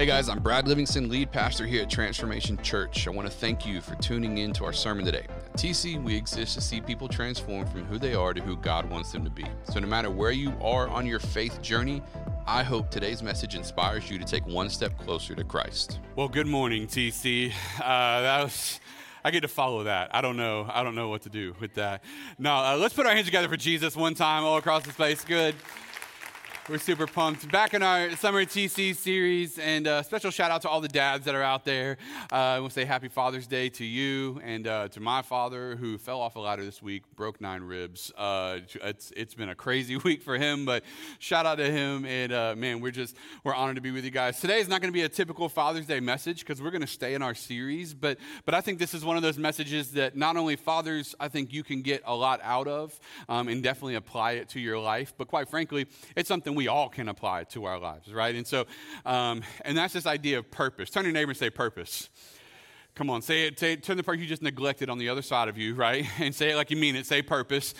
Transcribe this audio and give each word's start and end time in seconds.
Hey 0.00 0.06
guys, 0.06 0.30
I'm 0.30 0.38
Brad 0.38 0.66
Livingston, 0.66 1.10
lead 1.10 1.30
pastor 1.30 1.66
here 1.66 1.82
at 1.82 1.90
Transformation 1.90 2.56
Church. 2.62 3.06
I 3.06 3.10
want 3.10 3.30
to 3.30 3.36
thank 3.36 3.66
you 3.66 3.82
for 3.82 3.96
tuning 3.96 4.38
in 4.38 4.50
to 4.54 4.64
our 4.64 4.72
sermon 4.72 5.04
today. 5.04 5.26
At 5.28 5.52
TC, 5.58 6.02
we 6.02 6.16
exist 6.16 6.54
to 6.54 6.62
see 6.62 6.80
people 6.80 7.06
transform 7.06 7.66
from 7.66 7.84
who 7.84 7.98
they 7.98 8.14
are 8.14 8.32
to 8.32 8.40
who 8.40 8.56
God 8.56 8.88
wants 8.88 9.12
them 9.12 9.24
to 9.24 9.30
be. 9.30 9.44
So 9.64 9.78
no 9.78 9.86
matter 9.86 10.10
where 10.10 10.30
you 10.30 10.54
are 10.62 10.88
on 10.88 11.04
your 11.04 11.18
faith 11.18 11.60
journey, 11.60 12.02
I 12.46 12.62
hope 12.62 12.90
today's 12.90 13.22
message 13.22 13.54
inspires 13.54 14.10
you 14.10 14.18
to 14.18 14.24
take 14.24 14.46
one 14.46 14.70
step 14.70 14.96
closer 14.96 15.34
to 15.34 15.44
Christ. 15.44 16.00
Well, 16.16 16.28
good 16.28 16.46
morning, 16.46 16.86
TC. 16.86 17.52
Uh, 17.78 18.22
that 18.22 18.44
was. 18.44 18.80
I 19.22 19.30
get 19.30 19.42
to 19.42 19.48
follow 19.48 19.84
that. 19.84 20.14
I 20.14 20.22
don't 20.22 20.38
know. 20.38 20.66
I 20.72 20.82
don't 20.82 20.94
know 20.94 21.10
what 21.10 21.20
to 21.24 21.28
do 21.28 21.54
with 21.60 21.74
that. 21.74 22.02
Now, 22.38 22.72
uh, 22.72 22.78
let's 22.78 22.94
put 22.94 23.04
our 23.04 23.12
hands 23.12 23.26
together 23.26 23.50
for 23.50 23.58
Jesus 23.58 23.94
one 23.94 24.14
time 24.14 24.44
all 24.44 24.56
across 24.56 24.82
the 24.82 24.92
space. 24.92 25.22
Good. 25.24 25.56
We're 26.68 26.78
super 26.78 27.06
pumped. 27.06 27.50
Back 27.50 27.74
in 27.74 27.82
our 27.82 28.10
Summer 28.16 28.44
TC 28.44 28.94
series, 28.94 29.58
and 29.58 29.86
a 29.86 29.92
uh, 29.94 30.02
special 30.02 30.30
shout 30.30 30.52
out 30.52 30.62
to 30.62 30.68
all 30.68 30.80
the 30.80 30.88
dads 30.88 31.24
that 31.24 31.34
are 31.34 31.42
out 31.42 31.64
there. 31.64 31.96
Uh, 32.30 32.60
to 32.60 32.70
say 32.70 32.84
Happy 32.84 33.08
Father's 33.08 33.48
Day 33.48 33.70
to 33.70 33.84
you 33.84 34.40
and 34.44 34.68
uh, 34.68 34.86
to 34.88 35.00
my 35.00 35.22
father 35.22 35.74
who 35.74 35.98
fell 35.98 36.20
off 36.20 36.36
a 36.36 36.38
ladder 36.38 36.64
this 36.64 36.80
week, 36.80 37.02
broke 37.16 37.40
nine 37.40 37.62
ribs. 37.62 38.12
Uh, 38.16 38.58
it's, 38.84 39.12
it's 39.16 39.34
been 39.34 39.48
a 39.48 39.54
crazy 39.54 39.96
week 40.04 40.22
for 40.22 40.36
him, 40.36 40.64
but 40.64 40.84
shout 41.18 41.44
out 41.44 41.56
to 41.56 41.68
him. 41.68 42.04
And 42.04 42.32
uh, 42.32 42.54
man, 42.56 42.80
we're 42.80 42.92
just, 42.92 43.16
we're 43.42 43.54
honored 43.54 43.76
to 43.76 43.82
be 43.82 43.90
with 43.90 44.04
you 44.04 44.12
guys. 44.12 44.38
Today 44.38 44.60
is 44.60 44.68
not 44.68 44.80
going 44.80 44.92
to 44.92 44.96
be 44.96 45.02
a 45.02 45.08
typical 45.08 45.48
Father's 45.48 45.86
Day 45.86 45.98
message 45.98 46.40
because 46.40 46.62
we're 46.62 46.70
going 46.70 46.82
to 46.82 46.86
stay 46.86 47.14
in 47.14 47.22
our 47.22 47.34
series, 47.34 47.94
but, 47.94 48.18
but 48.44 48.54
I 48.54 48.60
think 48.60 48.78
this 48.78 48.94
is 48.94 49.04
one 49.04 49.16
of 49.16 49.22
those 49.22 49.38
messages 49.38 49.92
that 49.92 50.14
not 50.14 50.36
only 50.36 50.54
fathers, 50.56 51.16
I 51.18 51.28
think 51.28 51.52
you 51.52 51.64
can 51.64 51.82
get 51.82 52.02
a 52.04 52.14
lot 52.14 52.38
out 52.44 52.68
of 52.68 52.98
um, 53.28 53.48
and 53.48 53.62
definitely 53.62 53.96
apply 53.96 54.32
it 54.32 54.50
to 54.50 54.60
your 54.60 54.78
life, 54.78 55.14
but 55.18 55.26
quite 55.26 55.48
frankly, 55.48 55.86
it's 56.14 56.28
something 56.28 56.49
we 56.56 56.68
all 56.68 56.88
can 56.88 57.08
apply 57.08 57.42
it 57.42 57.50
to 57.50 57.64
our 57.64 57.78
lives, 57.78 58.12
right? 58.12 58.34
And 58.34 58.46
so, 58.46 58.66
um, 59.04 59.42
and 59.64 59.76
that's 59.76 59.94
this 59.94 60.06
idea 60.06 60.38
of 60.38 60.50
purpose. 60.50 60.90
Turn 60.90 61.04
your 61.04 61.12
neighbor 61.12 61.30
and 61.30 61.38
say 61.38 61.50
purpose. 61.50 62.08
Come 62.94 63.10
on, 63.10 63.22
say 63.22 63.46
it. 63.46 63.58
Say, 63.58 63.76
turn 63.76 63.96
the 63.96 64.02
part 64.02 64.18
you 64.18 64.26
just 64.26 64.42
neglected 64.42 64.90
on 64.90 64.98
the 64.98 65.08
other 65.08 65.22
side 65.22 65.48
of 65.48 65.56
you, 65.56 65.74
right? 65.74 66.06
And 66.18 66.34
say 66.34 66.50
it 66.50 66.56
like 66.56 66.70
you 66.70 66.76
mean 66.76 66.96
it. 66.96 67.06
Say 67.06 67.22
purpose. 67.22 67.74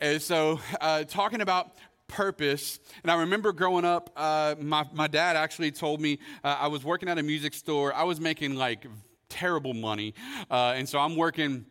And 0.00 0.22
so, 0.22 0.60
uh, 0.80 1.04
talking 1.04 1.40
about 1.40 1.72
purpose. 2.06 2.80
And 3.02 3.10
I 3.10 3.20
remember 3.20 3.52
growing 3.52 3.84
up, 3.84 4.10
uh, 4.16 4.54
my, 4.60 4.84
my 4.92 5.06
dad 5.06 5.36
actually 5.36 5.70
told 5.70 6.00
me 6.00 6.18
uh, 6.42 6.56
I 6.58 6.68
was 6.68 6.84
working 6.84 7.08
at 7.08 7.18
a 7.18 7.22
music 7.22 7.54
store. 7.54 7.92
I 7.94 8.04
was 8.04 8.20
making 8.20 8.54
like 8.56 8.86
terrible 9.28 9.74
money. 9.74 10.14
Uh, 10.50 10.74
and 10.76 10.88
so 10.88 10.98
I'm 10.98 11.16
working 11.16 11.66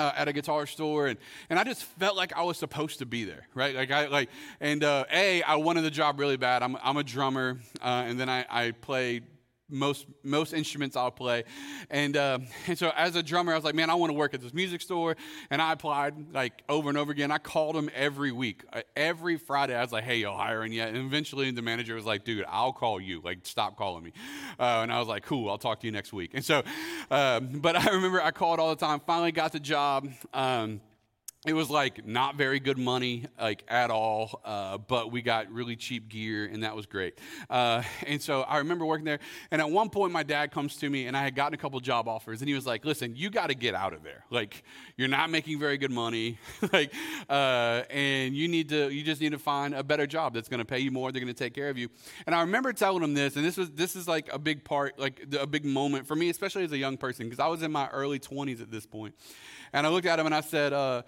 uh, 0.00 0.12
at 0.16 0.28
a 0.28 0.32
guitar 0.32 0.66
store, 0.66 1.08
and, 1.08 1.18
and 1.50 1.58
I 1.58 1.64
just 1.64 1.84
felt 1.84 2.16
like 2.16 2.34
I 2.34 2.42
was 2.42 2.56
supposed 2.56 3.00
to 3.00 3.06
be 3.06 3.24
there, 3.24 3.46
right? 3.54 3.74
Like 3.74 3.90
I 3.90 4.06
like, 4.06 4.30
and 4.58 4.82
uh, 4.82 5.04
a 5.12 5.42
I 5.42 5.56
wanted 5.56 5.82
the 5.82 5.90
job 5.90 6.18
really 6.18 6.38
bad. 6.38 6.62
I'm 6.62 6.76
I'm 6.82 6.96
a 6.96 7.04
drummer, 7.04 7.60
uh, 7.82 8.04
and 8.06 8.18
then 8.18 8.30
I 8.30 8.46
I 8.48 8.70
play 8.70 9.20
most 9.70 10.06
most 10.22 10.52
instruments 10.52 10.96
I'll 10.96 11.10
play, 11.10 11.44
and 11.90 12.16
uh, 12.16 12.38
and 12.66 12.78
so 12.78 12.92
as 12.96 13.16
a 13.16 13.22
drummer, 13.22 13.52
I 13.52 13.56
was 13.56 13.64
like, 13.64 13.74
man, 13.74 13.90
I 13.90 13.94
want 13.94 14.10
to 14.10 14.14
work 14.14 14.34
at 14.34 14.40
this 14.40 14.54
music 14.54 14.80
store, 14.80 15.16
and 15.50 15.60
I 15.62 15.72
applied 15.72 16.32
like 16.32 16.62
over 16.68 16.88
and 16.88 16.98
over 16.98 17.12
again. 17.12 17.30
I 17.30 17.38
called 17.38 17.74
them 17.74 17.90
every 17.94 18.32
week, 18.32 18.64
uh, 18.72 18.82
every 18.96 19.36
Friday. 19.36 19.74
I 19.74 19.82
was 19.82 19.92
like, 19.92 20.04
hey, 20.04 20.16
y'all 20.16 20.36
hiring 20.36 20.72
yet? 20.72 20.88
And 20.88 20.98
eventually, 20.98 21.50
the 21.50 21.62
manager 21.62 21.94
was 21.94 22.04
like, 22.04 22.24
dude, 22.24 22.44
I'll 22.48 22.72
call 22.72 23.00
you. 23.00 23.20
Like, 23.22 23.38
stop 23.44 23.76
calling 23.76 24.04
me. 24.04 24.12
Uh, 24.58 24.80
and 24.82 24.92
I 24.92 24.98
was 24.98 25.08
like, 25.08 25.24
cool, 25.24 25.48
I'll 25.48 25.58
talk 25.58 25.80
to 25.80 25.86
you 25.86 25.92
next 25.92 26.12
week. 26.12 26.32
And 26.34 26.44
so, 26.44 26.62
um, 27.10 27.48
but 27.60 27.76
I 27.76 27.90
remember 27.90 28.22
I 28.22 28.30
called 28.30 28.60
all 28.60 28.70
the 28.70 28.80
time. 28.80 29.00
Finally, 29.06 29.32
got 29.32 29.52
the 29.52 29.60
job. 29.60 30.08
Um, 30.32 30.80
it 31.46 31.54
was 31.54 31.70
like 31.70 32.06
not 32.06 32.36
very 32.36 32.60
good 32.60 32.76
money 32.76 33.24
like 33.40 33.64
at 33.68 33.90
all 33.90 34.42
uh, 34.44 34.76
but 34.76 35.10
we 35.10 35.22
got 35.22 35.50
really 35.50 35.74
cheap 35.74 36.08
gear 36.08 36.44
and 36.44 36.62
that 36.62 36.76
was 36.76 36.84
great. 36.84 37.18
Uh, 37.48 37.82
and 38.06 38.20
so 38.20 38.42
i 38.42 38.58
remember 38.58 38.84
working 38.84 39.06
there 39.06 39.20
and 39.50 39.60
at 39.60 39.70
one 39.70 39.88
point 39.88 40.12
my 40.12 40.22
dad 40.22 40.50
comes 40.50 40.76
to 40.76 40.90
me 40.90 41.06
and 41.06 41.16
i 41.16 41.22
had 41.22 41.34
gotten 41.34 41.54
a 41.54 41.56
couple 41.56 41.80
job 41.80 42.08
offers 42.08 42.40
and 42.40 42.48
he 42.48 42.54
was 42.54 42.66
like 42.66 42.84
listen 42.84 43.16
you 43.16 43.30
got 43.30 43.48
to 43.48 43.54
get 43.54 43.74
out 43.74 43.92
of 43.92 44.02
there. 44.02 44.24
Like 44.30 44.64
you're 44.96 45.08
not 45.08 45.30
making 45.30 45.58
very 45.58 45.78
good 45.78 45.90
money 45.90 46.38
like 46.72 46.92
uh, 47.28 47.82
and 47.90 48.34
you 48.34 48.48
need 48.48 48.68
to 48.70 48.90
you 48.90 49.02
just 49.02 49.20
need 49.20 49.32
to 49.32 49.38
find 49.38 49.74
a 49.74 49.82
better 49.82 50.06
job 50.06 50.34
that's 50.34 50.48
going 50.48 50.58
to 50.58 50.64
pay 50.64 50.78
you 50.78 50.90
more 50.90 51.12
they're 51.12 51.22
going 51.22 51.32
to 51.32 51.38
take 51.38 51.54
care 51.54 51.70
of 51.70 51.78
you. 51.78 51.88
And 52.26 52.34
i 52.34 52.40
remember 52.40 52.72
telling 52.72 53.02
him 53.02 53.14
this 53.14 53.36
and 53.36 53.44
this 53.44 53.56
was 53.56 53.70
this 53.70 53.96
is 53.96 54.06
like 54.06 54.32
a 54.32 54.38
big 54.38 54.64
part 54.64 54.98
like 54.98 55.26
a 55.38 55.46
big 55.46 55.64
moment 55.64 56.06
for 56.06 56.16
me 56.16 56.28
especially 56.28 56.64
as 56.64 56.72
a 56.72 56.78
young 56.78 56.96
person 56.96 57.26
because 57.26 57.40
i 57.40 57.46
was 57.46 57.62
in 57.62 57.72
my 57.72 57.88
early 57.88 58.18
20s 58.18 58.60
at 58.60 58.70
this 58.70 58.86
point 58.86 59.14
and 59.72 59.86
i 59.86 59.90
looked 59.90 60.06
at 60.06 60.18
him 60.18 60.26
and 60.26 60.34
i 60.34 60.40
said 60.40 60.72
uh, 60.72 61.02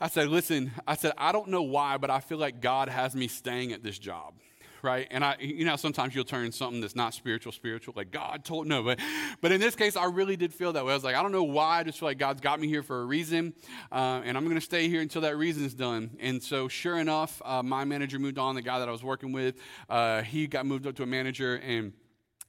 I 0.00 0.08
said, 0.08 0.28
listen, 0.28 0.72
I 0.86 0.96
said, 0.96 1.12
I 1.16 1.32
don't 1.32 1.48
know 1.48 1.62
why, 1.62 1.96
but 1.96 2.10
I 2.10 2.20
feel 2.20 2.38
like 2.38 2.60
God 2.60 2.88
has 2.88 3.14
me 3.14 3.28
staying 3.28 3.72
at 3.72 3.82
this 3.82 3.98
job. 3.98 4.34
Right. 4.82 5.08
And 5.10 5.24
I, 5.24 5.36
you 5.40 5.64
know, 5.64 5.76
sometimes 5.76 6.14
you'll 6.14 6.26
turn 6.26 6.52
something 6.52 6.82
that's 6.82 6.94
not 6.94 7.14
spiritual, 7.14 7.52
spiritual, 7.52 7.94
like 7.96 8.10
God 8.10 8.44
told, 8.44 8.66
no, 8.66 8.82
but, 8.82 9.00
but 9.40 9.50
in 9.50 9.58
this 9.58 9.74
case, 9.74 9.96
I 9.96 10.04
really 10.04 10.36
did 10.36 10.52
feel 10.52 10.74
that 10.74 10.84
way. 10.84 10.92
I 10.92 10.94
was 10.94 11.02
like, 11.02 11.16
I 11.16 11.22
don't 11.22 11.32
know 11.32 11.44
why. 11.44 11.78
I 11.78 11.84
just 11.84 11.98
feel 11.98 12.08
like 12.08 12.18
God's 12.18 12.42
got 12.42 12.60
me 12.60 12.68
here 12.68 12.82
for 12.82 13.00
a 13.00 13.04
reason. 13.06 13.54
Uh, 13.90 14.20
and 14.26 14.36
I'm 14.36 14.44
going 14.44 14.56
to 14.56 14.60
stay 14.60 14.90
here 14.90 15.00
until 15.00 15.22
that 15.22 15.38
reason 15.38 15.64
is 15.64 15.72
done. 15.72 16.10
And 16.20 16.42
so, 16.42 16.68
sure 16.68 16.98
enough, 16.98 17.40
uh, 17.46 17.62
my 17.62 17.86
manager 17.86 18.18
moved 18.18 18.38
on. 18.38 18.56
The 18.56 18.62
guy 18.62 18.78
that 18.78 18.88
I 18.88 18.92
was 18.92 19.02
working 19.02 19.32
with, 19.32 19.54
uh, 19.88 20.20
he 20.20 20.46
got 20.46 20.66
moved 20.66 20.86
up 20.86 20.96
to 20.96 21.02
a 21.02 21.06
manager 21.06 21.56
and, 21.56 21.94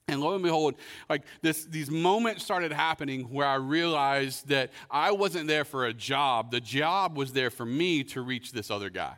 and 0.08 0.20
lo 0.20 0.34
and 0.34 0.42
behold, 0.44 0.76
like 1.10 1.24
this, 1.42 1.64
these 1.64 1.90
moments 1.90 2.44
started 2.44 2.72
happening 2.72 3.24
where 3.24 3.46
I 3.46 3.56
realized 3.56 4.46
that 4.48 4.70
I 4.88 5.10
wasn't 5.10 5.48
there 5.48 5.64
for 5.64 5.86
a 5.86 5.92
job. 5.92 6.52
The 6.52 6.60
job 6.60 7.16
was 7.16 7.32
there 7.32 7.50
for 7.50 7.66
me 7.66 8.04
to 8.04 8.20
reach 8.20 8.52
this 8.52 8.70
other 8.70 8.88
guy. 8.88 9.16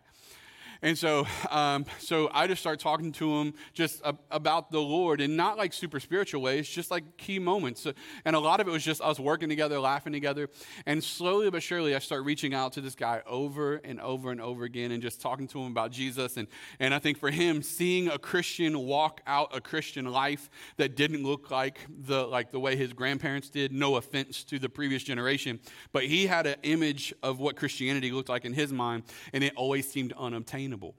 And 0.81 0.97
so, 0.97 1.27
um, 1.51 1.87
so 1.99 2.31
I 2.33 2.47
just 2.47 2.61
start 2.61 2.79
talking 2.79 3.11
to 3.13 3.39
him 3.39 3.55
just 3.73 4.01
about 4.31 4.71
the 4.71 4.81
Lord, 4.81 5.21
and 5.21 5.37
not 5.37 5.59
like 5.59 5.73
super 5.73 5.99
spiritual 5.99 6.41
ways, 6.41 6.69
just 6.69 6.91
like 6.91 7.17
key 7.17 7.41
moments. 7.41 7.87
And 8.25 8.37
a 8.37 8.39
lot 8.39 8.61
of 8.61 8.69
it 8.69 8.71
was 8.71 8.85
just 8.85 9.01
us 9.01 9.19
working 9.19 9.49
together, 9.49 9.81
laughing 9.81 10.13
together. 10.13 10.49
And 10.87 11.03
slowly 11.03 11.51
but 11.51 11.63
surely, 11.65 11.97
I 11.97 11.99
start 11.99 12.25
reaching 12.25 12.55
out 12.55 12.75
to 12.75 12.81
this 12.81 12.95
guy 12.95 13.23
over 13.27 13.77
and 13.77 14.01
over 14.01 14.31
and 14.31 14.41
over 14.41 14.65
again, 14.65 14.93
and 14.93 15.03
just 15.03 15.21
talking 15.21 15.49
to 15.49 15.61
him 15.61 15.73
about 15.73 15.91
Jesus. 15.91 16.37
And 16.37 16.47
and 16.79 16.95
I 16.95 17.01
think 17.01 17.19
for 17.19 17.31
him, 17.31 17.61
seeing 17.63 18.09
a 18.09 18.19
Christian 18.19 18.79
walk 18.79 19.21
out 19.27 19.57
a 19.57 19.61
Christian 19.61 20.05
life 20.05 20.49
that 20.77 20.95
didn't 20.95 21.25
look 21.25 21.51
like 21.51 21.81
the 21.89 22.25
like 22.25 22.53
the 22.53 22.61
way 22.61 22.77
his 22.77 22.93
grandparents 22.93 23.51
did. 23.51 23.73
No 23.73 23.97
offense 23.97 24.45
to 24.45 24.61
the 24.61 24.69
previous 24.69 25.03
generation, 25.03 25.59
but 25.91 26.05
he 26.05 26.27
had 26.27 26.47
an 26.47 26.57
image 26.63 27.13
of 27.25 27.41
what 27.41 27.57
Christianity 27.57 28.13
looked 28.13 28.29
like 28.29 28.45
in 28.45 28.53
his 28.53 28.73
mind, 28.73 29.03
and 29.33 29.43
it 29.43 29.53
always 29.57 29.91
seemed 29.91 30.13
unobtainable 30.13 30.68
sustainable. 30.69 30.95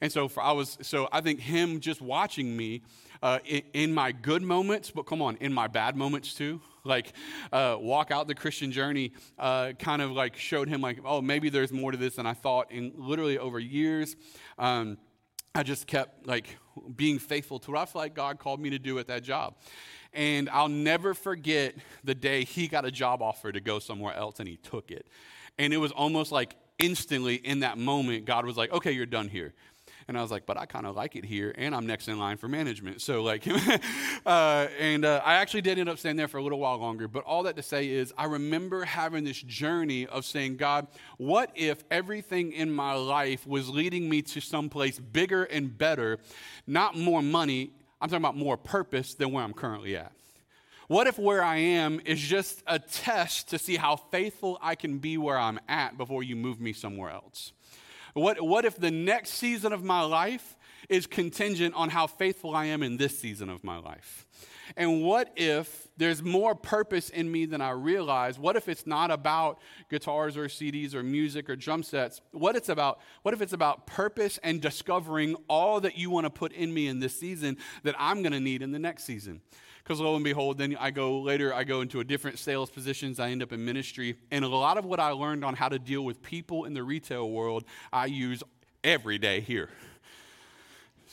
And 0.00 0.10
so 0.10 0.28
for, 0.28 0.42
I 0.42 0.52
was 0.52 0.76
so 0.82 1.08
I 1.12 1.20
think 1.20 1.40
him 1.40 1.80
just 1.80 2.02
watching 2.02 2.56
me 2.56 2.82
uh, 3.22 3.38
in, 3.44 3.62
in, 3.72 3.94
my 3.94 4.12
good 4.12 4.42
moments, 4.42 4.90
but 4.90 5.06
come 5.06 5.22
on, 5.22 5.36
in 5.36 5.52
my 5.52 5.68
bad 5.68 5.96
moments 5.96 6.34
too. 6.34 6.60
Like 6.84 7.12
uh, 7.52 7.76
walk 7.80 8.10
out 8.10 8.28
the 8.28 8.34
Christian 8.34 8.72
journey, 8.72 9.12
uh, 9.38 9.72
kind 9.78 10.02
of 10.02 10.10
like 10.10 10.36
showed 10.36 10.68
him 10.68 10.80
like, 10.80 10.98
oh, 11.04 11.22
maybe 11.22 11.48
there's 11.48 11.72
more 11.72 11.92
to 11.92 11.96
this 11.96 12.16
than 12.16 12.26
I 12.26 12.34
thought. 12.34 12.70
And 12.70 12.92
literally 12.98 13.38
over 13.38 13.58
years, 13.58 14.16
um, 14.58 14.98
I 15.54 15.62
just 15.62 15.86
kept 15.86 16.26
like 16.26 16.58
being 16.94 17.18
faithful 17.18 17.58
to 17.60 17.70
what 17.70 17.80
I 17.80 17.84
feel 17.86 18.02
like 18.02 18.14
God 18.14 18.38
called 18.38 18.60
me 18.60 18.70
to 18.70 18.78
do 18.78 18.98
at 18.98 19.06
that 19.06 19.22
job. 19.22 19.54
And 20.12 20.50
I'll 20.50 20.68
never 20.68 21.14
forget 21.14 21.74
the 22.02 22.14
day 22.14 22.44
he 22.44 22.68
got 22.68 22.84
a 22.84 22.90
job 22.90 23.22
offer 23.22 23.50
to 23.50 23.60
go 23.60 23.78
somewhere 23.78 24.14
else 24.14 24.40
and 24.40 24.48
he 24.48 24.56
took 24.56 24.90
it. 24.90 25.06
And 25.58 25.72
it 25.72 25.78
was 25.78 25.92
almost 25.92 26.32
like 26.32 26.56
instantly 26.78 27.36
in 27.36 27.60
that 27.60 27.78
moment, 27.78 28.24
God 28.24 28.46
was 28.46 28.56
like, 28.56 28.72
okay, 28.72 28.92
you're 28.92 29.06
done 29.06 29.28
here. 29.28 29.54
And 30.06 30.18
I 30.18 30.22
was 30.22 30.30
like, 30.30 30.44
but 30.44 30.58
I 30.58 30.66
kind 30.66 30.86
of 30.86 30.94
like 30.94 31.16
it 31.16 31.24
here, 31.24 31.54
and 31.56 31.74
I'm 31.74 31.86
next 31.86 32.08
in 32.08 32.18
line 32.18 32.36
for 32.36 32.46
management. 32.46 33.00
So, 33.00 33.22
like, 33.22 33.46
uh, 34.26 34.66
and 34.78 35.04
uh, 35.04 35.22
I 35.24 35.34
actually 35.36 35.62
did 35.62 35.78
end 35.78 35.88
up 35.88 35.98
staying 35.98 36.16
there 36.16 36.28
for 36.28 36.36
a 36.36 36.42
little 36.42 36.58
while 36.58 36.76
longer. 36.76 37.08
But 37.08 37.24
all 37.24 37.44
that 37.44 37.56
to 37.56 37.62
say 37.62 37.88
is, 37.88 38.12
I 38.18 38.26
remember 38.26 38.84
having 38.84 39.24
this 39.24 39.40
journey 39.40 40.06
of 40.06 40.26
saying, 40.26 40.58
God, 40.58 40.88
what 41.16 41.50
if 41.54 41.84
everything 41.90 42.52
in 42.52 42.70
my 42.70 42.92
life 42.92 43.46
was 43.46 43.70
leading 43.70 44.08
me 44.08 44.20
to 44.22 44.40
someplace 44.40 44.98
bigger 44.98 45.44
and 45.44 45.76
better, 45.76 46.18
not 46.66 46.96
more 46.96 47.22
money? 47.22 47.70
I'm 48.00 48.10
talking 48.10 48.22
about 48.22 48.36
more 48.36 48.58
purpose 48.58 49.14
than 49.14 49.32
where 49.32 49.42
I'm 49.42 49.54
currently 49.54 49.96
at. 49.96 50.12
What 50.88 51.06
if 51.06 51.18
where 51.18 51.42
I 51.42 51.56
am 51.56 52.00
is 52.04 52.20
just 52.20 52.62
a 52.66 52.78
test 52.78 53.48
to 53.48 53.58
see 53.58 53.76
how 53.76 53.96
faithful 53.96 54.58
I 54.60 54.74
can 54.74 54.98
be 54.98 55.16
where 55.16 55.38
I'm 55.38 55.58
at 55.68 55.96
before 55.96 56.22
you 56.22 56.36
move 56.36 56.60
me 56.60 56.72
somewhere 56.72 57.10
else? 57.10 57.52
What, 58.12 58.40
what 58.40 58.64
if 58.64 58.76
the 58.76 58.90
next 58.90 59.30
season 59.30 59.72
of 59.72 59.82
my 59.82 60.02
life 60.02 60.56
is 60.88 61.06
contingent 61.06 61.74
on 61.74 61.88
how 61.88 62.06
faithful 62.06 62.54
I 62.54 62.66
am 62.66 62.82
in 62.82 62.96
this 62.96 63.18
season 63.18 63.48
of 63.48 63.64
my 63.64 63.78
life? 63.78 64.26
And 64.76 65.02
what 65.02 65.32
if 65.36 65.88
there's 65.96 66.22
more 66.22 66.54
purpose 66.54 67.10
in 67.10 67.30
me 67.30 67.44
than 67.46 67.60
I 67.60 67.70
realize? 67.70 68.38
What 68.38 68.56
if 68.56 68.68
it's 68.68 68.86
not 68.86 69.10
about 69.10 69.58
guitars 69.90 70.36
or 70.36 70.46
CDs 70.46 70.94
or 70.94 71.02
music 71.02 71.50
or 71.50 71.56
drum 71.56 71.82
sets? 71.82 72.20
What 72.32 72.56
it's 72.56 72.68
about 72.68 73.00
what 73.22 73.34
if 73.34 73.42
it's 73.42 73.52
about 73.52 73.86
purpose 73.86 74.38
and 74.42 74.60
discovering 74.60 75.36
all 75.48 75.80
that 75.80 75.98
you 75.98 76.10
want 76.10 76.24
to 76.24 76.30
put 76.30 76.52
in 76.52 76.72
me 76.72 76.88
in 76.88 77.00
this 77.00 77.18
season 77.18 77.58
that 77.82 77.94
I'm 77.98 78.22
going 78.22 78.32
to 78.32 78.40
need 78.40 78.62
in 78.62 78.72
the 78.72 78.78
next 78.78 79.04
season? 79.04 79.42
Because 79.84 80.00
lo 80.00 80.14
and 80.14 80.24
behold, 80.24 80.56
then 80.56 80.76
I 80.80 80.90
go 80.90 81.20
later, 81.20 81.52
I 81.52 81.62
go 81.64 81.82
into 81.82 82.00
a 82.00 82.04
different 82.04 82.38
sales 82.38 82.70
positions. 82.70 83.20
I 83.20 83.28
end 83.28 83.42
up 83.42 83.52
in 83.52 83.64
ministry. 83.64 84.16
And 84.30 84.44
a 84.44 84.48
lot 84.48 84.78
of 84.78 84.86
what 84.86 84.98
I 84.98 85.10
learned 85.10 85.44
on 85.44 85.54
how 85.54 85.68
to 85.68 85.78
deal 85.78 86.02
with 86.02 86.22
people 86.22 86.64
in 86.64 86.72
the 86.72 86.82
retail 86.82 87.30
world, 87.30 87.64
I 87.92 88.06
use 88.06 88.42
every 88.82 89.18
day 89.18 89.40
here 89.40 89.68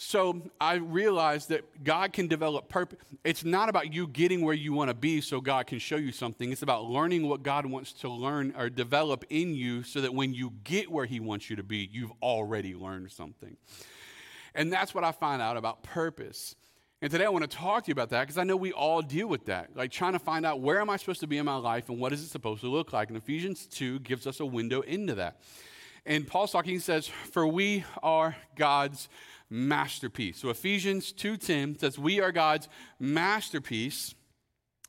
so 0.04 0.42
I 0.60 0.76
realized 0.76 1.50
that 1.50 1.84
God 1.84 2.12
can 2.12 2.28
develop 2.28 2.70
purpose. 2.70 2.98
It's 3.24 3.44
not 3.44 3.70
about 3.70 3.94
you 3.94 4.08
getting 4.08 4.42
where 4.42 4.56
you 4.56 4.74
want 4.74 4.90
to 4.90 4.96
be 4.96 5.22
so 5.22 5.40
God 5.40 5.68
can 5.68 5.78
show 5.78 5.96
you 5.96 6.12
something. 6.12 6.52
It's 6.52 6.64
about 6.64 6.86
learning 6.86 7.28
what 7.28 7.44
God 7.44 7.68
wants 7.68 7.94
to 7.94 8.10
learn 8.10 8.52
or 8.58 8.68
develop 8.72 9.26
in 9.30 9.54
you 9.54 9.84
so 9.84 10.02
that 10.02 10.12
when 10.12 10.34
you 10.34 10.54
get 10.64 10.92
where 10.92 11.06
He 11.06 11.20
wants 11.20 11.52
you 11.52 11.56
to 11.56 11.62
be, 11.64 11.88
you've 11.92 12.12
already 12.20 12.74
learned 12.74 13.12
something. 13.12 13.58
And 14.56 14.74
that's 14.74 14.96
what 14.96 15.04
I 15.04 15.12
find 15.12 15.40
out 15.40 15.56
about 15.56 15.84
purpose. 15.84 16.56
And 17.04 17.10
today 17.10 17.26
I 17.26 17.30
want 17.30 17.50
to 17.50 17.58
talk 17.58 17.86
to 17.86 17.88
you 17.88 17.94
about 17.94 18.10
that 18.10 18.22
because 18.22 18.38
I 18.38 18.44
know 18.44 18.56
we 18.56 18.74
all 18.74 19.02
deal 19.02 19.26
with 19.26 19.46
that, 19.46 19.76
like 19.76 19.92
trying 19.92 20.14
to 20.14 20.20
find 20.20 20.46
out 20.46 20.62
where 20.62 20.80
am 20.80 20.88
I 20.88 20.98
supposed 20.98 21.22
to 21.22 21.28
be 21.28 21.40
in 21.40 21.46
my 21.46 21.56
life 21.56 21.90
and 21.90 22.00
what 22.00 22.14
is 22.14 22.22
it 22.22 22.28
supposed 22.28 22.62
to 22.62 22.68
look 22.68 22.94
like. 22.94 23.08
And 23.08 23.18
Ephesians 23.18 23.66
2 23.66 24.02
gives 24.02 24.28
us 24.28 24.40
a 24.40 24.46
window 24.46 24.82
into 24.82 25.16
that. 25.16 25.42
And 26.06 26.28
Paul's 26.28 26.52
talking, 26.52 26.74
he 26.74 26.80
says, 26.80 27.08
For 27.08 27.48
we 27.48 27.86
are 28.04 28.36
God's 28.56 29.10
masterpiece. 29.50 30.38
So 30.38 30.50
Ephesians 30.50 31.12
2:10 31.12 31.80
says 31.80 32.00
we 32.00 32.22
are 32.22 32.32
God's 32.32 32.70
masterpiece 33.00 34.16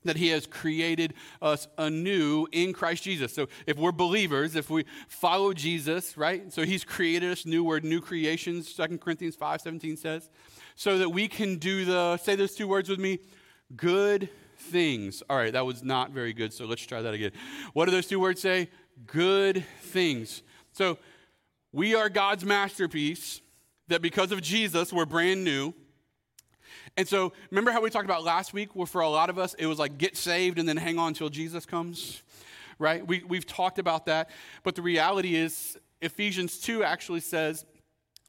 that 0.05 0.17
he 0.17 0.29
has 0.29 0.47
created 0.47 1.15
us 1.41 1.67
anew 1.79 2.47
in 2.53 2.73
Christ 2.73 3.05
Jesus. 3.05 3.33
So 3.33 3.49
if 3.67 3.77
we're 3.77 3.93
believers, 3.93 4.55
if 4.55 4.69
we 4.69 4.85
follow 5.09 5.53
Jesus, 5.53 6.17
right? 6.17 6.53
So 6.53 6.65
he's 6.65 6.85
created 6.85 7.31
us 7.33 7.47
new 7.47 7.65
word 7.65 7.85
new 7.85 8.01
creations, 8.01 8.73
2 8.73 8.99
Corinthians 8.99 9.37
5:17 9.37 9.97
says, 9.97 10.29
so 10.75 10.99
that 10.99 11.11
we 11.11 11.29
can 11.29 11.57
do 11.57 11.85
the 11.85 12.17
say 12.19 12.35
those 12.35 12.55
two 12.55 12.69
words 12.69 12.89
with 12.89 12.99
me, 12.99 13.19
good 13.77 14.29
things. 14.57 15.23
All 15.29 15.37
right, 15.37 15.53
that 15.53 15.67
was 15.67 15.83
not 15.83 16.11
very 16.11 16.33
good, 16.33 16.53
so 16.53 16.65
let's 16.65 16.85
try 16.85 17.03
that 17.03 17.15
again. 17.15 17.33
What 17.73 17.87
do 17.87 17.91
those 17.91 18.07
two 18.07 18.21
words 18.21 18.41
say? 18.41 18.71
Good 19.07 19.65
things. 19.81 20.43
So 20.73 20.99
we 21.73 21.95
are 21.95 22.09
God's 22.09 22.45
masterpiece 22.45 23.41
that 23.89 24.03
because 24.03 24.33
of 24.33 24.43
Jesus, 24.43 24.93
we're 24.93 25.07
brand 25.07 25.45
new. 25.45 25.75
And 26.97 27.09
so, 27.09 27.33
remember 27.51 27.71
how 27.71 27.81
we 27.81 27.89
talked 27.89 28.05
about 28.05 28.23
last 28.23 28.53
week, 28.53 28.77
where 28.77 28.87
for 28.87 29.01
a 29.01 29.09
lot 29.09 29.31
of 29.31 29.39
us, 29.39 29.55
it 29.55 29.67
was 29.67 29.79
like 29.79 29.97
get 29.97 30.17
saved 30.17 30.59
and 30.59 30.69
then 30.69 30.77
hang 30.77 30.99
on 30.99 31.09
until 31.09 31.31
Jesus 31.31 31.65
comes, 31.65 32.23
right? 32.79 33.07
We, 33.07 33.23
we've 33.25 33.47
talked 33.47 33.79
about 33.79 34.07
that. 34.07 34.29
But 34.63 34.75
the 34.75 34.83
reality 34.83 35.35
is, 35.35 35.79
Ephesians 36.03 36.59
2 36.59 36.85
actually 36.85 37.21
says 37.21 37.65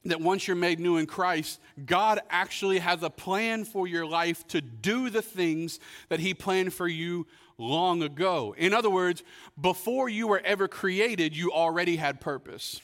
that 0.06 0.22
once 0.22 0.48
you're 0.48 0.56
made 0.56 0.80
new 0.80 0.98
in 0.98 1.06
Christ, 1.06 1.60
God 1.86 2.20
actually 2.30 2.80
has 2.80 3.04
a 3.04 3.10
plan 3.10 3.64
for 3.64 3.88
your 3.88 4.06
life 4.06 4.46
to 4.48 4.62
do 4.62 5.10
the 5.10 5.22
things 5.22 5.80
that 6.10 6.20
He 6.20 6.34
planned 6.34 6.74
for 6.74 6.88
you 6.88 7.26
long 7.58 8.04
ago. 8.04 8.54
In 8.58 8.74
other 8.74 8.90
words, 8.90 9.24
before 9.60 10.10
you 10.10 10.28
were 10.28 10.42
ever 10.44 10.68
created, 10.68 11.36
you 11.36 11.52
already 11.52 11.96
had 11.96 12.20
purpose. 12.20 12.82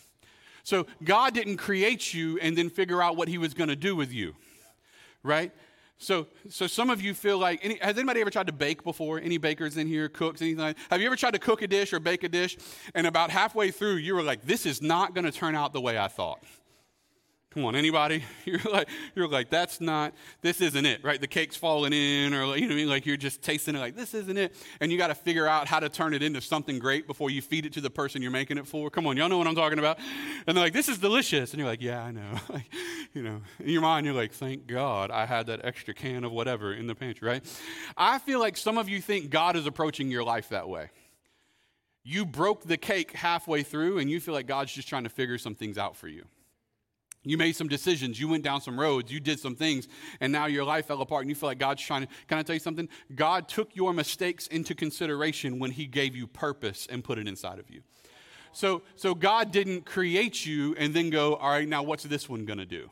So 0.63 0.85
God 1.03 1.33
didn't 1.33 1.57
create 1.57 2.13
you 2.13 2.37
and 2.39 2.57
then 2.57 2.69
figure 2.69 3.01
out 3.01 3.17
what 3.17 3.27
he 3.27 3.37
was 3.37 3.53
going 3.53 3.69
to 3.69 3.75
do 3.75 3.95
with 3.95 4.13
you, 4.13 4.35
right? 5.23 5.51
So, 5.97 6.27
so 6.47 6.67
some 6.67 6.89
of 6.89 7.01
you 7.01 7.13
feel 7.13 7.37
like, 7.37 7.59
any, 7.63 7.77
has 7.81 7.97
anybody 7.97 8.21
ever 8.21 8.29
tried 8.29 8.47
to 8.47 8.53
bake 8.53 8.83
before? 8.83 9.19
Any 9.19 9.37
bakers 9.37 9.75
in 9.77 9.87
here, 9.87 10.07
cooks, 10.07 10.41
anything 10.41 10.59
like 10.59 10.77
Have 10.89 11.01
you 11.01 11.07
ever 11.07 11.15
tried 11.15 11.31
to 11.31 11.39
cook 11.39 11.61
a 11.61 11.67
dish 11.67 11.91
or 11.91 11.99
bake 11.99 12.23
a 12.23 12.29
dish? 12.29 12.57
And 12.95 13.05
about 13.05 13.31
halfway 13.31 13.71
through, 13.71 13.95
you 13.95 14.15
were 14.15 14.23
like, 14.23 14.43
this 14.43 14.65
is 14.65 14.81
not 14.81 15.13
going 15.13 15.25
to 15.25 15.31
turn 15.31 15.55
out 15.55 15.73
the 15.73 15.81
way 15.81 15.97
I 15.97 16.07
thought. 16.07 16.43
Come 17.51 17.65
on, 17.65 17.75
anybody? 17.75 18.23
You're 18.45 18.59
like, 18.71 18.87
you're 19.15 19.27
like, 19.27 19.49
that's 19.49 19.81
not, 19.81 20.13
this 20.41 20.61
isn't 20.61 20.85
it, 20.85 21.03
right? 21.03 21.19
The 21.19 21.27
cake's 21.27 21.55
falling 21.55 21.93
in, 21.93 22.33
or 22.33 22.55
you 22.55 22.61
know 22.61 22.67
what 22.67 22.73
I 22.73 22.75
mean? 22.75 22.89
Like 22.89 23.05
you're 23.05 23.17
just 23.17 23.41
tasting 23.41 23.75
it 23.75 23.79
like, 23.79 23.95
this 23.95 24.13
isn't 24.13 24.37
it. 24.37 24.55
And 24.79 24.91
you 24.91 24.97
got 24.97 25.07
to 25.07 25.15
figure 25.15 25.47
out 25.47 25.67
how 25.67 25.79
to 25.79 25.89
turn 25.89 26.13
it 26.13 26.21
into 26.21 26.41
something 26.41 26.77
great 26.77 27.07
before 27.07 27.29
you 27.29 27.41
feed 27.41 27.65
it 27.65 27.73
to 27.73 27.81
the 27.81 27.89
person 27.89 28.21
you're 28.21 28.31
making 28.31 28.57
it 28.57 28.67
for. 28.67 28.89
Come 28.89 29.07
on, 29.07 29.17
y'all 29.17 29.29
know 29.29 29.37
what 29.37 29.47
I'm 29.47 29.55
talking 29.55 29.79
about. 29.79 29.99
And 30.45 30.55
they're 30.55 30.63
like, 30.63 30.73
this 30.73 30.89
is 30.89 30.99
delicious. 30.99 31.51
And 31.51 31.59
you're 31.59 31.67
like, 31.67 31.81
yeah, 31.81 32.03
I 32.03 32.11
know. 32.11 32.31
like, 32.49 32.71
you 33.13 33.23
know, 33.23 33.41
in 33.59 33.69
your 33.69 33.81
mind, 33.81 34.05
you're 34.05 34.15
like, 34.15 34.31
thank 34.31 34.67
God 34.67 35.09
I 35.09 35.25
had 35.25 35.47
that 35.47 35.63
extra 35.63 35.93
can 35.93 36.23
of 36.23 36.31
whatever 36.31 36.73
in 36.73 36.85
the 36.85 36.95
pantry, 36.95 37.27
right? 37.27 37.43
I 37.97 38.19
feel 38.19 38.39
like 38.39 38.57
some 38.57 38.77
of 38.77 38.89
you 38.89 39.01
think 39.01 39.29
God 39.29 39.55
is 39.55 39.65
approaching 39.65 40.09
your 40.09 40.23
life 40.23 40.49
that 40.49 40.69
way. 40.69 40.89
You 42.03 42.25
broke 42.25 42.63
the 42.63 42.77
cake 42.77 43.11
halfway 43.11 43.63
through, 43.63 43.99
and 43.99 44.09
you 44.09 44.19
feel 44.19 44.33
like 44.33 44.47
God's 44.47 44.71
just 44.71 44.87
trying 44.87 45.03
to 45.03 45.09
figure 45.09 45.37
some 45.37 45.53
things 45.53 45.77
out 45.77 45.95
for 45.95 46.07
you. 46.07 46.25
You 47.23 47.37
made 47.37 47.55
some 47.55 47.67
decisions. 47.67 48.19
You 48.19 48.29
went 48.29 48.43
down 48.43 48.61
some 48.61 48.79
roads. 48.79 49.11
You 49.11 49.19
did 49.19 49.39
some 49.39 49.55
things. 49.55 49.87
And 50.21 50.31
now 50.31 50.45
your 50.45 50.63
life 50.63 50.87
fell 50.87 51.01
apart 51.01 51.23
and 51.23 51.29
you 51.29 51.35
feel 51.35 51.49
like 51.49 51.59
God's 51.59 51.81
trying 51.81 52.03
to. 52.03 52.07
Can 52.27 52.37
I 52.37 52.43
tell 52.43 52.55
you 52.55 52.61
something? 52.61 52.87
God 53.13 53.47
took 53.47 53.75
your 53.75 53.93
mistakes 53.93 54.47
into 54.47 54.73
consideration 54.73 55.59
when 55.59 55.71
He 55.71 55.85
gave 55.85 56.15
you 56.15 56.27
purpose 56.27 56.87
and 56.89 57.03
put 57.03 57.17
it 57.19 57.27
inside 57.27 57.59
of 57.59 57.69
you. 57.69 57.81
So, 58.51 58.81
so 58.95 59.13
God 59.13 59.51
didn't 59.51 59.85
create 59.85 60.45
you 60.45 60.75
and 60.77 60.93
then 60.93 61.09
go, 61.09 61.35
all 61.35 61.51
right, 61.51 61.67
now 61.67 61.83
what's 61.83 62.03
this 62.03 62.27
one 62.27 62.45
going 62.45 62.59
to 62.59 62.65
do? 62.65 62.89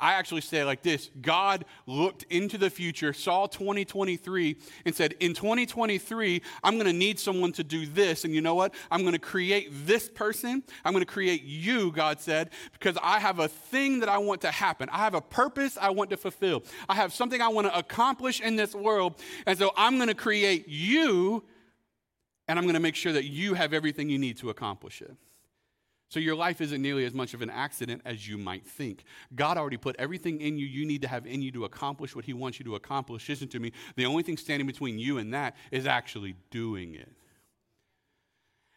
I 0.00 0.14
actually 0.14 0.40
say 0.40 0.64
like 0.64 0.82
this 0.82 1.10
God 1.20 1.64
looked 1.86 2.24
into 2.24 2.56
the 2.56 2.70
future, 2.70 3.12
saw 3.12 3.46
2023, 3.46 4.56
and 4.86 4.94
said, 4.94 5.14
In 5.20 5.34
2023, 5.34 6.42
I'm 6.64 6.74
going 6.74 6.86
to 6.86 6.92
need 6.92 7.18
someone 7.18 7.52
to 7.52 7.64
do 7.64 7.86
this. 7.86 8.24
And 8.24 8.34
you 8.34 8.40
know 8.40 8.54
what? 8.54 8.74
I'm 8.90 9.02
going 9.02 9.12
to 9.12 9.18
create 9.18 9.68
this 9.86 10.08
person. 10.08 10.62
I'm 10.84 10.92
going 10.92 11.04
to 11.04 11.12
create 11.12 11.42
you, 11.42 11.92
God 11.92 12.20
said, 12.20 12.50
because 12.72 12.96
I 13.02 13.20
have 13.20 13.38
a 13.38 13.48
thing 13.48 14.00
that 14.00 14.08
I 14.08 14.18
want 14.18 14.40
to 14.42 14.50
happen. 14.50 14.88
I 14.90 14.98
have 14.98 15.14
a 15.14 15.20
purpose 15.20 15.76
I 15.80 15.90
want 15.90 16.10
to 16.10 16.16
fulfill. 16.16 16.64
I 16.88 16.94
have 16.94 17.12
something 17.12 17.40
I 17.40 17.48
want 17.48 17.66
to 17.66 17.76
accomplish 17.76 18.40
in 18.40 18.56
this 18.56 18.74
world. 18.74 19.14
And 19.46 19.58
so 19.58 19.72
I'm 19.76 19.96
going 19.96 20.08
to 20.08 20.14
create 20.14 20.68
you, 20.68 21.44
and 22.48 22.58
I'm 22.58 22.64
going 22.64 22.74
to 22.74 22.80
make 22.80 22.96
sure 22.96 23.12
that 23.12 23.24
you 23.24 23.54
have 23.54 23.74
everything 23.74 24.08
you 24.08 24.18
need 24.18 24.38
to 24.38 24.50
accomplish 24.50 25.02
it. 25.02 25.14
So 26.10 26.18
your 26.18 26.34
life 26.34 26.60
isn't 26.60 26.82
nearly 26.82 27.04
as 27.04 27.14
much 27.14 27.34
of 27.34 27.40
an 27.40 27.50
accident 27.50 28.02
as 28.04 28.28
you 28.28 28.36
might 28.36 28.66
think. 28.66 29.04
God 29.36 29.56
already 29.56 29.76
put 29.76 29.94
everything 29.96 30.40
in 30.40 30.58
you 30.58 30.66
you 30.66 30.84
need 30.84 31.02
to 31.02 31.08
have 31.08 31.24
in 31.24 31.40
you 31.40 31.52
to 31.52 31.64
accomplish 31.64 32.16
what 32.16 32.24
He 32.24 32.32
wants 32.32 32.58
you 32.58 32.64
to 32.64 32.74
accomplish. 32.74 33.28
Listen 33.28 33.46
to 33.48 33.60
me. 33.60 33.72
The 33.94 34.06
only 34.06 34.24
thing 34.24 34.36
standing 34.36 34.66
between 34.66 34.98
you 34.98 35.18
and 35.18 35.32
that 35.32 35.54
is 35.70 35.86
actually 35.86 36.34
doing 36.50 36.96
it. 36.96 37.12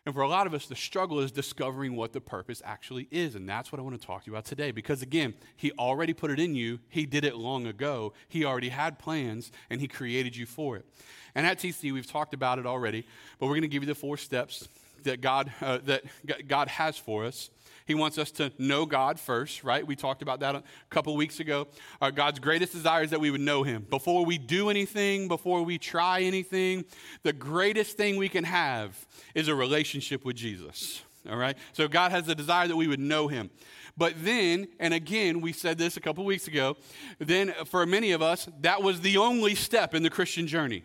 And 0.05 0.13
for 0.13 0.21
a 0.21 0.27
lot 0.27 0.45
of 0.45 0.53
us, 0.53 0.67
the 0.67 0.75
struggle 0.75 1.21
is 1.21 1.31
discovering 1.31 1.95
what 1.95 2.13
the 2.13 2.21
purpose 2.21 2.61
actually 2.63 3.07
is. 3.09 3.33
And 3.33 3.49
that's 3.49 3.71
what 3.71 3.79
I 3.79 3.81
want 3.81 3.99
to 3.99 4.05
talk 4.05 4.25
to 4.25 4.29
you 4.29 4.35
about 4.35 4.45
today. 4.45 4.69
Because 4.69 5.01
again, 5.01 5.33
He 5.55 5.71
already 5.71 6.13
put 6.13 6.29
it 6.29 6.39
in 6.39 6.53
you, 6.53 6.81
He 6.89 7.07
did 7.07 7.25
it 7.25 7.35
long 7.35 7.65
ago, 7.65 8.13
He 8.27 8.45
already 8.45 8.69
had 8.69 8.99
plans, 8.99 9.51
and 9.71 9.81
He 9.81 9.87
created 9.87 10.35
you 10.35 10.45
for 10.45 10.77
it. 10.77 10.85
And 11.33 11.47
at 11.47 11.57
TC, 11.57 11.91
we've 11.93 12.05
talked 12.05 12.35
about 12.35 12.59
it 12.59 12.67
already, 12.67 13.07
but 13.39 13.47
we're 13.47 13.53
going 13.53 13.63
to 13.63 13.67
give 13.67 13.81
you 13.81 13.87
the 13.87 13.95
four 13.95 14.17
steps 14.17 14.67
that 15.03 15.21
God, 15.21 15.51
uh, 15.61 15.79
that 15.85 16.03
God 16.47 16.67
has 16.67 16.97
for 16.97 17.25
us. 17.25 17.49
He 17.85 17.95
wants 17.95 18.17
us 18.17 18.31
to 18.31 18.51
know 18.57 18.85
God 18.85 19.19
first, 19.19 19.63
right? 19.63 19.85
We 19.85 19.95
talked 19.95 20.21
about 20.21 20.39
that 20.39 20.55
a 20.55 20.63
couple 20.89 21.15
weeks 21.15 21.39
ago. 21.39 21.67
Uh, 22.01 22.11
God's 22.11 22.39
greatest 22.39 22.71
desire 22.71 23.03
is 23.03 23.09
that 23.09 23.19
we 23.19 23.29
would 23.29 23.41
know 23.41 23.63
Him. 23.63 23.85
Before 23.89 24.25
we 24.25 24.37
do 24.37 24.69
anything, 24.69 25.27
before 25.27 25.63
we 25.63 25.77
try 25.77 26.21
anything, 26.21 26.85
the 27.23 27.33
greatest 27.33 27.97
thing 27.97 28.17
we 28.17 28.29
can 28.29 28.45
have 28.45 29.05
is 29.35 29.47
a 29.47 29.55
relationship 29.55 30.23
with 30.23 30.35
Jesus, 30.35 31.01
all 31.29 31.37
right? 31.37 31.57
So 31.73 31.87
God 31.87 32.11
has 32.11 32.25
the 32.25 32.35
desire 32.35 32.67
that 32.67 32.77
we 32.77 32.87
would 32.87 33.01
know 33.01 33.27
Him. 33.27 33.49
But 33.95 34.13
then, 34.17 34.67
and 34.79 34.93
again, 34.93 35.41
we 35.41 35.53
said 35.53 35.77
this 35.77 35.97
a 35.97 36.01
couple 36.01 36.25
weeks 36.25 36.47
ago, 36.47 36.77
then 37.19 37.53
for 37.65 37.85
many 37.85 38.11
of 38.11 38.21
us, 38.21 38.47
that 38.61 38.81
was 38.81 39.01
the 39.01 39.17
only 39.17 39.55
step 39.55 39.93
in 39.93 40.03
the 40.03 40.09
Christian 40.09 40.47
journey 40.47 40.83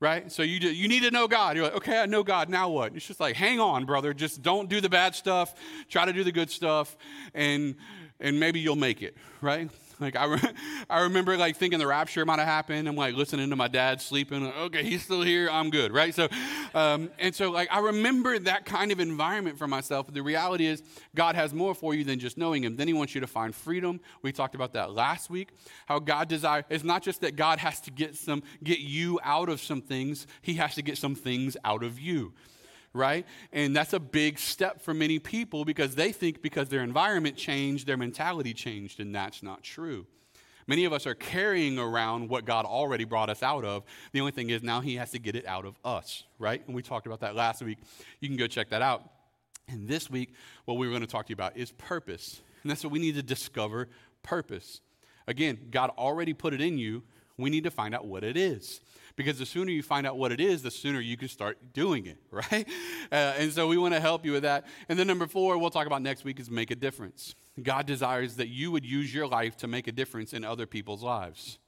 right? 0.00 0.30
So 0.30 0.42
you, 0.42 0.58
you 0.68 0.88
need 0.88 1.02
to 1.02 1.10
know 1.10 1.26
God. 1.28 1.56
You're 1.56 1.66
like, 1.66 1.76
okay, 1.76 2.00
I 2.00 2.06
know 2.06 2.22
God. 2.22 2.48
Now 2.48 2.68
what? 2.68 2.94
It's 2.94 3.06
just 3.06 3.20
like, 3.20 3.34
hang 3.36 3.60
on, 3.60 3.84
brother. 3.84 4.14
Just 4.14 4.42
don't 4.42 4.68
do 4.68 4.80
the 4.80 4.88
bad 4.88 5.14
stuff. 5.14 5.54
Try 5.88 6.04
to 6.04 6.12
do 6.12 6.24
the 6.24 6.32
good 6.32 6.50
stuff, 6.50 6.96
and 7.34 7.74
and 8.20 8.40
maybe 8.40 8.60
you'll 8.60 8.76
make 8.76 9.02
it, 9.02 9.16
right? 9.40 9.70
Like 10.00 10.16
I, 10.16 10.24
re- 10.24 10.40
I 10.90 11.00
remember 11.02 11.36
like 11.36 11.56
thinking 11.56 11.78
the 11.78 11.86
rapture 11.86 12.24
might 12.24 12.38
have 12.38 12.48
happened. 12.48 12.88
I'm 12.88 12.96
like 12.96 13.14
listening 13.14 13.50
to 13.50 13.56
my 13.56 13.68
dad 13.68 14.00
sleeping. 14.00 14.46
Okay, 14.46 14.84
he's 14.84 15.02
still 15.02 15.22
here. 15.22 15.48
I'm 15.50 15.70
good, 15.70 15.92
right? 15.92 16.14
So, 16.14 16.28
um, 16.74 17.10
and 17.18 17.34
so 17.34 17.50
like 17.50 17.68
I 17.70 17.80
remember 17.80 18.38
that 18.38 18.64
kind 18.64 18.92
of 18.92 19.00
environment 19.00 19.58
for 19.58 19.66
myself. 19.66 20.06
But 20.06 20.14
the 20.14 20.22
reality 20.22 20.66
is, 20.66 20.82
God 21.14 21.34
has 21.34 21.52
more 21.52 21.74
for 21.74 21.94
you 21.94 22.04
than 22.04 22.18
just 22.18 22.38
knowing 22.38 22.64
Him. 22.64 22.76
Then 22.76 22.88
He 22.88 22.94
wants 22.94 23.14
you 23.14 23.20
to 23.20 23.26
find 23.26 23.54
freedom. 23.54 24.00
We 24.22 24.32
talked 24.32 24.54
about 24.54 24.72
that 24.74 24.92
last 24.92 25.30
week. 25.30 25.50
How 25.86 25.98
God 25.98 26.28
desires. 26.28 26.64
It's 26.68 26.84
not 26.84 27.02
just 27.02 27.20
that 27.22 27.36
God 27.36 27.58
has 27.58 27.80
to 27.82 27.90
get 27.90 28.16
some 28.16 28.42
get 28.62 28.78
you 28.78 29.18
out 29.22 29.48
of 29.48 29.60
some 29.60 29.80
things. 29.80 30.26
He 30.42 30.54
has 30.54 30.74
to 30.76 30.82
get 30.82 30.98
some 30.98 31.14
things 31.14 31.56
out 31.64 31.82
of 31.82 31.98
you 31.98 32.32
right? 32.92 33.26
And 33.52 33.74
that's 33.74 33.92
a 33.92 34.00
big 34.00 34.38
step 34.38 34.80
for 34.82 34.94
many 34.94 35.18
people 35.18 35.64
because 35.64 35.94
they 35.94 36.12
think 36.12 36.42
because 36.42 36.68
their 36.68 36.82
environment 36.82 37.36
changed, 37.36 37.86
their 37.86 37.96
mentality 37.96 38.54
changed, 38.54 39.00
and 39.00 39.14
that's 39.14 39.42
not 39.42 39.62
true. 39.62 40.06
Many 40.66 40.84
of 40.84 40.92
us 40.92 41.06
are 41.06 41.14
carrying 41.14 41.78
around 41.78 42.28
what 42.28 42.44
God 42.44 42.66
already 42.66 43.04
brought 43.04 43.30
us 43.30 43.42
out 43.42 43.64
of. 43.64 43.84
The 44.12 44.20
only 44.20 44.32
thing 44.32 44.50
is 44.50 44.62
now 44.62 44.80
He 44.80 44.96
has 44.96 45.10
to 45.12 45.18
get 45.18 45.34
it 45.34 45.46
out 45.46 45.64
of 45.64 45.78
us, 45.82 46.24
right? 46.38 46.62
And 46.66 46.76
we 46.76 46.82
talked 46.82 47.06
about 47.06 47.20
that 47.20 47.34
last 47.34 47.62
week. 47.62 47.78
You 48.20 48.28
can 48.28 48.36
go 48.36 48.46
check 48.46 48.68
that 48.70 48.82
out. 48.82 49.02
And 49.66 49.88
this 49.88 50.10
week, 50.10 50.34
what 50.66 50.76
we 50.76 50.86
are 50.86 50.90
going 50.90 51.00
to 51.00 51.06
talk 51.06 51.26
to 51.26 51.30
you 51.30 51.34
about 51.34 51.56
is 51.56 51.72
purpose. 51.72 52.42
And 52.62 52.70
that's 52.70 52.84
what 52.84 52.92
we 52.92 52.98
need 52.98 53.14
to 53.14 53.22
discover 53.22 53.88
purpose. 54.22 54.80
Again, 55.26 55.58
God 55.70 55.90
already 55.96 56.34
put 56.34 56.52
it 56.52 56.60
in 56.60 56.76
you. 56.76 57.02
We 57.38 57.50
need 57.50 57.64
to 57.64 57.70
find 57.70 57.94
out 57.94 58.06
what 58.06 58.24
it 58.24 58.36
is 58.36 58.80
because 59.18 59.36
the 59.36 59.44
sooner 59.44 59.72
you 59.72 59.82
find 59.82 60.06
out 60.06 60.16
what 60.16 60.30
it 60.30 60.40
is, 60.40 60.62
the 60.62 60.70
sooner 60.70 61.00
you 61.00 61.16
can 61.16 61.26
start 61.26 61.58
doing 61.74 62.06
it, 62.06 62.18
right? 62.30 62.66
Uh, 63.10 63.34
and 63.36 63.52
so 63.52 63.66
we 63.66 63.76
want 63.76 63.92
to 63.92 64.00
help 64.00 64.24
you 64.24 64.30
with 64.30 64.44
that. 64.44 64.64
And 64.88 64.96
then 64.96 65.08
number 65.08 65.26
four, 65.26 65.58
we'll 65.58 65.70
talk 65.70 65.88
about 65.88 66.02
next 66.02 66.22
week 66.22 66.38
is 66.38 66.48
make 66.48 66.70
a 66.70 66.76
difference. 66.76 67.34
God 67.60 67.84
desires 67.84 68.36
that 68.36 68.46
you 68.46 68.70
would 68.70 68.86
use 68.86 69.12
your 69.12 69.26
life 69.26 69.56
to 69.58 69.66
make 69.66 69.88
a 69.88 69.92
difference 69.92 70.32
in 70.32 70.44
other 70.44 70.66
people's 70.66 71.02
lives. 71.02 71.58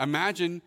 Imagine 0.00 0.62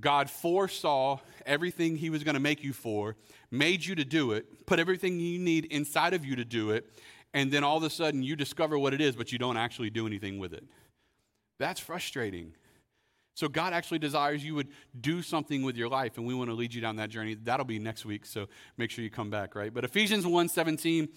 God 0.00 0.30
foresaw 0.30 1.18
everything 1.44 1.96
He 1.96 2.08
was 2.08 2.24
going 2.24 2.34
to 2.34 2.40
make 2.40 2.64
you 2.64 2.72
for, 2.72 3.14
made 3.50 3.84
you 3.84 3.94
to 3.94 4.06
do 4.06 4.32
it, 4.32 4.66
put 4.66 4.78
everything 4.78 5.20
you 5.20 5.38
need 5.38 5.66
inside 5.66 6.14
of 6.14 6.24
you 6.24 6.34
to 6.34 6.46
do 6.46 6.70
it, 6.70 6.88
and 7.34 7.52
then 7.52 7.62
all 7.62 7.76
of 7.76 7.82
a 7.82 7.90
sudden 7.90 8.22
you 8.22 8.36
discover 8.36 8.78
what 8.78 8.94
it 8.94 9.02
is, 9.02 9.14
but 9.14 9.32
you 9.32 9.38
don't 9.38 9.58
actually 9.58 9.90
do 9.90 10.06
anything 10.06 10.38
with 10.38 10.54
it. 10.54 10.64
That's 11.58 11.78
frustrating. 11.78 12.54
So 13.34 13.48
God 13.48 13.72
actually 13.72 13.98
desires 13.98 14.44
you 14.44 14.54
would 14.54 14.68
do 14.98 15.20
something 15.20 15.62
with 15.62 15.76
your 15.76 15.88
life, 15.88 16.16
and 16.18 16.26
we 16.26 16.34
want 16.34 16.50
to 16.50 16.54
lead 16.54 16.72
you 16.72 16.80
down 16.80 16.96
that 16.96 17.10
journey. 17.10 17.34
That'll 17.34 17.66
be 17.66 17.78
next 17.78 18.04
week, 18.04 18.24
so 18.26 18.46
make 18.76 18.90
sure 18.90 19.02
you 19.02 19.10
come 19.10 19.30
back, 19.30 19.54
right? 19.54 19.74
But 19.74 19.84
Ephesians 19.84 20.24
1:17, 20.24 21.08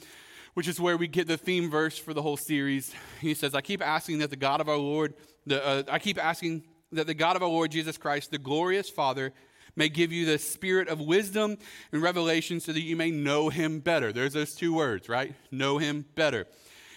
which 0.55 0.67
is 0.67 0.79
where 0.79 0.97
we 0.97 1.07
get 1.07 1.27
the 1.27 1.37
theme 1.37 1.69
verse 1.69 1.97
for 1.97 2.15
the 2.15 2.21
whole 2.21 2.37
series. 2.37 2.93
He 3.21 3.35
says, 3.35 3.53
I 3.53 3.61
keep 3.61 3.81
asking 3.85 4.19
that 4.19 4.31
the 4.31 4.35
God 4.35 4.59
of 4.59 4.67
our 4.67 4.77
Lord, 4.77 5.13
the, 5.45 5.63
uh, 5.63 5.83
I 5.87 5.99
keep 5.99 6.17
asking 6.17 6.63
that 6.91 7.05
the 7.05 7.13
God 7.13 7.35
of 7.35 7.43
our 7.43 7.49
Lord 7.49 7.69
Jesus 7.69 7.97
Christ, 7.97 8.31
the 8.31 8.39
glorious 8.39 8.89
Father, 8.89 9.33
may 9.75 9.87
give 9.87 10.11
you 10.11 10.25
the 10.25 10.39
spirit 10.39 10.87
of 10.87 10.99
wisdom 10.99 11.57
and 11.91 12.01
revelation 12.01 12.59
so 12.59 12.73
that 12.73 12.81
you 12.81 12.95
may 12.95 13.11
know 13.11 13.49
him 13.49 13.79
better. 13.79 14.11
There's 14.11 14.33
those 14.33 14.55
two 14.55 14.73
words, 14.73 15.07
right? 15.07 15.35
Know 15.51 15.77
him 15.77 16.05
better. 16.15 16.47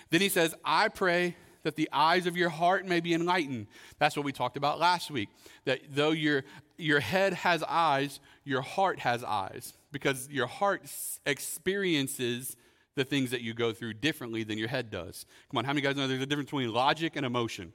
Then 0.08 0.22
he 0.22 0.30
says, 0.30 0.54
I 0.64 0.88
pray 0.88 1.36
that 1.62 1.76
the 1.76 1.88
eyes 1.92 2.26
of 2.26 2.36
your 2.36 2.48
heart 2.48 2.86
may 2.86 3.00
be 3.00 3.14
enlightened. 3.14 3.66
That's 3.98 4.16
what 4.16 4.24
we 4.24 4.32
talked 4.32 4.56
about 4.56 4.78
last 4.78 5.10
week. 5.10 5.28
That 5.64 5.80
though 5.90 6.10
your, 6.10 6.44
your 6.78 7.00
head 7.00 7.34
has 7.34 7.62
eyes, 7.62 8.20
your 8.44 8.62
heart 8.62 9.00
has 9.00 9.22
eyes, 9.22 9.74
because 9.92 10.28
your 10.30 10.46
heart 10.46 10.82
experiences 11.26 12.56
the 12.94 13.04
things 13.04 13.30
that 13.30 13.40
you 13.40 13.54
go 13.54 13.72
through 13.72 13.94
differently 13.94 14.44
than 14.44 14.58
your 14.58 14.68
head 14.68 14.90
does. 14.90 15.24
Come 15.50 15.58
on, 15.58 15.64
how 15.64 15.72
many 15.72 15.80
guys 15.80 15.96
know 15.96 16.06
there's 16.08 16.22
a 16.22 16.26
difference 16.26 16.48
between 16.48 16.72
logic 16.72 17.16
and 17.16 17.24
emotion? 17.24 17.72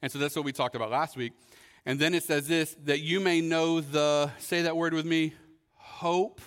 And 0.00 0.10
so 0.10 0.18
that's 0.18 0.34
what 0.34 0.44
we 0.44 0.52
talked 0.52 0.74
about 0.74 0.90
last 0.90 1.16
week. 1.16 1.32
And 1.84 1.98
then 1.98 2.14
it 2.14 2.22
says 2.22 2.48
this 2.48 2.76
that 2.84 3.00
you 3.00 3.20
may 3.20 3.40
know 3.40 3.80
the, 3.80 4.30
say 4.38 4.62
that 4.62 4.76
word 4.76 4.94
with 4.94 5.06
me, 5.06 5.34
hope 5.74 6.40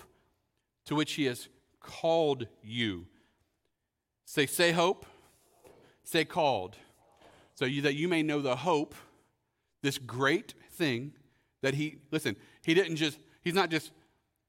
to 0.85 0.95
which 0.95 1.13
he 1.13 1.25
has 1.25 1.47
called 1.79 2.47
you. 2.63 3.05
Say, 4.25 4.45
say 4.45 4.71
hope. 4.71 5.05
Say 6.05 6.23
called. 6.23 6.77
So 7.55 7.65
you, 7.65 7.81
that 7.81 7.95
you 7.95 8.07
may 8.07 8.23
know 8.23 8.41
the 8.41 8.55
hope, 8.55 8.95
this 9.81 9.97
great 9.97 10.53
thing 10.71 11.13
that 11.61 11.73
he, 11.73 11.97
listen, 12.11 12.35
he 12.63 12.73
didn't 12.73 12.95
just, 12.95 13.17
he's 13.41 13.53
not 13.53 13.69
just 13.69 13.91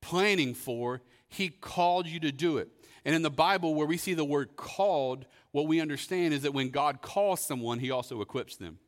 planning 0.00 0.54
for, 0.54 1.00
he 1.28 1.48
called 1.48 2.06
you 2.06 2.20
to 2.20 2.30
do 2.30 2.58
it. 2.58 2.68
And 3.04 3.14
in 3.14 3.22
the 3.22 3.30
Bible, 3.30 3.74
where 3.74 3.86
we 3.86 3.96
see 3.96 4.14
the 4.14 4.24
word 4.24 4.56
called, 4.56 5.26
what 5.52 5.66
we 5.66 5.80
understand 5.80 6.34
is 6.34 6.42
that 6.42 6.52
when 6.52 6.70
God 6.70 7.00
calls 7.00 7.40
someone, 7.40 7.78
he 7.78 7.90
also 7.90 8.20
equips 8.20 8.56
them. 8.56 8.78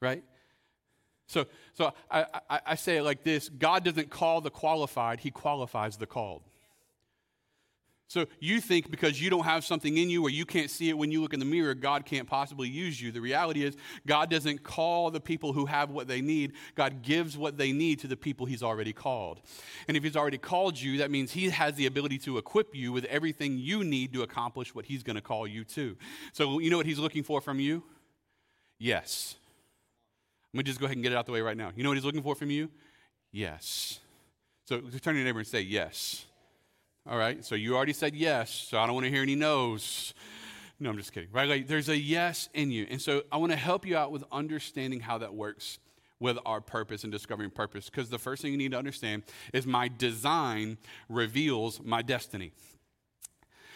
Right? 0.00 0.24
So, 1.26 1.46
so 1.74 1.92
I, 2.10 2.26
I, 2.48 2.60
I 2.66 2.74
say 2.74 2.98
it 2.98 3.02
like 3.02 3.24
this 3.24 3.48
God 3.48 3.84
doesn't 3.84 4.10
call 4.10 4.40
the 4.40 4.50
qualified, 4.50 5.20
he 5.20 5.30
qualifies 5.30 5.96
the 5.96 6.06
called. 6.06 6.42
So 8.14 8.26
you 8.38 8.60
think 8.60 8.92
because 8.92 9.20
you 9.20 9.28
don't 9.28 9.42
have 9.42 9.64
something 9.64 9.98
in 9.98 10.08
you 10.08 10.22
or 10.22 10.30
you 10.30 10.46
can't 10.46 10.70
see 10.70 10.88
it 10.88 10.96
when 10.96 11.10
you 11.10 11.20
look 11.20 11.34
in 11.34 11.40
the 11.40 11.44
mirror, 11.44 11.74
God 11.74 12.06
can't 12.06 12.28
possibly 12.28 12.68
use 12.68 13.02
you. 13.02 13.10
The 13.10 13.20
reality 13.20 13.64
is, 13.64 13.76
God 14.06 14.30
doesn't 14.30 14.62
call 14.62 15.10
the 15.10 15.18
people 15.18 15.52
who 15.52 15.66
have 15.66 15.90
what 15.90 16.06
they 16.06 16.20
need. 16.20 16.52
God 16.76 17.02
gives 17.02 17.36
what 17.36 17.58
they 17.58 17.72
need 17.72 17.98
to 17.98 18.06
the 18.06 18.16
people 18.16 18.46
He's 18.46 18.62
already 18.62 18.92
called. 18.92 19.40
And 19.88 19.96
if 19.96 20.04
He's 20.04 20.14
already 20.14 20.38
called 20.38 20.80
you, 20.80 20.98
that 20.98 21.10
means 21.10 21.32
He 21.32 21.50
has 21.50 21.74
the 21.74 21.86
ability 21.86 22.18
to 22.18 22.38
equip 22.38 22.72
you 22.72 22.92
with 22.92 23.04
everything 23.06 23.58
you 23.58 23.82
need 23.82 24.12
to 24.12 24.22
accomplish 24.22 24.76
what 24.76 24.84
He's 24.84 25.02
going 25.02 25.16
to 25.16 25.20
call 25.20 25.44
you 25.44 25.64
to. 25.64 25.96
So 26.32 26.60
you 26.60 26.70
know 26.70 26.76
what 26.76 26.86
He's 26.86 27.00
looking 27.00 27.24
for 27.24 27.40
from 27.40 27.58
you? 27.58 27.82
Yes. 28.78 29.34
Let 30.52 30.58
me 30.58 30.62
just 30.62 30.78
go 30.78 30.86
ahead 30.86 30.96
and 30.96 31.02
get 31.02 31.10
it 31.10 31.18
out 31.18 31.26
the 31.26 31.32
way 31.32 31.40
right 31.40 31.56
now. 31.56 31.72
You 31.74 31.82
know 31.82 31.90
what 31.90 31.96
He's 31.96 32.04
looking 32.04 32.22
for 32.22 32.36
from 32.36 32.52
you? 32.52 32.70
Yes. 33.32 33.98
So 34.66 34.78
turn 34.78 35.14
to 35.14 35.18
your 35.18 35.24
neighbor 35.24 35.40
and 35.40 35.48
say, 35.48 35.62
Yes. 35.62 36.26
All 37.06 37.18
right, 37.18 37.44
so 37.44 37.54
you 37.54 37.76
already 37.76 37.92
said 37.92 38.14
yes, 38.16 38.50
so 38.50 38.78
I 38.78 38.86
don't 38.86 38.94
want 38.94 39.04
to 39.04 39.10
hear 39.10 39.20
any 39.20 39.34
no's. 39.34 40.14
No, 40.80 40.88
I'm 40.88 40.96
just 40.96 41.12
kidding, 41.12 41.28
right? 41.32 41.46
Like 41.46 41.66
there's 41.66 41.90
a 41.90 41.98
yes 41.98 42.48
in 42.54 42.70
you. 42.70 42.86
And 42.88 43.00
so 43.00 43.24
I 43.30 43.36
want 43.36 43.52
to 43.52 43.58
help 43.58 43.84
you 43.84 43.94
out 43.94 44.10
with 44.10 44.24
understanding 44.32 45.00
how 45.00 45.18
that 45.18 45.34
works 45.34 45.78
with 46.18 46.38
our 46.46 46.62
purpose 46.62 47.02
and 47.02 47.12
discovering 47.12 47.50
purpose. 47.50 47.90
Because 47.90 48.08
the 48.08 48.18
first 48.18 48.40
thing 48.40 48.52
you 48.52 48.56
need 48.56 48.70
to 48.70 48.78
understand 48.78 49.24
is 49.52 49.66
my 49.66 49.88
design 49.98 50.78
reveals 51.10 51.78
my 51.84 52.00
destiny. 52.00 52.52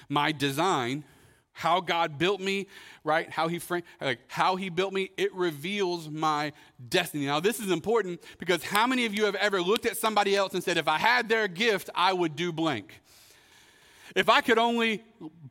My 0.08 0.32
design, 0.32 1.04
how 1.52 1.82
God 1.82 2.16
built 2.16 2.40
me, 2.40 2.66
right? 3.04 3.30
How 3.30 3.48
he 3.48 3.58
framed, 3.58 3.84
like 4.00 4.20
how 4.28 4.56
he 4.56 4.70
built 4.70 4.94
me, 4.94 5.10
it 5.18 5.34
reveals 5.34 6.08
my 6.08 6.54
destiny. 6.88 7.26
Now, 7.26 7.40
this 7.40 7.60
is 7.60 7.70
important 7.70 8.22
because 8.38 8.64
how 8.64 8.86
many 8.86 9.04
of 9.04 9.12
you 9.12 9.26
have 9.26 9.34
ever 9.34 9.60
looked 9.60 9.84
at 9.84 9.98
somebody 9.98 10.34
else 10.34 10.54
and 10.54 10.64
said, 10.64 10.78
if 10.78 10.88
I 10.88 10.96
had 10.96 11.28
their 11.28 11.46
gift, 11.46 11.90
I 11.94 12.14
would 12.14 12.34
do 12.34 12.52
blank? 12.52 13.02
If 14.18 14.28
I 14.28 14.40
could 14.40 14.58
only 14.58 15.04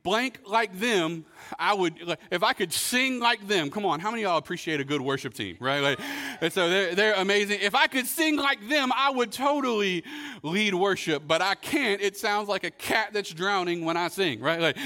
blank 0.04 0.42
like 0.46 0.78
them, 0.78 1.24
I 1.58 1.74
would, 1.74 2.18
if 2.30 2.44
I 2.44 2.52
could 2.52 2.74
sing 2.74 3.22
like 3.22 3.48
them, 3.48 3.70
come 3.70 3.86
on, 3.86 4.02
how 4.02 4.12
many 4.12 4.24
of 4.24 4.30
y'all 4.30 4.38
appreciate 4.38 4.82
a 4.82 4.84
good 4.84 5.00
worship 5.00 5.34
team, 5.34 5.56
right? 5.62 5.80
Like, 5.80 6.00
and 6.42 6.52
so 6.52 6.70
they're, 6.70 6.94
they're 6.94 7.14
amazing. 7.14 7.60
If 7.62 7.76
I 7.76 7.88
could 7.88 8.06
sing 8.06 8.36
like 8.36 8.68
them, 8.68 8.92
I 8.94 9.10
would 9.10 9.32
totally 9.32 10.04
lead 10.44 10.74
worship, 10.74 11.24
but 11.26 11.42
I 11.42 11.56
can't. 11.56 12.02
It 12.02 12.18
sounds 12.18 12.50
like 12.50 12.66
a 12.66 12.72
cat 12.72 13.12
that's 13.14 13.30
drowning 13.30 13.86
when 13.86 13.96
I 13.96 14.10
sing, 14.10 14.42
right? 14.42 14.60
Like, 14.60 14.78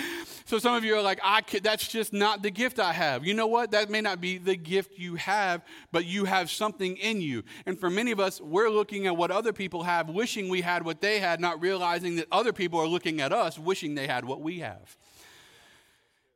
so 0.51 0.59
some 0.59 0.75
of 0.75 0.83
you 0.83 0.97
are 0.97 1.01
like, 1.01 1.21
I 1.23 1.39
could, 1.39 1.63
that's 1.63 1.87
just 1.87 2.11
not 2.11 2.41
the 2.43 2.51
gift 2.51 2.77
I 2.77 2.91
have. 2.91 3.25
You 3.25 3.33
know 3.33 3.47
what? 3.47 3.71
That 3.71 3.89
may 3.89 4.01
not 4.01 4.19
be 4.19 4.37
the 4.37 4.57
gift 4.57 4.99
you 4.99 5.15
have, 5.15 5.63
but 5.93 6.03
you 6.03 6.25
have 6.25 6.51
something 6.51 6.97
in 6.97 7.21
you. 7.21 7.43
And 7.65 7.79
for 7.79 7.89
many 7.89 8.11
of 8.11 8.19
us, 8.19 8.41
we're 8.41 8.67
looking 8.67 9.07
at 9.07 9.15
what 9.15 9.31
other 9.31 9.53
people 9.53 9.83
have, 9.83 10.09
wishing 10.09 10.49
we 10.49 10.59
had 10.59 10.83
what 10.83 10.99
they 10.99 11.19
had, 11.19 11.39
not 11.39 11.61
realizing 11.61 12.17
that 12.17 12.27
other 12.33 12.51
people 12.51 12.81
are 12.81 12.85
looking 12.85 13.21
at 13.21 13.31
us, 13.31 13.57
wishing 13.57 13.95
they 13.95 14.07
had 14.07 14.25
what 14.25 14.41
we 14.41 14.59
have. 14.59 14.97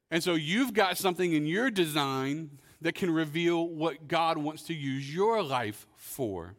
And 0.10 0.24
so 0.24 0.36
you've 0.36 0.72
got 0.74 0.98
something 0.98 1.34
in 1.34 1.46
your 1.46 1.70
design 1.70 2.52
that 2.80 2.96
can 2.96 3.12
reveal 3.12 3.68
what 3.68 4.08
God 4.08 4.38
wants 4.38 4.64
to 4.68 4.74
use 4.74 5.14
your 5.14 5.44
life 5.44 5.86
for. 5.98 6.56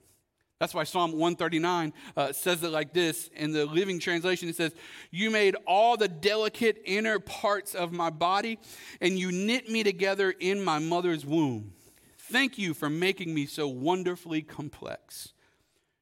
That's 0.58 0.72
why 0.72 0.84
Psalm 0.84 1.12
139 1.12 1.92
uh, 2.16 2.32
says 2.32 2.62
it 2.62 2.70
like 2.70 2.94
this. 2.94 3.28
In 3.36 3.52
the 3.52 3.66
Living 3.66 3.98
Translation, 3.98 4.48
it 4.48 4.56
says, 4.56 4.74
You 5.10 5.30
made 5.30 5.54
all 5.66 5.96
the 5.96 6.08
delicate 6.08 6.80
inner 6.86 7.18
parts 7.18 7.74
of 7.74 7.92
my 7.92 8.08
body, 8.08 8.58
and 9.00 9.18
you 9.18 9.30
knit 9.30 9.68
me 9.68 9.82
together 9.82 10.30
in 10.30 10.64
my 10.64 10.78
mother's 10.78 11.26
womb. 11.26 11.72
Thank 12.18 12.58
you 12.58 12.72
for 12.72 12.88
making 12.88 13.34
me 13.34 13.46
so 13.46 13.68
wonderfully 13.68 14.42
complex. 14.42 15.32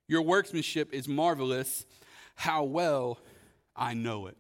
Your 0.06 0.22
workmanship 0.22 0.94
is 0.94 1.08
marvelous. 1.08 1.84
How 2.36 2.62
well 2.64 3.18
I 3.74 3.94
know 3.94 4.28
it. 4.28 4.36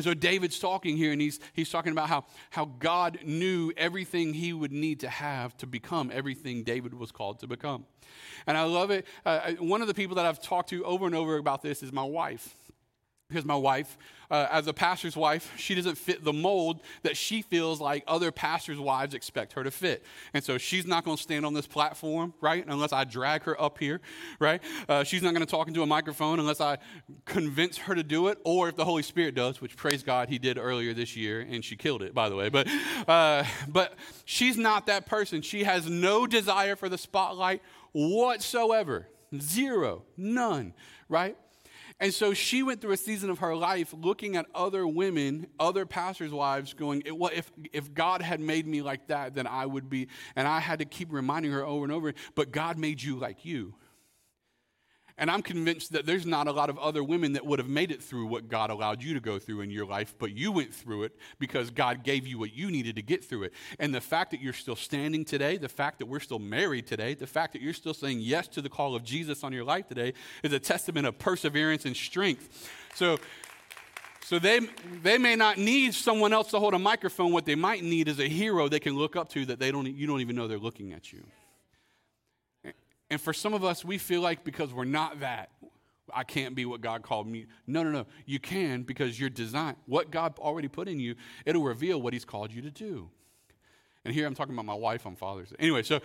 And 0.00 0.04
so 0.06 0.14
David's 0.14 0.58
talking 0.58 0.96
here, 0.96 1.12
and 1.12 1.20
he's, 1.20 1.40
he's 1.52 1.68
talking 1.68 1.92
about 1.92 2.08
how, 2.08 2.24
how 2.48 2.64
God 2.78 3.18
knew 3.22 3.70
everything 3.76 4.32
he 4.32 4.54
would 4.54 4.72
need 4.72 5.00
to 5.00 5.10
have 5.10 5.54
to 5.58 5.66
become 5.66 6.10
everything 6.10 6.62
David 6.62 6.94
was 6.94 7.12
called 7.12 7.40
to 7.40 7.46
become. 7.46 7.84
And 8.46 8.56
I 8.56 8.62
love 8.62 8.90
it. 8.90 9.06
Uh, 9.26 9.50
one 9.58 9.82
of 9.82 9.88
the 9.88 9.92
people 9.92 10.16
that 10.16 10.24
I've 10.24 10.40
talked 10.40 10.70
to 10.70 10.82
over 10.86 11.04
and 11.04 11.14
over 11.14 11.36
about 11.36 11.60
this 11.60 11.82
is 11.82 11.92
my 11.92 12.02
wife 12.02 12.56
because 13.28 13.44
my 13.44 13.54
wife, 13.54 13.98
uh, 14.30 14.46
as 14.50 14.66
a 14.66 14.72
pastor's 14.72 15.16
wife, 15.16 15.52
she 15.56 15.74
doesn't 15.74 15.96
fit 15.96 16.24
the 16.24 16.32
mold 16.32 16.80
that 17.02 17.16
she 17.16 17.42
feels 17.42 17.80
like 17.80 18.04
other 18.06 18.30
pastors' 18.30 18.78
wives 18.78 19.14
expect 19.14 19.54
her 19.54 19.64
to 19.64 19.70
fit. 19.70 20.04
And 20.32 20.42
so 20.44 20.58
she's 20.58 20.86
not 20.86 21.04
going 21.04 21.16
to 21.16 21.22
stand 21.22 21.44
on 21.44 21.54
this 21.54 21.66
platform, 21.66 22.34
right? 22.40 22.64
Unless 22.66 22.92
I 22.92 23.04
drag 23.04 23.42
her 23.44 23.60
up 23.60 23.78
here, 23.78 24.00
right? 24.38 24.62
Uh, 24.88 25.04
she's 25.04 25.22
not 25.22 25.34
going 25.34 25.44
to 25.44 25.50
talk 25.50 25.68
into 25.68 25.82
a 25.82 25.86
microphone 25.86 26.38
unless 26.38 26.60
I 26.60 26.78
convince 27.24 27.78
her 27.78 27.94
to 27.94 28.02
do 28.02 28.28
it, 28.28 28.38
or 28.44 28.68
if 28.68 28.76
the 28.76 28.84
Holy 28.84 29.02
Spirit 29.02 29.34
does, 29.34 29.60
which 29.60 29.76
praise 29.76 30.02
God, 30.02 30.28
He 30.28 30.38
did 30.38 30.58
earlier 30.58 30.94
this 30.94 31.16
year, 31.16 31.40
and 31.40 31.64
she 31.64 31.76
killed 31.76 32.02
it, 32.02 32.14
by 32.14 32.28
the 32.28 32.36
way. 32.36 32.48
But, 32.48 32.68
uh, 33.08 33.44
but 33.68 33.94
she's 34.24 34.56
not 34.56 34.86
that 34.86 35.06
person. 35.06 35.42
She 35.42 35.64
has 35.64 35.88
no 35.88 36.26
desire 36.26 36.76
for 36.76 36.88
the 36.88 36.98
spotlight 36.98 37.62
whatsoever. 37.92 39.08
Zero, 39.38 40.02
none, 40.16 40.74
right? 41.08 41.36
And 42.00 42.14
so 42.14 42.32
she 42.32 42.62
went 42.62 42.80
through 42.80 42.92
a 42.92 42.96
season 42.96 43.28
of 43.28 43.40
her 43.40 43.54
life 43.54 43.94
looking 43.96 44.34
at 44.34 44.46
other 44.54 44.86
women, 44.86 45.46
other 45.60 45.84
pastors' 45.84 46.32
wives, 46.32 46.72
going, 46.72 47.02
well, 47.12 47.30
if, 47.34 47.52
if 47.74 47.92
God 47.92 48.22
had 48.22 48.40
made 48.40 48.66
me 48.66 48.80
like 48.80 49.08
that, 49.08 49.34
then 49.34 49.46
I 49.46 49.66
would 49.66 49.90
be. 49.90 50.08
And 50.34 50.48
I 50.48 50.60
had 50.60 50.78
to 50.78 50.86
keep 50.86 51.12
reminding 51.12 51.52
her 51.52 51.64
over 51.64 51.84
and 51.84 51.92
over, 51.92 52.14
but 52.34 52.52
God 52.52 52.78
made 52.78 53.02
you 53.02 53.18
like 53.18 53.44
you. 53.44 53.74
And 55.18 55.30
I'm 55.30 55.42
convinced 55.42 55.92
that 55.92 56.06
there's 56.06 56.26
not 56.26 56.48
a 56.48 56.52
lot 56.52 56.70
of 56.70 56.78
other 56.78 57.04
women 57.04 57.34
that 57.34 57.44
would 57.44 57.58
have 57.58 57.68
made 57.68 57.90
it 57.90 58.02
through 58.02 58.26
what 58.26 58.48
God 58.48 58.70
allowed 58.70 59.02
you 59.02 59.14
to 59.14 59.20
go 59.20 59.38
through 59.38 59.60
in 59.60 59.70
your 59.70 59.86
life, 59.86 60.14
but 60.18 60.36
you 60.36 60.52
went 60.52 60.74
through 60.74 61.04
it 61.04 61.16
because 61.38 61.70
God 61.70 62.02
gave 62.02 62.26
you 62.26 62.38
what 62.38 62.54
you 62.54 62.70
needed 62.70 62.96
to 62.96 63.02
get 63.02 63.24
through 63.24 63.44
it. 63.44 63.52
And 63.78 63.94
the 63.94 64.00
fact 64.00 64.30
that 64.30 64.40
you're 64.40 64.52
still 64.52 64.76
standing 64.76 65.24
today, 65.24 65.56
the 65.56 65.68
fact 65.68 65.98
that 65.98 66.06
we're 66.06 66.20
still 66.20 66.38
married 66.38 66.86
today, 66.86 67.14
the 67.14 67.26
fact 67.26 67.52
that 67.52 67.62
you're 67.62 67.74
still 67.74 67.94
saying 67.94 68.20
yes 68.20 68.48
to 68.48 68.62
the 68.62 68.68
call 68.68 68.94
of 68.94 69.04
Jesus 69.04 69.44
on 69.44 69.52
your 69.52 69.64
life 69.64 69.86
today 69.88 70.14
is 70.42 70.52
a 70.52 70.58
testament 70.58 71.06
of 71.06 71.18
perseverance 71.18 71.84
and 71.84 71.96
strength. 71.96 72.70
So, 72.94 73.18
So 74.22 74.38
they, 74.38 74.60
they 75.02 75.18
may 75.18 75.34
not 75.34 75.58
need 75.58 75.92
someone 75.92 76.32
else 76.32 76.50
to 76.52 76.60
hold 76.60 76.72
a 76.74 76.78
microphone. 76.78 77.32
What 77.32 77.46
they 77.46 77.56
might 77.56 77.82
need 77.82 78.06
is 78.06 78.20
a 78.20 78.28
hero 78.28 78.68
they 78.68 78.78
can 78.78 78.96
look 78.96 79.16
up 79.16 79.28
to 79.30 79.44
that 79.46 79.58
they 79.58 79.72
don't, 79.72 79.86
you 79.86 80.06
don't 80.06 80.20
even 80.20 80.36
know 80.36 80.46
they're 80.46 80.56
looking 80.56 80.92
at 80.92 81.12
you. 81.12 81.24
And 83.10 83.20
for 83.20 83.32
some 83.32 83.54
of 83.54 83.64
us, 83.64 83.84
we 83.84 83.98
feel 83.98 84.20
like 84.20 84.44
because 84.44 84.72
we're 84.72 84.84
not 84.84 85.20
that, 85.20 85.50
I 86.14 86.24
can't 86.24 86.54
be 86.54 86.64
what 86.64 86.80
God 86.80 87.02
called 87.02 87.26
me. 87.26 87.46
No, 87.66 87.82
no, 87.82 87.90
no. 87.90 88.06
You 88.24 88.38
can 88.38 88.82
because 88.82 89.18
you're 89.18 89.30
designed. 89.30 89.76
What 89.86 90.10
God 90.10 90.38
already 90.38 90.68
put 90.68 90.88
in 90.88 91.00
you, 91.00 91.16
it'll 91.44 91.62
reveal 91.62 92.00
what 92.00 92.12
He's 92.12 92.24
called 92.24 92.52
you 92.52 92.62
to 92.62 92.70
do. 92.70 93.10
And 94.04 94.14
here 94.14 94.26
I'm 94.26 94.34
talking 94.34 94.54
about 94.54 94.64
my 94.64 94.74
wife 94.74 95.06
on 95.06 95.14
Father's 95.16 95.50
Day. 95.50 95.56
Anyway, 95.58 95.82
so, 95.82 96.00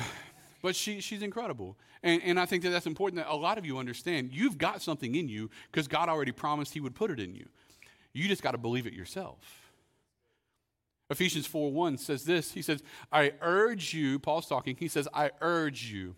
but 0.62 0.76
she, 0.76 1.00
she's 1.00 1.22
incredible. 1.22 1.76
And, 2.02 2.20
and 2.22 2.40
I 2.40 2.46
think 2.46 2.62
that 2.64 2.70
that's 2.70 2.86
important 2.86 3.24
that 3.24 3.32
a 3.32 3.36
lot 3.36 3.58
of 3.58 3.66
you 3.66 3.78
understand. 3.78 4.30
You've 4.32 4.58
got 4.58 4.82
something 4.82 5.14
in 5.14 5.28
you 5.28 5.50
because 5.70 5.88
God 5.88 6.08
already 6.08 6.32
promised 6.32 6.74
He 6.74 6.80
would 6.80 6.94
put 6.94 7.10
it 7.10 7.20
in 7.20 7.34
you. 7.34 7.46
You 8.12 8.28
just 8.28 8.42
got 8.42 8.52
to 8.52 8.58
believe 8.58 8.86
it 8.86 8.92
yourself. 8.92 9.38
Ephesians 11.10 11.46
4 11.46 11.72
1 11.72 11.98
says 11.98 12.24
this 12.24 12.52
He 12.52 12.62
says, 12.62 12.82
I 13.12 13.32
urge 13.40 13.94
you, 13.94 14.18
Paul's 14.18 14.46
talking, 14.46 14.76
he 14.78 14.88
says, 14.88 15.08
I 15.12 15.30
urge 15.40 15.84
you 15.84 16.14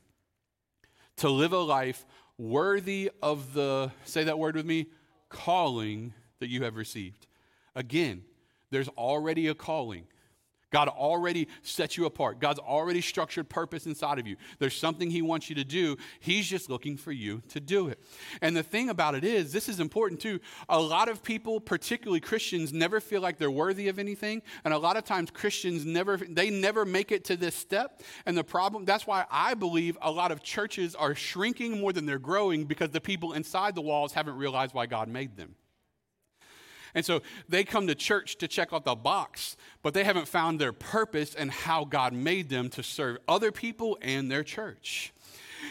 to 1.19 1.29
live 1.29 1.53
a 1.53 1.59
life 1.59 2.05
worthy 2.39 3.11
of 3.23 3.55
the, 3.55 3.91
say 4.05 4.25
that 4.25 4.39
word 4.39 4.57
with 4.57 4.67
me, 4.67 4.87
calling 5.29 6.13
that 6.41 6.49
you 6.49 6.65
have 6.65 6.77
received. 6.77 7.27
Again, 7.75 8.25
there's 8.71 8.89
already 8.89 9.49
a 9.49 9.55
calling. 9.55 10.05
God 10.73 10.89
already 10.89 11.47
set 11.63 11.97
you 11.97 12.07
apart. 12.07 12.41
God's 12.41 12.59
already 12.59 13.01
structured 13.01 13.49
purpose 13.49 13.87
inside 13.87 14.19
of 14.19 14.27
you. 14.27 14.37
There's 14.59 14.75
something 14.77 15.11
He 15.11 15.23
wants 15.23 15.49
you 15.49 15.55
to 15.57 15.65
do. 15.65 15.97
He's 16.19 16.49
just 16.49 16.69
looking 16.69 16.97
for 16.97 17.13
you 17.13 17.43
to 17.51 17.61
do 17.61 17.89
it. 17.89 18.01
And 18.41 18.57
the 18.57 18.63
thing 18.63 18.89
about 18.89 19.15
it 19.15 19.23
is, 19.23 19.53
this 19.53 19.69
is 19.69 19.79
important 19.79 20.21
too. 20.21 20.41
A 20.69 20.81
lot 20.81 21.09
of 21.09 21.23
people, 21.23 21.61
particularly 21.61 22.21
Christians, 22.21 22.73
never 22.73 22.99
feel 22.99 23.21
like 23.21 23.39
they're 23.39 23.51
worthy 23.51 23.89
of 23.89 23.99
anything. 23.99 24.43
And 24.65 24.75
a 24.75 24.79
lot 24.79 24.97
of 24.97 25.05
times 25.05 25.31
Christians 25.31 25.85
never, 25.85 26.17
they 26.17 26.51
never 26.51 26.85
make 26.85 27.13
it 27.13 27.25
to 27.27 27.37
this 27.37 27.55
step. 27.55 28.03
And 28.27 28.37
the 28.37 28.45
problem, 28.45 28.85
that's 28.85 29.07
why 29.07 29.27
I 29.31 29.55
believe 29.55 29.99
a 30.01 30.11
lot 30.11 30.33
of 30.33 30.43
churches 30.43 30.95
are 30.95 31.15
shrinking 31.15 31.81
more 31.81 31.93
than 31.93 32.07
they're 32.07 32.19
growing 32.19 32.65
because 32.65 32.91
the 32.91 33.01
people 33.01 33.35
inside 33.35 33.75
the 33.75 33.83
walls 33.83 34.13
haven't 34.15 34.37
realized 34.37 34.75
why 34.75 34.87
God 34.87 35.09
made 35.09 35.37
them. 35.37 35.55
And 36.95 37.05
so 37.05 37.23
they 37.49 37.65
come 37.65 37.87
to 37.87 37.95
church 37.95 38.37
to 38.39 38.49
check 38.49 38.73
out 38.73 38.85
the 38.85 38.95
box, 38.95 39.57
but 39.83 39.95
they 39.95 40.05
haven't 40.05 40.29
found 40.29 40.61
their 40.61 40.73
purpose 40.73 41.35
and 41.35 41.51
how 41.51 41.85
God 41.85 42.13
made 42.13 42.49
them 42.49 42.69
to 42.71 42.83
serve 42.83 43.19
other 43.27 43.51
people 43.51 43.99
and 44.03 44.31
their 44.31 44.45
church. 44.45 45.13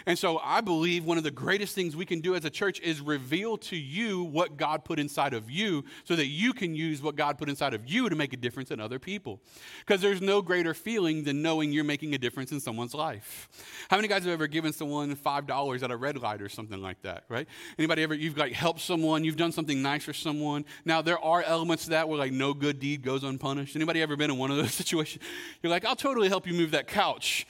And 0.05 0.17
so 0.17 0.39
I 0.39 0.61
believe 0.61 1.05
one 1.05 1.17
of 1.17 1.23
the 1.23 1.31
greatest 1.31 1.75
things 1.75 1.95
we 1.95 2.05
can 2.05 2.21
do 2.21 2.35
as 2.35 2.45
a 2.45 2.49
church 2.49 2.79
is 2.81 3.01
reveal 3.01 3.57
to 3.57 3.75
you 3.75 4.23
what 4.23 4.57
God 4.57 4.83
put 4.83 4.99
inside 4.99 5.33
of 5.33 5.49
you 5.49 5.83
so 6.03 6.15
that 6.15 6.27
you 6.27 6.53
can 6.53 6.75
use 6.75 7.01
what 7.01 7.15
God 7.15 7.37
put 7.37 7.49
inside 7.49 7.73
of 7.73 7.89
you 7.89 8.09
to 8.09 8.15
make 8.15 8.33
a 8.33 8.37
difference 8.37 8.71
in 8.71 8.79
other 8.79 8.99
people. 8.99 9.39
Because 9.79 10.01
there's 10.01 10.21
no 10.21 10.41
greater 10.41 10.73
feeling 10.73 11.23
than 11.23 11.41
knowing 11.41 11.71
you're 11.71 11.83
making 11.83 12.13
a 12.13 12.17
difference 12.17 12.51
in 12.51 12.59
someone's 12.59 12.93
life. 12.93 13.49
How 13.89 13.97
many 13.97 14.07
guys 14.07 14.23
have 14.23 14.33
ever 14.33 14.47
given 14.47 14.73
someone 14.73 15.15
$5 15.15 15.83
at 15.83 15.91
a 15.91 15.97
red 15.97 16.17
light 16.17 16.41
or 16.41 16.49
something 16.49 16.81
like 16.81 17.01
that, 17.03 17.25
right? 17.29 17.47
Anybody 17.77 18.03
ever, 18.03 18.13
you've 18.13 18.37
like 18.37 18.53
helped 18.53 18.81
someone, 18.81 19.23
you've 19.23 19.37
done 19.37 19.51
something 19.51 19.81
nice 19.81 20.03
for 20.03 20.13
someone. 20.13 20.65
Now 20.85 21.01
there 21.01 21.19
are 21.19 21.43
elements 21.43 21.85
to 21.85 21.91
that 21.91 22.09
where 22.09 22.17
like 22.17 22.31
no 22.31 22.53
good 22.53 22.79
deed 22.79 23.03
goes 23.03 23.23
unpunished. 23.23 23.75
Anybody 23.75 24.01
ever 24.01 24.15
been 24.15 24.31
in 24.31 24.37
one 24.37 24.51
of 24.51 24.57
those 24.57 24.73
situations? 24.81 25.23
You're 25.61 25.71
like, 25.71 25.85
I'll 25.85 25.95
totally 25.95 26.29
help 26.29 26.47
you 26.47 26.53
move 26.53 26.71
that 26.71 26.87
couch 26.87 27.45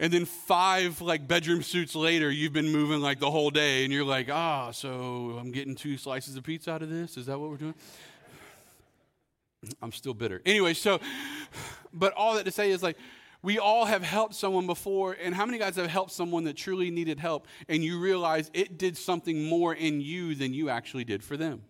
and 0.00 0.10
then 0.10 0.24
five 0.24 1.00
like 1.00 1.28
bedroom 1.28 1.62
suits 1.62 1.94
later 1.94 2.30
you've 2.30 2.54
been 2.54 2.72
moving 2.72 3.00
like 3.00 3.20
the 3.20 3.30
whole 3.30 3.50
day 3.50 3.84
and 3.84 3.92
you're 3.92 4.04
like 4.04 4.28
ah 4.28 4.72
so 4.72 5.36
i'm 5.38 5.52
getting 5.52 5.76
two 5.76 5.96
slices 5.96 6.36
of 6.36 6.42
pizza 6.42 6.72
out 6.72 6.82
of 6.82 6.90
this? 6.90 7.16
Is 7.16 7.26
that 7.26 7.38
what 7.38 7.50
we're 7.50 7.56
doing? 7.56 7.74
I'm 9.82 9.92
still 9.92 10.14
bitter. 10.14 10.42
Anyway 10.44 10.74
so 10.74 10.98
but 11.92 12.12
all 12.14 12.34
that 12.34 12.46
to 12.46 12.50
say 12.50 12.70
is 12.70 12.82
like 12.82 12.96
we 13.42 13.58
all 13.58 13.84
have 13.84 14.02
helped 14.02 14.34
someone 14.34 14.66
before 14.66 15.16
and 15.22 15.34
how 15.34 15.46
many 15.46 15.58
guys 15.58 15.76
have 15.76 15.88
helped 15.88 16.12
someone 16.12 16.44
that 16.44 16.56
truly 16.56 16.90
needed 16.90 17.20
help 17.20 17.46
and 17.68 17.84
you 17.84 18.00
realize 18.00 18.50
it 18.52 18.78
did 18.78 18.96
something 18.96 19.44
more 19.44 19.74
in 19.74 20.00
you 20.00 20.34
than 20.34 20.52
you 20.52 20.68
actually 20.68 21.04
did 21.04 21.22
for 21.22 21.36
them? 21.36 21.62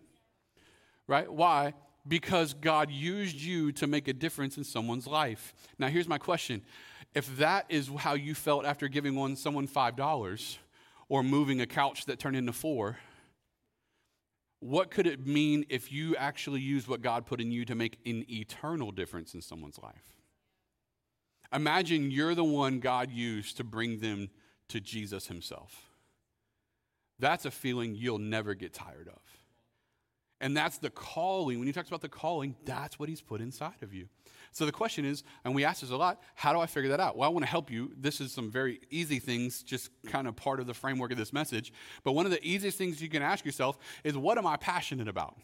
Right? 1.07 1.31
Why? 1.31 1.73
Because 2.07 2.53
god 2.53 2.91
used 2.91 3.35
you 3.35 3.73
to 3.73 3.87
make 3.87 4.07
a 4.07 4.13
difference 4.13 4.57
in 4.57 4.63
someone's 4.63 5.05
life. 5.05 5.53
Now 5.77 5.87
here's 5.87 6.07
my 6.07 6.17
question 6.17 6.61
if 7.13 7.37
that 7.37 7.65
is 7.69 7.89
how 7.97 8.13
you 8.13 8.33
felt 8.33 8.65
after 8.65 8.87
giving 8.87 9.15
one 9.15 9.35
someone 9.35 9.67
$5 9.67 10.57
or 11.09 11.23
moving 11.23 11.61
a 11.61 11.67
couch 11.67 12.05
that 12.05 12.19
turned 12.19 12.37
into 12.37 12.53
four, 12.53 12.97
what 14.59 14.91
could 14.91 15.07
it 15.07 15.25
mean 15.25 15.65
if 15.69 15.91
you 15.91 16.15
actually 16.15 16.61
use 16.61 16.87
what 16.87 17.01
God 17.01 17.25
put 17.25 17.41
in 17.41 17.51
you 17.51 17.65
to 17.65 17.75
make 17.75 17.97
an 18.05 18.23
eternal 18.29 18.91
difference 18.91 19.33
in 19.33 19.41
someone's 19.41 19.79
life? 19.79 20.13
Imagine 21.53 22.11
you're 22.11 22.35
the 22.35 22.43
one 22.43 22.79
God 22.79 23.11
used 23.11 23.57
to 23.57 23.63
bring 23.63 23.99
them 23.99 24.29
to 24.69 24.79
Jesus 24.79 25.27
Himself. 25.27 25.89
That's 27.19 27.45
a 27.45 27.51
feeling 27.51 27.95
you'll 27.95 28.19
never 28.19 28.53
get 28.53 28.73
tired 28.73 29.09
of. 29.09 29.21
And 30.41 30.57
that's 30.57 30.79
the 30.79 30.89
calling. 30.89 31.59
When 31.59 31.67
he 31.67 31.71
talks 31.71 31.87
about 31.87 32.01
the 32.01 32.09
calling, 32.09 32.55
that's 32.65 32.99
what 32.99 33.07
He's 33.07 33.21
put 33.21 33.39
inside 33.39 33.81
of 33.81 33.93
you. 33.93 34.07
So 34.51 34.65
the 34.65 34.71
question 34.73 35.05
is, 35.05 35.23
and 35.45 35.55
we 35.55 35.63
ask 35.63 35.79
this 35.79 35.91
a 35.91 35.95
lot, 35.95 36.19
how 36.35 36.51
do 36.51 36.59
I 36.59 36.65
figure 36.65 36.89
that 36.89 36.99
out? 36.99 37.15
Well, 37.15 37.29
I 37.29 37.31
want 37.31 37.45
to 37.45 37.49
help 37.49 37.71
you. 37.71 37.93
This 37.95 38.19
is 38.19 38.33
some 38.33 38.51
very 38.51 38.81
easy 38.89 39.19
things, 39.19 39.63
just 39.63 39.91
kind 40.07 40.27
of 40.27 40.35
part 40.35 40.59
of 40.59 40.67
the 40.67 40.73
framework 40.73 41.11
of 41.11 41.17
this 41.17 41.31
message. 41.31 41.71
But 42.03 42.13
one 42.13 42.25
of 42.25 42.31
the 42.31 42.45
easiest 42.45 42.77
things 42.77 43.01
you 43.01 43.07
can 43.07 43.21
ask 43.21 43.45
yourself 43.45 43.77
is, 44.03 44.17
what 44.17 44.37
am 44.37 44.45
I 44.45 44.57
passionate 44.57 45.07
about? 45.07 45.37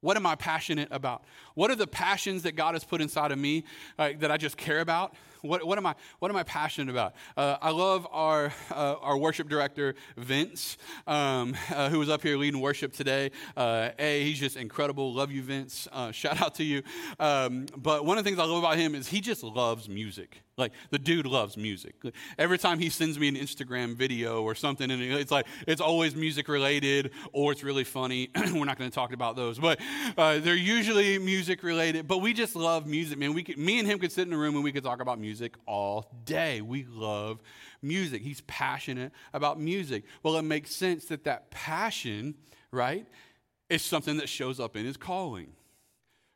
What 0.00 0.16
am 0.16 0.26
I 0.26 0.36
passionate 0.36 0.88
about? 0.90 1.24
What 1.54 1.70
are 1.70 1.76
the 1.76 1.86
passions 1.86 2.42
that 2.44 2.56
God 2.56 2.74
has 2.74 2.84
put 2.84 3.00
inside 3.00 3.32
of 3.32 3.38
me 3.38 3.64
uh, 3.98 4.10
that 4.18 4.30
I 4.30 4.36
just 4.36 4.56
care 4.56 4.80
about? 4.80 5.14
What, 5.44 5.66
what, 5.66 5.76
am, 5.76 5.84
I, 5.84 5.94
what 6.20 6.30
am 6.30 6.36
I 6.36 6.42
passionate 6.42 6.90
about? 6.90 7.14
Uh, 7.36 7.58
I 7.60 7.70
love 7.70 8.06
our, 8.10 8.50
uh, 8.70 8.94
our 9.02 9.18
worship 9.18 9.46
director, 9.46 9.94
Vince, 10.16 10.78
um, 11.06 11.54
uh, 11.70 11.90
who 11.90 11.98
was 11.98 12.08
up 12.08 12.22
here 12.22 12.38
leading 12.38 12.62
worship 12.62 12.94
today. 12.94 13.30
Uh, 13.54 13.90
a, 13.98 14.24
he's 14.24 14.40
just 14.40 14.56
incredible. 14.56 15.12
Love 15.12 15.30
you, 15.30 15.42
Vince. 15.42 15.86
Uh, 15.92 16.12
shout 16.12 16.40
out 16.40 16.54
to 16.54 16.64
you. 16.64 16.82
Um, 17.20 17.66
but 17.76 18.06
one 18.06 18.16
of 18.16 18.24
the 18.24 18.28
things 18.30 18.40
I 18.40 18.46
love 18.46 18.64
about 18.64 18.78
him 18.78 18.94
is 18.94 19.08
he 19.08 19.20
just 19.20 19.42
loves 19.42 19.86
music. 19.86 20.40
Like 20.56 20.72
the 20.90 21.00
dude 21.00 21.26
loves 21.26 21.56
music. 21.56 21.96
Every 22.38 22.58
time 22.58 22.78
he 22.78 22.88
sends 22.88 23.18
me 23.18 23.26
an 23.26 23.34
Instagram 23.34 23.96
video 23.96 24.40
or 24.42 24.54
something, 24.54 24.88
and 24.88 25.02
it's 25.02 25.32
like 25.32 25.46
it's 25.66 25.80
always 25.80 26.14
music 26.14 26.46
related 26.46 27.10
or 27.32 27.50
it's 27.50 27.64
really 27.64 27.82
funny. 27.82 28.30
We're 28.36 28.64
not 28.64 28.78
going 28.78 28.88
to 28.88 28.94
talk 28.94 29.12
about 29.12 29.34
those, 29.34 29.58
but 29.58 29.80
uh, 30.16 30.38
they're 30.38 30.54
usually 30.54 31.18
music 31.18 31.64
related. 31.64 32.06
But 32.06 32.18
we 32.18 32.32
just 32.32 32.54
love 32.54 32.86
music, 32.86 33.18
man. 33.18 33.34
We 33.34 33.42
could, 33.42 33.58
me 33.58 33.80
and 33.80 33.88
him 33.88 33.98
could 33.98 34.12
sit 34.12 34.28
in 34.28 34.32
a 34.32 34.38
room 34.38 34.54
and 34.54 34.62
we 34.62 34.70
could 34.70 34.84
talk 34.84 35.00
about 35.00 35.18
music 35.18 35.33
all 35.66 36.10
day. 36.24 36.60
We 36.60 36.84
love 36.88 37.40
music. 37.82 38.22
He's 38.22 38.40
passionate 38.42 39.12
about 39.32 39.58
music. 39.58 40.04
Well, 40.22 40.36
it 40.36 40.42
makes 40.42 40.74
sense 40.74 41.06
that 41.06 41.24
that 41.24 41.50
passion, 41.50 42.34
right, 42.70 43.06
is 43.68 43.82
something 43.82 44.16
that 44.18 44.28
shows 44.28 44.60
up 44.60 44.76
in 44.76 44.84
his 44.84 44.96
calling 44.96 45.52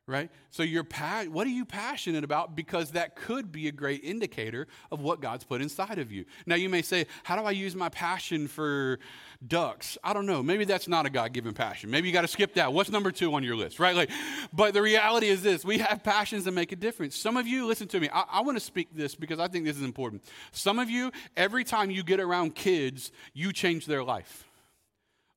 right? 0.09 0.31
So 0.51 0.62
you're 0.62 0.87
what 1.31 1.47
are 1.47 1.51
you 1.51 1.64
passionate 1.64 2.25
about? 2.25 2.57
Because 2.57 2.92
that 2.92 3.14
could 3.14 3.53
be 3.53 3.68
a 3.68 3.73
great 3.73 4.03
indicator 4.03 4.66
of 4.90 5.01
what 5.01 5.21
God's 5.21 5.44
put 5.44 5.61
inside 5.61 5.99
of 5.99 6.11
you. 6.11 6.25
Now 6.47 6.57
you 6.57 6.68
may 6.68 6.83
say, 6.83 7.07
how 7.23 7.37
do 7.37 7.42
I 7.42 7.51
use 7.51 7.77
my 7.77 7.90
passion 7.90 8.49
for 8.49 8.99
ducks? 9.47 9.99
I 10.03 10.14
don't 10.14 10.27
know. 10.27 10.42
Maybe 10.42 10.64
that's 10.64 10.88
not 10.88 11.05
a 11.07 11.11
God-given 11.11 11.53
passion. 11.53 11.90
Maybe 11.90 12.09
you 12.09 12.14
got 12.14 12.23
to 12.23 12.29
skip 12.29 12.55
that. 12.55 12.73
What's 12.73 12.90
number 12.90 13.12
two 13.12 13.35
on 13.35 13.44
your 13.44 13.55
list, 13.55 13.79
right? 13.79 13.94
Like, 13.94 14.11
but 14.53 14.73
the 14.75 14.83
reality 14.83 15.29
is 15.29 15.42
this: 15.42 15.64
we 15.64 15.79
have 15.79 16.03
passions 16.03 16.44
that 16.44 16.53
make 16.53 16.73
a 16.73 16.77
difference. 16.77 17.14
Some 17.14 17.37
of 17.37 17.47
you, 17.47 17.66
listen 17.66 17.87
to 17.88 18.01
me. 18.01 18.09
I, 18.12 18.25
I 18.33 18.40
want 18.40 18.57
to 18.57 18.64
speak 18.64 18.88
this 18.94 19.14
because 19.14 19.38
I 19.38 19.49
think 19.49 19.66
this 19.66 19.77
is 19.77 19.83
important. 19.83 20.25
Some 20.53 20.79
of 20.79 20.88
you, 20.88 21.12
every 21.37 21.64
time 21.64 21.90
you 21.90 22.03
get 22.03 22.18
around 22.18 22.55
kids, 22.55 23.12
you 23.35 23.53
change 23.53 23.85
their 23.85 24.03
life. 24.03 24.47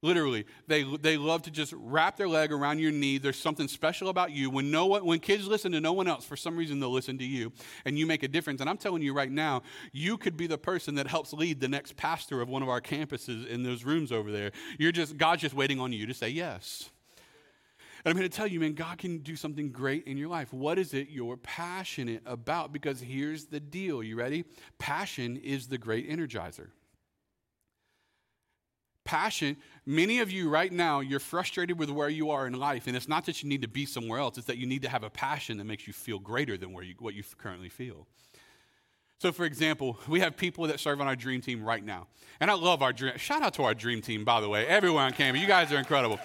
Literally, 0.04 0.48
they, 0.66 0.84
they 0.84 1.16
love 1.16 1.44
to 1.44 1.52
just 1.52 1.74
wrap 1.78 2.18
their 2.18 2.28
leg 2.28 2.52
around 2.52 2.80
your 2.80 2.92
knee. 2.92 3.20
There's 3.20 3.38
something 3.38 3.68
special 3.68 4.10
about 4.10 4.32
you. 4.32 4.50
When, 4.50 4.72
no 4.72 4.88
one, 4.88 5.06
when 5.06 5.20
kids 5.20 5.46
listen 5.46 5.72
to 5.74 5.80
no 5.80 5.94
one 5.94 6.08
else, 6.08 6.26
for 6.26 6.36
some 6.36 6.58
reason 6.58 6.80
they'll 6.80 6.92
listen 6.92 7.20
to 7.20 7.24
you, 7.24 7.52
and 7.86 8.00
you 8.00 8.08
make 8.08 8.24
a 8.24 8.28
difference. 8.28 8.62
And 8.62 8.70
I'm 8.70 8.78
telling 8.78 9.04
you 9.04 9.14
right 9.14 9.32
now, 9.32 9.62
you 9.92 10.18
could 10.18 10.36
be 10.36 10.48
the 10.48 10.58
person 10.58 10.96
that 10.96 11.06
helps 11.06 11.34
lead 11.34 11.60
the 11.60 11.68
next 11.68 11.98
pastor 11.98 12.42
of 12.42 12.50
one 12.50 12.64
of 12.64 12.70
our 12.70 12.82
campuses 12.82 13.46
in 13.46 13.62
those 13.62 13.84
rooms 13.84 14.12
over 14.12 14.32
there. 14.32 14.52
You're 14.80 14.92
just, 14.92 15.18
God's 15.18 15.44
just 15.44 15.54
waiting 15.54 15.80
on 15.80 15.94
you 15.94 16.08
to 16.08 16.16
say 16.16 16.30
yes. 16.30 16.90
And 18.04 18.12
I'm 18.12 18.18
here 18.18 18.28
to 18.28 18.36
tell 18.36 18.48
you, 18.48 18.60
man, 18.60 18.74
God 18.74 18.98
can 18.98 19.20
do 19.20 19.36
something 19.36 19.72
great 19.72 20.08
in 20.08 20.18
your 20.18 20.30
life. 20.30 20.52
What 20.52 20.80
is 20.80 20.96
it 20.96 21.10
you're 21.10 21.38
passionate 21.38 22.24
about? 22.26 22.74
Because 22.74 23.00
here's 23.00 23.46
the 23.46 23.60
deal. 23.60 24.02
You 24.02 24.16
ready? 24.16 24.46
Passion 24.80 25.38
is 25.38 25.68
the 25.68 25.78
great 25.78 26.10
energizer. 26.10 26.70
Passion, 29.04 29.58
many 29.86 30.20
of 30.20 30.32
you 30.32 30.50
right 30.50 30.72
now, 30.72 31.00
you're 31.00 31.20
frustrated 31.20 31.80
with 31.80 31.90
where 31.90 32.10
you 32.10 32.30
are 32.30 32.46
in 32.46 32.54
life, 32.54 32.88
and 32.88 32.96
it's 32.96 33.08
not 33.08 33.26
that 33.26 33.42
you 33.42 33.50
need 33.50 33.62
to 33.64 33.68
be 33.68 33.86
somewhere 33.86 34.20
else, 34.20 34.38
it's 34.38 34.48
that 34.48 34.58
you 34.58 34.68
need 34.68 34.84
to 34.84 34.90
have 34.90 35.04
a 35.04 35.10
passion 35.10 35.58
that 35.58 35.66
makes 35.66 35.88
you 35.88 35.94
feel 35.94 36.20
greater 36.20 36.58
than 36.58 36.72
where 36.72 36.84
you, 36.84 36.94
what 37.00 37.14
you 37.14 37.24
currently 37.38 37.70
feel. 37.70 38.08
So, 39.20 39.32
for 39.32 39.46
example, 39.46 40.00
we 40.08 40.20
have 40.22 40.36
people 40.36 40.66
that 40.68 40.80
serve 40.80 41.00
on 41.00 41.08
our 41.08 41.16
dream 41.16 41.42
team 41.42 41.64
right 41.64 41.84
now. 41.84 42.08
And 42.40 42.50
I 42.50 42.56
love 42.56 42.82
our 42.82 42.92
dream. 42.92 43.16
Shout 43.18 43.44
out 43.44 43.54
to 43.56 43.64
our 43.64 43.76
dream 43.76 44.02
team, 44.02 44.26
by 44.26 44.42
the 44.42 44.50
way. 44.50 44.66
Everyone 44.66 45.04
on 45.06 45.14
campus. 45.14 45.42
You 45.42 45.48
guys 45.48 45.72
are 45.72 45.78
incredible. 45.78 46.20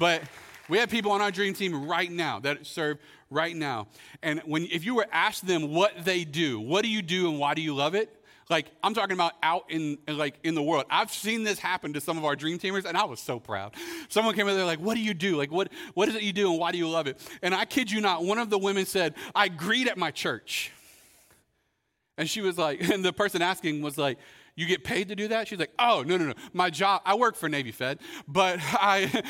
But 0.00 0.22
We 0.70 0.78
have 0.78 0.88
people 0.88 1.10
on 1.10 1.20
our 1.20 1.32
dream 1.32 1.52
team 1.52 1.88
right 1.88 2.10
now 2.10 2.38
that 2.40 2.64
serve 2.64 2.98
right 3.28 3.56
now. 3.56 3.88
And 4.22 4.40
when 4.46 4.66
if 4.66 4.84
you 4.84 4.94
were 4.94 5.06
asked 5.10 5.44
them 5.44 5.74
what 5.74 6.04
they 6.04 6.22
do, 6.22 6.60
what 6.60 6.84
do 6.84 6.88
you 6.88 7.02
do 7.02 7.28
and 7.28 7.40
why 7.40 7.54
do 7.54 7.60
you 7.60 7.74
love 7.74 7.96
it? 7.96 8.16
Like 8.50 8.66
I'm 8.82 8.92
talking 8.92 9.14
about 9.14 9.34
out 9.42 9.66
in 9.70 9.96
like 10.08 10.34
in 10.42 10.54
the 10.54 10.62
world. 10.62 10.84
I've 10.90 11.12
seen 11.12 11.44
this 11.44 11.58
happen 11.58 11.92
to 11.92 12.00
some 12.00 12.18
of 12.18 12.24
our 12.24 12.34
dream 12.34 12.58
teamers, 12.58 12.84
and 12.84 12.96
I 12.96 13.04
was 13.04 13.20
so 13.20 13.38
proud. 13.38 13.74
Someone 14.08 14.34
came 14.34 14.48
in 14.48 14.56
there 14.56 14.66
like, 14.66 14.80
"What 14.80 14.96
do 14.96 15.00
you 15.00 15.14
do? 15.14 15.36
Like 15.36 15.52
what 15.52 15.68
what 15.94 16.08
is 16.08 16.16
it 16.16 16.22
you 16.22 16.32
do, 16.32 16.50
and 16.50 16.58
why 16.58 16.72
do 16.72 16.78
you 16.78 16.88
love 16.88 17.06
it?" 17.06 17.20
And 17.42 17.54
I 17.54 17.64
kid 17.64 17.90
you 17.90 18.00
not, 18.00 18.24
one 18.24 18.38
of 18.38 18.50
the 18.50 18.58
women 18.58 18.84
said, 18.84 19.14
"I 19.34 19.48
greet 19.48 19.86
at 19.86 19.96
my 19.96 20.10
church." 20.10 20.72
And 22.20 22.28
she 22.28 22.42
was 22.42 22.58
like, 22.58 22.80
and 22.90 23.02
the 23.04 23.12
person 23.12 23.40
asking 23.40 23.80
was 23.80 23.96
like, 23.96 24.18
you 24.56 24.66
get 24.66 24.84
paid 24.84 25.08
to 25.08 25.16
do 25.16 25.28
that? 25.28 25.48
She's 25.48 25.58
like, 25.58 25.72
oh, 25.78 26.02
no, 26.06 26.16
no, 26.16 26.26
no. 26.26 26.34
My 26.52 26.70
job, 26.70 27.02
I 27.04 27.14
work 27.14 27.36
for 27.36 27.48
Navy 27.48 27.72
Fed, 27.72 28.00
but 28.28 28.58
I, 28.60 29.22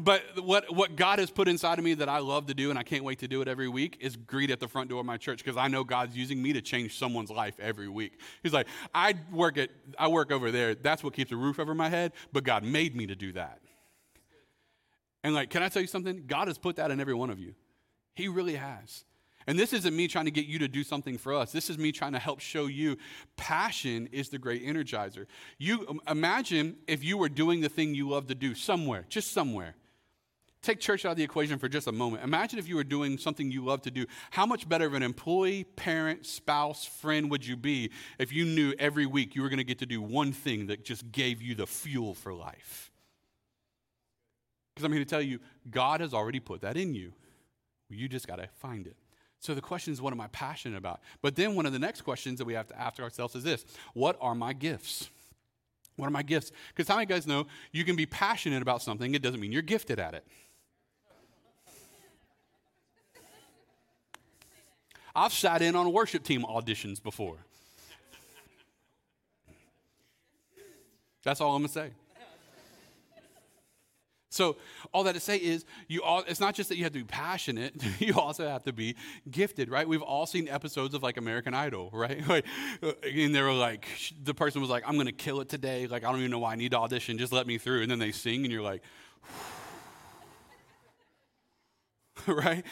but 0.00 0.22
what, 0.42 0.74
what 0.74 0.96
God 0.96 1.18
has 1.18 1.30
put 1.30 1.48
inside 1.48 1.78
of 1.78 1.84
me 1.84 1.94
that 1.94 2.08
I 2.08 2.18
love 2.18 2.46
to 2.46 2.54
do 2.54 2.70
and 2.70 2.78
I 2.78 2.82
can't 2.82 3.04
wait 3.04 3.18
to 3.20 3.28
do 3.28 3.40
it 3.42 3.48
every 3.48 3.68
week 3.68 3.98
is 4.00 4.16
greet 4.16 4.50
at 4.50 4.60
the 4.60 4.68
front 4.68 4.90
door 4.90 5.00
of 5.00 5.06
my 5.06 5.16
church 5.16 5.38
because 5.38 5.56
I 5.56 5.68
know 5.68 5.84
God's 5.84 6.16
using 6.16 6.42
me 6.42 6.52
to 6.52 6.60
change 6.60 6.98
someone's 6.98 7.30
life 7.30 7.54
every 7.60 7.88
week. 7.88 8.20
He's 8.42 8.52
like, 8.52 8.66
I 8.94 9.14
work 9.30 9.58
at, 9.58 9.70
I 9.98 10.08
work 10.08 10.32
over 10.32 10.50
there. 10.50 10.74
That's 10.74 11.04
what 11.04 11.14
keeps 11.14 11.32
a 11.32 11.36
roof 11.36 11.58
over 11.58 11.74
my 11.74 11.88
head, 11.88 12.12
but 12.32 12.44
God 12.44 12.64
made 12.64 12.96
me 12.96 13.06
to 13.06 13.14
do 13.14 13.32
that. 13.32 13.60
And 15.22 15.34
like, 15.34 15.50
can 15.50 15.62
I 15.62 15.68
tell 15.68 15.82
you 15.82 15.88
something? 15.88 16.24
God 16.26 16.48
has 16.48 16.58
put 16.58 16.76
that 16.76 16.90
in 16.90 17.00
every 17.00 17.14
one 17.14 17.30
of 17.30 17.38
you. 17.38 17.54
He 18.14 18.28
really 18.28 18.56
has. 18.56 19.04
And 19.46 19.58
this 19.58 19.72
isn't 19.72 19.94
me 19.94 20.08
trying 20.08 20.24
to 20.24 20.30
get 20.30 20.46
you 20.46 20.58
to 20.60 20.68
do 20.68 20.82
something 20.82 21.18
for 21.18 21.34
us. 21.34 21.52
This 21.52 21.68
is 21.68 21.76
me 21.76 21.92
trying 21.92 22.12
to 22.12 22.18
help 22.18 22.40
show 22.40 22.66
you 22.66 22.96
passion 23.36 24.08
is 24.10 24.30
the 24.30 24.38
great 24.38 24.64
energizer. 24.64 25.26
You 25.58 26.00
imagine 26.08 26.76
if 26.86 27.04
you 27.04 27.18
were 27.18 27.28
doing 27.28 27.60
the 27.60 27.68
thing 27.68 27.94
you 27.94 28.08
love 28.08 28.26
to 28.28 28.34
do 28.34 28.54
somewhere, 28.54 29.04
just 29.08 29.32
somewhere. 29.32 29.74
Take 30.62 30.80
church 30.80 31.04
out 31.04 31.10
of 31.10 31.16
the 31.18 31.22
equation 31.22 31.58
for 31.58 31.68
just 31.68 31.88
a 31.88 31.92
moment. 31.92 32.24
Imagine 32.24 32.58
if 32.58 32.66
you 32.66 32.76
were 32.76 32.84
doing 32.84 33.18
something 33.18 33.50
you 33.50 33.62
love 33.62 33.82
to 33.82 33.90
do. 33.90 34.06
How 34.30 34.46
much 34.46 34.66
better 34.66 34.86
of 34.86 34.94
an 34.94 35.02
employee, 35.02 35.64
parent, 35.64 36.24
spouse, 36.24 36.86
friend 36.86 37.30
would 37.30 37.46
you 37.46 37.54
be 37.54 37.90
if 38.18 38.32
you 38.32 38.46
knew 38.46 38.72
every 38.78 39.04
week 39.04 39.34
you 39.34 39.42
were 39.42 39.50
going 39.50 39.58
to 39.58 39.64
get 39.64 39.80
to 39.80 39.86
do 39.86 40.00
one 40.00 40.32
thing 40.32 40.68
that 40.68 40.82
just 40.82 41.12
gave 41.12 41.42
you 41.42 41.54
the 41.54 41.66
fuel 41.66 42.14
for 42.14 42.32
life? 42.32 42.90
Because 44.74 44.86
I'm 44.86 44.92
here 44.92 45.04
to 45.04 45.08
tell 45.08 45.20
you, 45.20 45.38
God 45.70 46.00
has 46.00 46.14
already 46.14 46.40
put 46.40 46.62
that 46.62 46.78
in 46.78 46.94
you. 46.94 47.12
You 47.90 48.08
just 48.08 48.26
got 48.26 48.36
to 48.36 48.48
find 48.56 48.86
it. 48.86 48.96
So 49.44 49.54
the 49.54 49.60
question 49.60 49.92
is, 49.92 50.00
what 50.00 50.14
am 50.14 50.22
I 50.22 50.28
passionate 50.28 50.78
about? 50.78 51.00
But 51.20 51.36
then 51.36 51.54
one 51.54 51.66
of 51.66 51.74
the 51.74 51.78
next 51.78 52.00
questions 52.00 52.38
that 52.38 52.46
we 52.46 52.54
have 52.54 52.66
to 52.68 52.80
ask 52.80 52.98
ourselves 52.98 53.34
is 53.34 53.44
this 53.44 53.66
What 53.92 54.16
are 54.18 54.34
my 54.34 54.54
gifts? 54.54 55.10
What 55.96 56.06
are 56.06 56.10
my 56.10 56.22
gifts? 56.22 56.50
Because 56.68 56.88
how 56.88 56.94
many 56.94 57.04
guys 57.04 57.26
know 57.26 57.46
you 57.70 57.84
can 57.84 57.94
be 57.94 58.06
passionate 58.06 58.62
about 58.62 58.80
something, 58.80 59.14
it 59.14 59.20
doesn't 59.20 59.38
mean 59.38 59.52
you're 59.52 59.60
gifted 59.60 59.98
at 59.98 60.14
it. 60.14 60.26
I've 65.14 65.34
sat 65.34 65.60
in 65.60 65.76
on 65.76 65.92
worship 65.92 66.24
team 66.24 66.44
auditions 66.44 67.02
before. 67.02 67.36
That's 71.22 71.42
all 71.42 71.54
I'm 71.54 71.60
going 71.60 71.68
to 71.68 71.74
say. 71.74 71.90
So 74.34 74.56
all 74.92 75.04
that 75.04 75.14
to 75.14 75.20
say 75.20 75.36
is, 75.36 75.64
you 75.86 76.02
all, 76.02 76.24
it's 76.26 76.40
not 76.40 76.56
just 76.56 76.68
that 76.68 76.76
you 76.76 76.82
have 76.82 76.92
to 76.92 76.98
be 76.98 77.04
passionate; 77.04 77.74
you 78.00 78.18
also 78.18 78.48
have 78.48 78.64
to 78.64 78.72
be 78.72 78.96
gifted, 79.30 79.70
right? 79.70 79.88
We've 79.88 80.02
all 80.02 80.26
seen 80.26 80.48
episodes 80.48 80.92
of 80.94 81.04
like 81.04 81.16
American 81.16 81.54
Idol, 81.54 81.90
right? 81.92 82.22
Like, 82.34 82.46
uh, 82.82 82.92
and 83.04 83.34
they 83.34 83.42
were 83.42 83.52
like, 83.52 83.86
the 84.22 84.34
person 84.34 84.60
was 84.60 84.70
like, 84.70 84.82
"I'm 84.86 84.98
to 84.98 85.12
kill 85.12 85.40
it 85.40 85.48
today. 85.48 85.86
Like, 85.86 86.04
I 86.04 86.10
don't 86.10 86.18
even 86.18 86.32
know 86.32 86.40
why 86.40 86.52
I 86.52 86.56
need 86.56 86.72
to 86.72 86.78
audition. 86.78 87.16
Just 87.16 87.32
let 87.32 87.46
me 87.46 87.58
through." 87.58 87.82
And 87.82 87.90
then 87.90 88.00
they 88.00 88.10
sing, 88.10 88.42
and 88.42 88.52
you're 88.52 88.62
like, 88.62 88.82
right? 92.26 92.64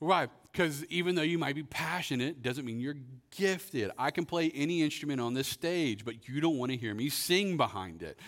Right. 0.00 0.30
Because 0.56 0.86
even 0.86 1.14
though 1.16 1.22
you 1.22 1.36
might 1.36 1.54
be 1.54 1.64
passionate, 1.64 2.40
doesn't 2.40 2.64
mean 2.64 2.80
you're 2.80 2.96
gifted. 3.30 3.90
I 3.98 4.10
can 4.10 4.24
play 4.24 4.50
any 4.54 4.80
instrument 4.80 5.20
on 5.20 5.34
this 5.34 5.46
stage, 5.46 6.02
but 6.02 6.26
you 6.30 6.40
don't 6.40 6.56
want 6.56 6.72
to 6.72 6.78
hear 6.78 6.94
me 6.94 7.10
sing 7.10 7.58
behind 7.58 8.02
it. 8.02 8.18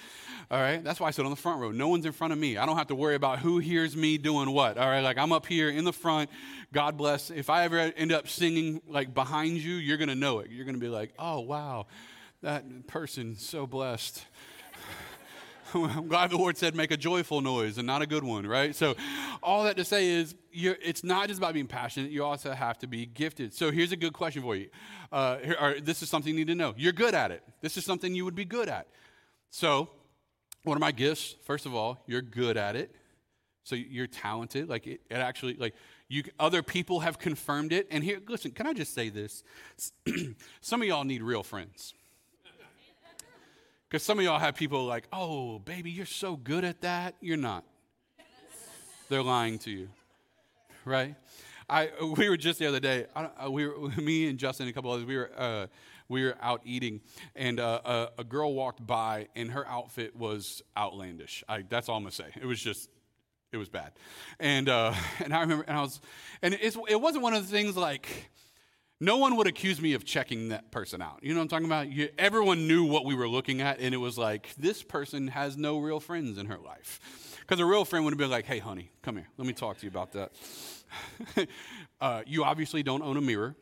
All 0.51 0.61
right? 0.61 0.85
That's 0.85 1.01
why 1.01 1.09
I 1.09 1.11
sit 1.11 1.25
on 1.25 1.31
the 1.31 1.37
front 1.37 1.59
row. 1.59 1.71
No 1.71 1.88
one's 1.88 2.05
in 2.05 2.12
front 2.12 2.35
of 2.35 2.38
me. 2.38 2.59
I 2.59 2.67
don't 2.67 2.77
have 2.77 2.88
to 2.88 2.95
worry 2.95 3.14
about 3.14 3.38
who 3.38 3.61
hears 3.61 3.97
me 3.97 4.19
doing 4.19 4.51
what. 4.51 4.77
All 4.77 4.87
right? 4.87 5.01
Like 5.01 5.17
I'm 5.17 5.33
up 5.33 5.47
here 5.47 5.71
in 5.71 5.85
the 5.85 5.93
front. 5.93 6.29
God 6.71 6.99
bless. 6.99 7.31
If 7.31 7.49
I 7.49 7.64
ever 7.64 7.79
end 7.79 8.12
up 8.12 8.29
singing 8.29 8.83
like 8.87 9.14
behind 9.14 9.57
you, 9.57 9.77
you're 9.77 9.97
going 9.97 10.11
to 10.11 10.14
know 10.14 10.41
it. 10.41 10.51
You're 10.51 10.67
going 10.67 10.77
to 10.77 10.81
be 10.81 10.88
like, 10.88 11.14
oh, 11.19 11.41
wow, 11.41 11.87
that 12.43 12.87
person 12.87 13.37
so 13.37 13.67
blessed. 13.67 14.23
I'm 15.75 16.09
glad 16.09 16.31
the 16.31 16.37
Lord 16.37 16.57
said 16.57 16.75
make 16.75 16.91
a 16.91 16.97
joyful 16.97 17.41
noise 17.41 17.79
and 17.79 17.87
not 17.87 18.03
a 18.03 18.07
good 18.07 18.25
one, 18.25 18.47
right? 18.47 18.75
So, 18.75 18.95
all 19.43 19.65
that 19.65 19.77
to 19.77 19.85
say 19.85 20.09
is, 20.09 20.35
it's 20.53 21.05
not 21.05 21.29
just 21.29 21.39
about 21.39 21.55
being 21.55 21.67
passionate. 21.67 22.11
You 22.11 22.25
also 22.25 22.53
have 22.53 22.79
to 22.79 22.87
be 22.87 23.07
gifted. 23.07 23.53
So, 23.53 23.71
here's 23.71 23.93
a 23.93 23.97
good 23.97 24.13
question 24.13 24.43
for 24.43 24.57
you. 24.57 24.69
Uh, 25.13 25.39
here, 25.39 25.81
this 25.81 26.03
is 26.03 26.09
something 26.09 26.33
you 26.33 26.39
need 26.39 26.49
to 26.49 26.55
know. 26.55 26.75
You're 26.77 26.93
good 26.93 27.15
at 27.15 27.31
it. 27.31 27.43
This 27.61 27.77
is 27.77 27.85
something 27.85 28.15
you 28.15 28.25
would 28.25 28.35
be 28.35 28.45
good 28.45 28.69
at. 28.69 28.87
So, 29.51 29.91
what 30.65 30.77
are 30.77 30.81
my 30.81 30.93
gifts? 30.93 31.37
First 31.45 31.67
of 31.67 31.75
all, 31.75 32.03
you're 32.07 32.23
good 32.23 32.57
at 32.57 32.77
it. 32.77 32.95
So 33.65 33.75
you're 33.75 34.07
talented. 34.07 34.69
Like 34.69 34.87
it, 34.87 35.03
it 35.11 35.17
actually, 35.17 35.55
like 35.55 35.75
you, 36.09 36.23
other 36.39 36.63
people 36.63 37.01
have 37.01 37.19
confirmed 37.19 37.73
it. 37.73 37.87
And 37.91 38.03
here, 38.03 38.19
listen, 38.27 38.51
can 38.51 38.67
I 38.67 38.73
just 38.73 38.95
say 38.95 39.11
this? 39.11 39.45
Some 40.63 40.81
of 40.81 40.89
y'all 40.89 41.05
need 41.05 41.23
real 41.23 41.43
friends. 41.43 41.93
Because 43.88 44.03
some 44.03 44.18
of 44.18 44.24
y'all 44.24 44.38
have 44.38 44.55
people 44.55 44.85
like, 44.85 45.09
oh, 45.12 45.61
baby, 45.61 45.90
you're 45.90 46.05
so 46.05 46.37
good 46.37 46.64
at 46.64 46.83
that. 46.83 47.14
You're 47.20 47.38
not. 47.38 47.64
They're 49.09 49.22
lying 49.22 49.59
to 49.61 49.70
you, 49.70 49.88
right? 50.85 51.14
I 51.70 51.90
we 52.18 52.29
were 52.29 52.37
just 52.37 52.59
the 52.59 52.66
other 52.66 52.81
day. 52.81 53.07
I, 53.16 53.48
we 53.48 53.66
were 53.66 53.88
me 53.96 54.29
and 54.29 54.38
Justin 54.38 54.66
and 54.66 54.70
a 54.70 54.74
couple 54.74 54.90
others. 54.90 55.07
We 55.07 55.16
were 55.16 55.31
uh, 55.35 55.66
we 56.09 56.24
were 56.24 56.37
out 56.42 56.61
eating, 56.64 57.01
and 57.35 57.59
uh, 57.59 57.81
a, 57.85 58.09
a, 58.18 58.24
girl 58.24 58.55
walked 58.55 58.87
by, 58.87 59.29
and 59.35 59.51
her 59.51 59.66
outfit 59.66 60.14
was 60.16 60.62
outlandish. 60.77 61.42
I, 61.48 61.64
that's 61.68 61.88
all 61.88 61.96
I'm 61.96 62.03
gonna 62.03 62.12
say. 62.12 62.27
It 62.40 62.44
was 62.44 62.61
just 62.61 62.90
it 63.53 63.57
was 63.57 63.70
bad, 63.70 63.92
and 64.38 64.68
uh, 64.68 64.94
and 65.20 65.35
I 65.35 65.40
remember, 65.40 65.64
and 65.66 65.77
I 65.79 65.81
was, 65.81 66.01
and 66.42 66.55
it 66.55 67.01
wasn't 67.01 67.22
one 67.22 67.33
of 67.35 67.46
the 67.46 67.51
things 67.51 67.77
like 67.77 68.31
no 69.01 69.17
one 69.17 69.37
would 69.37 69.47
accuse 69.47 69.81
me 69.81 69.95
of 69.95 70.05
checking 70.05 70.49
that 70.49 70.71
person 70.71 71.01
out. 71.01 71.21
You 71.23 71.33
know 71.33 71.41
what 71.41 71.45
I'm 71.45 71.49
talking 71.49 71.67
about? 71.67 71.93
You, 71.93 72.09
everyone 72.19 72.67
knew 72.67 72.85
what 72.85 73.05
we 73.05 73.15
were 73.15 73.29
looking 73.29 73.61
at, 73.61 73.79
and 73.79 73.95
it 73.95 73.99
was 73.99 74.19
like, 74.19 74.55
this 74.57 74.83
person 74.83 75.29
has 75.29 75.57
no 75.57 75.79
real 75.79 76.01
friends 76.01 76.37
in 76.37 76.47
her 76.47 76.59
life. 76.59 77.37
Because 77.41 77.61
a 77.61 77.65
real 77.65 77.85
friend 77.85 78.05
would 78.05 78.13
have 78.13 78.19
been 78.19 78.31
like, 78.31 78.45
hey, 78.45 78.59
honey, 78.59 78.91
come 79.03 79.17
here. 79.17 79.29
Let 79.37 79.47
me 79.47 79.53
talk 79.53 79.79
to 79.79 79.87
you 79.87 79.91
about 79.91 80.13
that. 80.13 80.33
uh, 82.01 82.23
you 82.27 82.45
obviously 82.45 82.83
don't 82.83 83.03
own 83.03 83.17
a 83.17 83.21
mirror. 83.21 83.55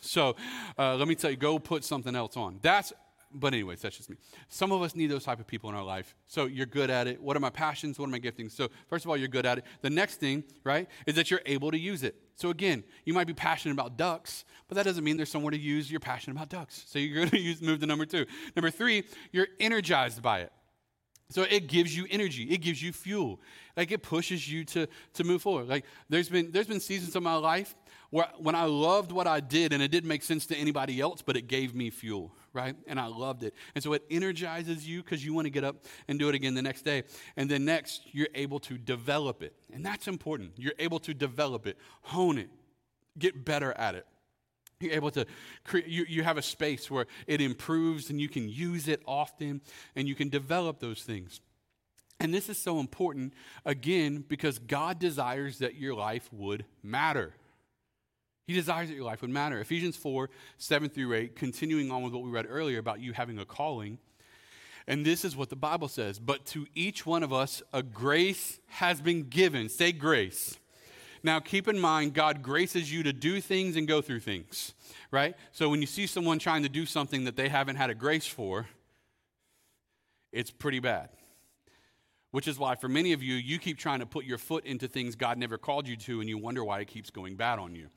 So 0.00 0.36
uh, 0.78 0.96
let 0.96 1.08
me 1.08 1.14
tell 1.14 1.30
you, 1.30 1.36
go 1.36 1.58
put 1.58 1.84
something 1.84 2.14
else 2.14 2.36
on. 2.36 2.58
That's 2.60 2.92
but 3.34 3.52
anyways, 3.54 3.80
that's 3.80 3.96
just 3.96 4.10
me. 4.10 4.16
Some 4.48 4.72
of 4.72 4.82
us 4.82 4.94
need 4.94 5.08
those 5.08 5.24
type 5.24 5.40
of 5.40 5.46
people 5.46 5.70
in 5.70 5.76
our 5.76 5.84
life. 5.84 6.14
So 6.26 6.46
you're 6.46 6.66
good 6.66 6.90
at 6.90 7.06
it. 7.06 7.20
What 7.20 7.36
are 7.36 7.40
my 7.40 7.50
passions? 7.50 7.98
What 7.98 8.08
are 8.08 8.12
my 8.12 8.20
giftings? 8.20 8.52
So 8.52 8.68
first 8.88 9.04
of 9.04 9.10
all, 9.10 9.16
you're 9.16 9.28
good 9.28 9.46
at 9.46 9.58
it. 9.58 9.64
The 9.80 9.90
next 9.90 10.16
thing, 10.16 10.44
right, 10.64 10.88
is 11.06 11.14
that 11.16 11.30
you're 11.30 11.42
able 11.46 11.70
to 11.70 11.78
use 11.78 12.02
it. 12.02 12.16
So 12.36 12.50
again, 12.50 12.84
you 13.04 13.14
might 13.14 13.26
be 13.26 13.34
passionate 13.34 13.74
about 13.74 13.96
ducks, 13.96 14.44
but 14.68 14.76
that 14.76 14.84
doesn't 14.84 15.04
mean 15.04 15.16
there's 15.16 15.30
somewhere 15.30 15.50
to 15.50 15.58
use 15.58 15.90
your 15.90 16.00
passion 16.00 16.32
about 16.32 16.48
ducks. 16.48 16.84
So 16.86 16.98
you're 16.98 17.16
going 17.16 17.30
to 17.30 17.38
use 17.38 17.62
move 17.62 17.80
to 17.80 17.86
number 17.86 18.06
two. 18.06 18.26
Number 18.56 18.70
three, 18.70 19.04
you're 19.32 19.48
energized 19.60 20.22
by 20.22 20.40
it. 20.40 20.52
So 21.32 21.44
it 21.44 21.66
gives 21.66 21.96
you 21.96 22.06
energy. 22.10 22.44
It 22.44 22.58
gives 22.58 22.82
you 22.82 22.92
fuel. 22.92 23.40
Like 23.76 23.90
it 23.90 24.02
pushes 24.02 24.50
you 24.50 24.64
to, 24.66 24.86
to 25.14 25.24
move 25.24 25.40
forward. 25.40 25.68
Like 25.68 25.86
there's 26.10 26.28
been 26.28 26.50
there's 26.52 26.66
been 26.66 26.80
seasons 26.80 27.16
of 27.16 27.22
my 27.22 27.36
life 27.36 27.74
where 28.12 28.28
when 28.36 28.54
I 28.54 28.66
loved 28.66 29.10
what 29.10 29.26
I 29.26 29.40
did 29.40 29.72
and 29.72 29.82
it 29.82 29.90
didn't 29.90 30.08
make 30.08 30.22
sense 30.22 30.44
to 30.46 30.56
anybody 30.56 31.00
else, 31.00 31.22
but 31.22 31.34
it 31.34 31.48
gave 31.48 31.74
me 31.74 31.88
fuel, 31.88 32.30
right? 32.52 32.76
And 32.86 33.00
I 33.00 33.06
loved 33.06 33.42
it. 33.42 33.54
And 33.74 33.82
so 33.82 33.94
it 33.94 34.04
energizes 34.10 34.86
you 34.86 35.02
because 35.02 35.24
you 35.24 35.32
want 35.32 35.46
to 35.46 35.50
get 35.50 35.64
up 35.64 35.86
and 36.08 36.18
do 36.18 36.28
it 36.28 36.34
again 36.34 36.52
the 36.52 36.60
next 36.60 36.82
day. 36.82 37.04
And 37.38 37.50
then 37.50 37.64
next, 37.64 38.02
you're 38.12 38.28
able 38.34 38.60
to 38.60 38.76
develop 38.76 39.42
it. 39.42 39.54
And 39.72 39.84
that's 39.84 40.08
important. 40.08 40.52
You're 40.56 40.74
able 40.78 40.98
to 41.00 41.14
develop 41.14 41.66
it, 41.66 41.78
hone 42.02 42.36
it, 42.36 42.50
get 43.18 43.46
better 43.46 43.72
at 43.72 43.94
it. 43.94 44.06
You're 44.78 44.92
able 44.92 45.10
to 45.12 45.24
create, 45.64 45.86
you, 45.86 46.04
you 46.06 46.22
have 46.22 46.36
a 46.36 46.42
space 46.42 46.90
where 46.90 47.06
it 47.26 47.40
improves 47.40 48.10
and 48.10 48.20
you 48.20 48.28
can 48.28 48.46
use 48.46 48.88
it 48.88 49.00
often 49.06 49.62
and 49.96 50.06
you 50.06 50.14
can 50.14 50.28
develop 50.28 50.80
those 50.80 51.02
things. 51.02 51.40
And 52.20 52.34
this 52.34 52.50
is 52.50 52.58
so 52.58 52.78
important, 52.78 53.32
again, 53.64 54.22
because 54.28 54.58
God 54.58 54.98
desires 54.98 55.60
that 55.60 55.76
your 55.76 55.94
life 55.94 56.28
would 56.30 56.66
matter. 56.82 57.34
He 58.46 58.52
desires 58.52 58.88
that 58.88 58.94
your 58.94 59.04
life 59.04 59.22
would 59.22 59.30
matter. 59.30 59.60
Ephesians 59.60 59.96
4 59.96 60.28
7 60.58 60.88
through 60.88 61.14
8, 61.14 61.36
continuing 61.36 61.90
on 61.90 62.02
with 62.02 62.12
what 62.12 62.22
we 62.22 62.30
read 62.30 62.46
earlier 62.48 62.78
about 62.78 63.00
you 63.00 63.12
having 63.12 63.38
a 63.38 63.44
calling. 63.44 63.98
And 64.86 65.06
this 65.06 65.24
is 65.24 65.36
what 65.36 65.48
the 65.48 65.56
Bible 65.56 65.88
says. 65.88 66.18
But 66.18 66.44
to 66.46 66.66
each 66.74 67.06
one 67.06 67.22
of 67.22 67.32
us, 67.32 67.62
a 67.72 67.82
grace 67.82 68.58
has 68.66 69.00
been 69.00 69.28
given. 69.28 69.68
Say 69.68 69.92
grace. 69.92 70.58
Now, 71.22 71.38
keep 71.38 71.68
in 71.68 71.78
mind, 71.78 72.14
God 72.14 72.42
graces 72.42 72.92
you 72.92 73.04
to 73.04 73.12
do 73.12 73.40
things 73.40 73.76
and 73.76 73.86
go 73.86 74.02
through 74.02 74.20
things, 74.20 74.74
right? 75.12 75.36
So 75.52 75.68
when 75.68 75.80
you 75.80 75.86
see 75.86 76.08
someone 76.08 76.40
trying 76.40 76.64
to 76.64 76.68
do 76.68 76.84
something 76.84 77.24
that 77.24 77.36
they 77.36 77.48
haven't 77.48 77.76
had 77.76 77.90
a 77.90 77.94
grace 77.94 78.26
for, 78.26 78.66
it's 80.32 80.50
pretty 80.50 80.80
bad. 80.80 81.10
Which 82.32 82.48
is 82.48 82.58
why, 82.58 82.74
for 82.74 82.88
many 82.88 83.12
of 83.12 83.22
you, 83.22 83.34
you 83.34 83.58
keep 83.58 83.78
trying 83.78 84.00
to 84.00 84.06
put 84.06 84.24
your 84.24 84.38
foot 84.38 84.64
into 84.64 84.88
things 84.88 85.14
God 85.14 85.38
never 85.38 85.58
called 85.58 85.86
you 85.86 85.96
to, 85.96 86.20
and 86.20 86.28
you 86.28 86.38
wonder 86.38 86.64
why 86.64 86.80
it 86.80 86.88
keeps 86.88 87.10
going 87.10 87.36
bad 87.36 87.58
on 87.58 87.74
you. 87.74 87.88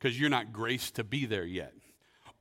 Because 0.00 0.18
you're 0.18 0.30
not 0.30 0.52
graced 0.52 0.96
to 0.96 1.04
be 1.04 1.26
there 1.26 1.44
yet. 1.44 1.74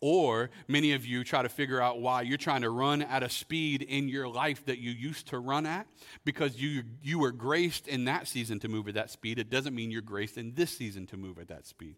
Or 0.02 0.50
many 0.68 0.94
of 0.94 1.06
you 1.06 1.26
try 1.26 1.42
to 1.42 1.50
figure 1.50 1.82
out 1.82 2.00
why 2.00 2.22
you're 2.22 2.38
trying 2.38 2.62
to 2.62 2.70
run 2.70 3.02
at 3.02 3.22
a 3.22 3.30
speed 3.30 3.82
in 3.82 4.08
your 4.08 4.30
life 4.30 4.66
that 4.66 4.80
you 4.80 4.92
used 4.92 5.28
to 5.28 5.40
run 5.40 5.66
at 5.66 5.88
because 6.24 6.60
you, 6.60 6.84
you 7.04 7.20
were 7.20 7.34
graced 7.34 7.88
in 7.88 8.06
that 8.06 8.28
season 8.28 8.60
to 8.60 8.70
move 8.70 8.88
at 8.88 8.94
that 8.94 9.10
speed. 9.10 9.40
It 9.40 9.50
doesn't 9.50 9.76
mean 9.76 9.92
you're 9.92 10.02
graced 10.02 10.38
in 10.38 10.54
this 10.54 10.72
season 10.72 11.06
to 11.08 11.18
move 11.18 11.38
at 11.38 11.50
that 11.50 11.68
speed. 11.68 11.96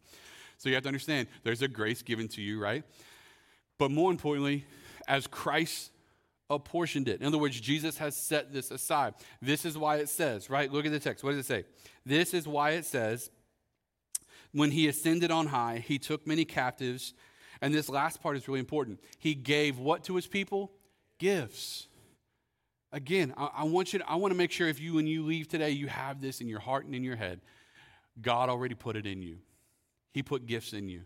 So 0.58 0.67
you 0.69 0.76
have 0.76 0.84
to 0.84 0.89
understand 0.89 1.28
there's 1.43 1.62
a 1.62 1.67
grace 1.67 2.02
given 2.02 2.28
to 2.30 2.41
you, 2.41 2.60
right? 2.60 2.84
But 3.78 3.91
more 3.91 4.10
importantly, 4.10 4.65
as 5.08 5.28
Christ 5.28 5.91
apportioned 6.50 7.08
it. 7.08 7.21
In 7.21 7.28
other 7.28 7.38
words, 7.38 7.60
Jesus 7.60 7.97
has 7.97 8.15
set 8.15 8.52
this 8.52 8.71
aside. 8.71 9.13
This 9.41 9.63
is 9.63 9.78
why 9.78 9.97
it 9.97 10.10
says, 10.10 10.50
right? 10.50 10.71
Look 10.71 10.86
at 10.86 10.91
the 10.91 11.00
text. 11.00 11.24
What 11.24 11.32
does 11.32 11.39
it 11.39 11.45
say? 11.45 11.63
This 12.06 12.34
is 12.34 12.47
why 12.47 12.71
it 12.71 12.86
says, 12.86 13.30
when 14.51 14.71
he 14.71 14.87
ascended 14.87 15.31
on 15.31 15.47
high, 15.47 15.83
he 15.85 15.97
took 15.97 16.27
many 16.27 16.45
captives 16.45 17.13
and 17.61 17.73
this 17.73 17.89
last 17.89 18.21
part 18.21 18.35
is 18.35 18.47
really 18.47 18.59
important. 18.59 18.99
He 19.19 19.35
gave 19.35 19.77
what 19.77 20.03
to 20.05 20.15
his 20.15 20.25
people? 20.25 20.71
Gifts. 21.19 21.87
Again, 22.91 23.33
I, 23.37 23.49
I 23.57 23.63
want 23.65 23.93
you 23.93 23.99
to, 23.99 24.09
I 24.09 24.15
want 24.15 24.31
to 24.31 24.37
make 24.37 24.51
sure 24.51 24.67
if 24.67 24.81
you 24.81 24.95
when 24.95 25.07
you 25.07 25.23
leave 25.23 25.47
today, 25.47 25.69
you 25.69 25.87
have 25.87 26.19
this 26.19 26.41
in 26.41 26.47
your 26.47 26.59
heart 26.59 26.85
and 26.85 26.95
in 26.95 27.03
your 27.03 27.15
head. 27.15 27.39
God 28.19 28.49
already 28.49 28.75
put 28.75 28.95
it 28.95 29.05
in 29.05 29.21
you. 29.21 29.37
He 30.11 30.23
put 30.23 30.47
gifts 30.47 30.73
in 30.73 30.89
you. 30.89 31.03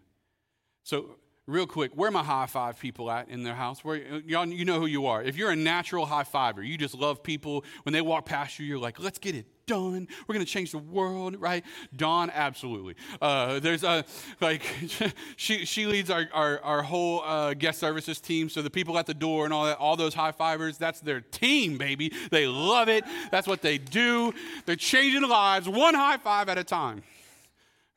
So 0.83 1.17
real 1.47 1.67
quick, 1.67 1.91
where 1.93 2.11
my 2.11 2.23
high 2.23 2.47
five 2.47 2.79
people 2.79 3.09
at 3.11 3.29
in 3.29 3.43
their 3.43 3.55
house? 3.55 3.83
Where 3.83 3.97
y'all 3.97 4.47
you 4.47 4.65
know 4.65 4.79
who 4.79 4.87
you 4.87 5.05
are. 5.05 5.21
If 5.21 5.35
you're 5.37 5.51
a 5.51 5.55
natural 5.55 6.05
high 6.05 6.23
fiver, 6.23 6.63
you 6.63 6.77
just 6.77 6.95
love 6.95 7.23
people. 7.23 7.63
When 7.83 7.93
they 7.93 8.01
walk 8.01 8.25
past 8.25 8.59
you, 8.59 8.65
you're 8.65 8.79
like, 8.79 8.99
let's 8.99 9.19
get 9.19 9.35
it 9.35 9.45
done. 9.65 10.07
We're 10.27 10.33
going 10.33 10.45
to 10.45 10.51
change 10.51 10.71
the 10.71 10.77
world, 10.77 11.39
right? 11.39 11.63
Dawn, 11.95 12.31
absolutely. 12.33 12.95
Uh, 13.21 13.59
there's 13.59 13.83
a, 13.83 14.05
like, 14.41 14.63
she, 15.35 15.65
she 15.65 15.85
leads 15.85 16.09
our, 16.09 16.27
our, 16.33 16.59
our 16.61 16.83
whole 16.83 17.21
uh, 17.23 17.53
guest 17.53 17.79
services 17.79 18.19
team. 18.19 18.49
So 18.49 18.61
the 18.61 18.69
people 18.69 18.97
at 18.97 19.05
the 19.05 19.13
door 19.13 19.45
and 19.45 19.53
all 19.53 19.65
that, 19.65 19.77
all 19.77 19.95
those 19.95 20.13
high 20.13 20.31
fivers, 20.31 20.77
that's 20.77 20.99
their 20.99 21.21
team, 21.21 21.77
baby. 21.77 22.11
They 22.31 22.47
love 22.47 22.89
it. 22.89 23.03
That's 23.31 23.47
what 23.47 23.61
they 23.61 23.77
do. 23.77 24.33
They're 24.65 24.75
changing 24.75 25.27
lives 25.27 25.67
one 25.67 25.95
high 25.95 26.17
five 26.17 26.49
at 26.49 26.57
a 26.57 26.63
time. 26.63 27.03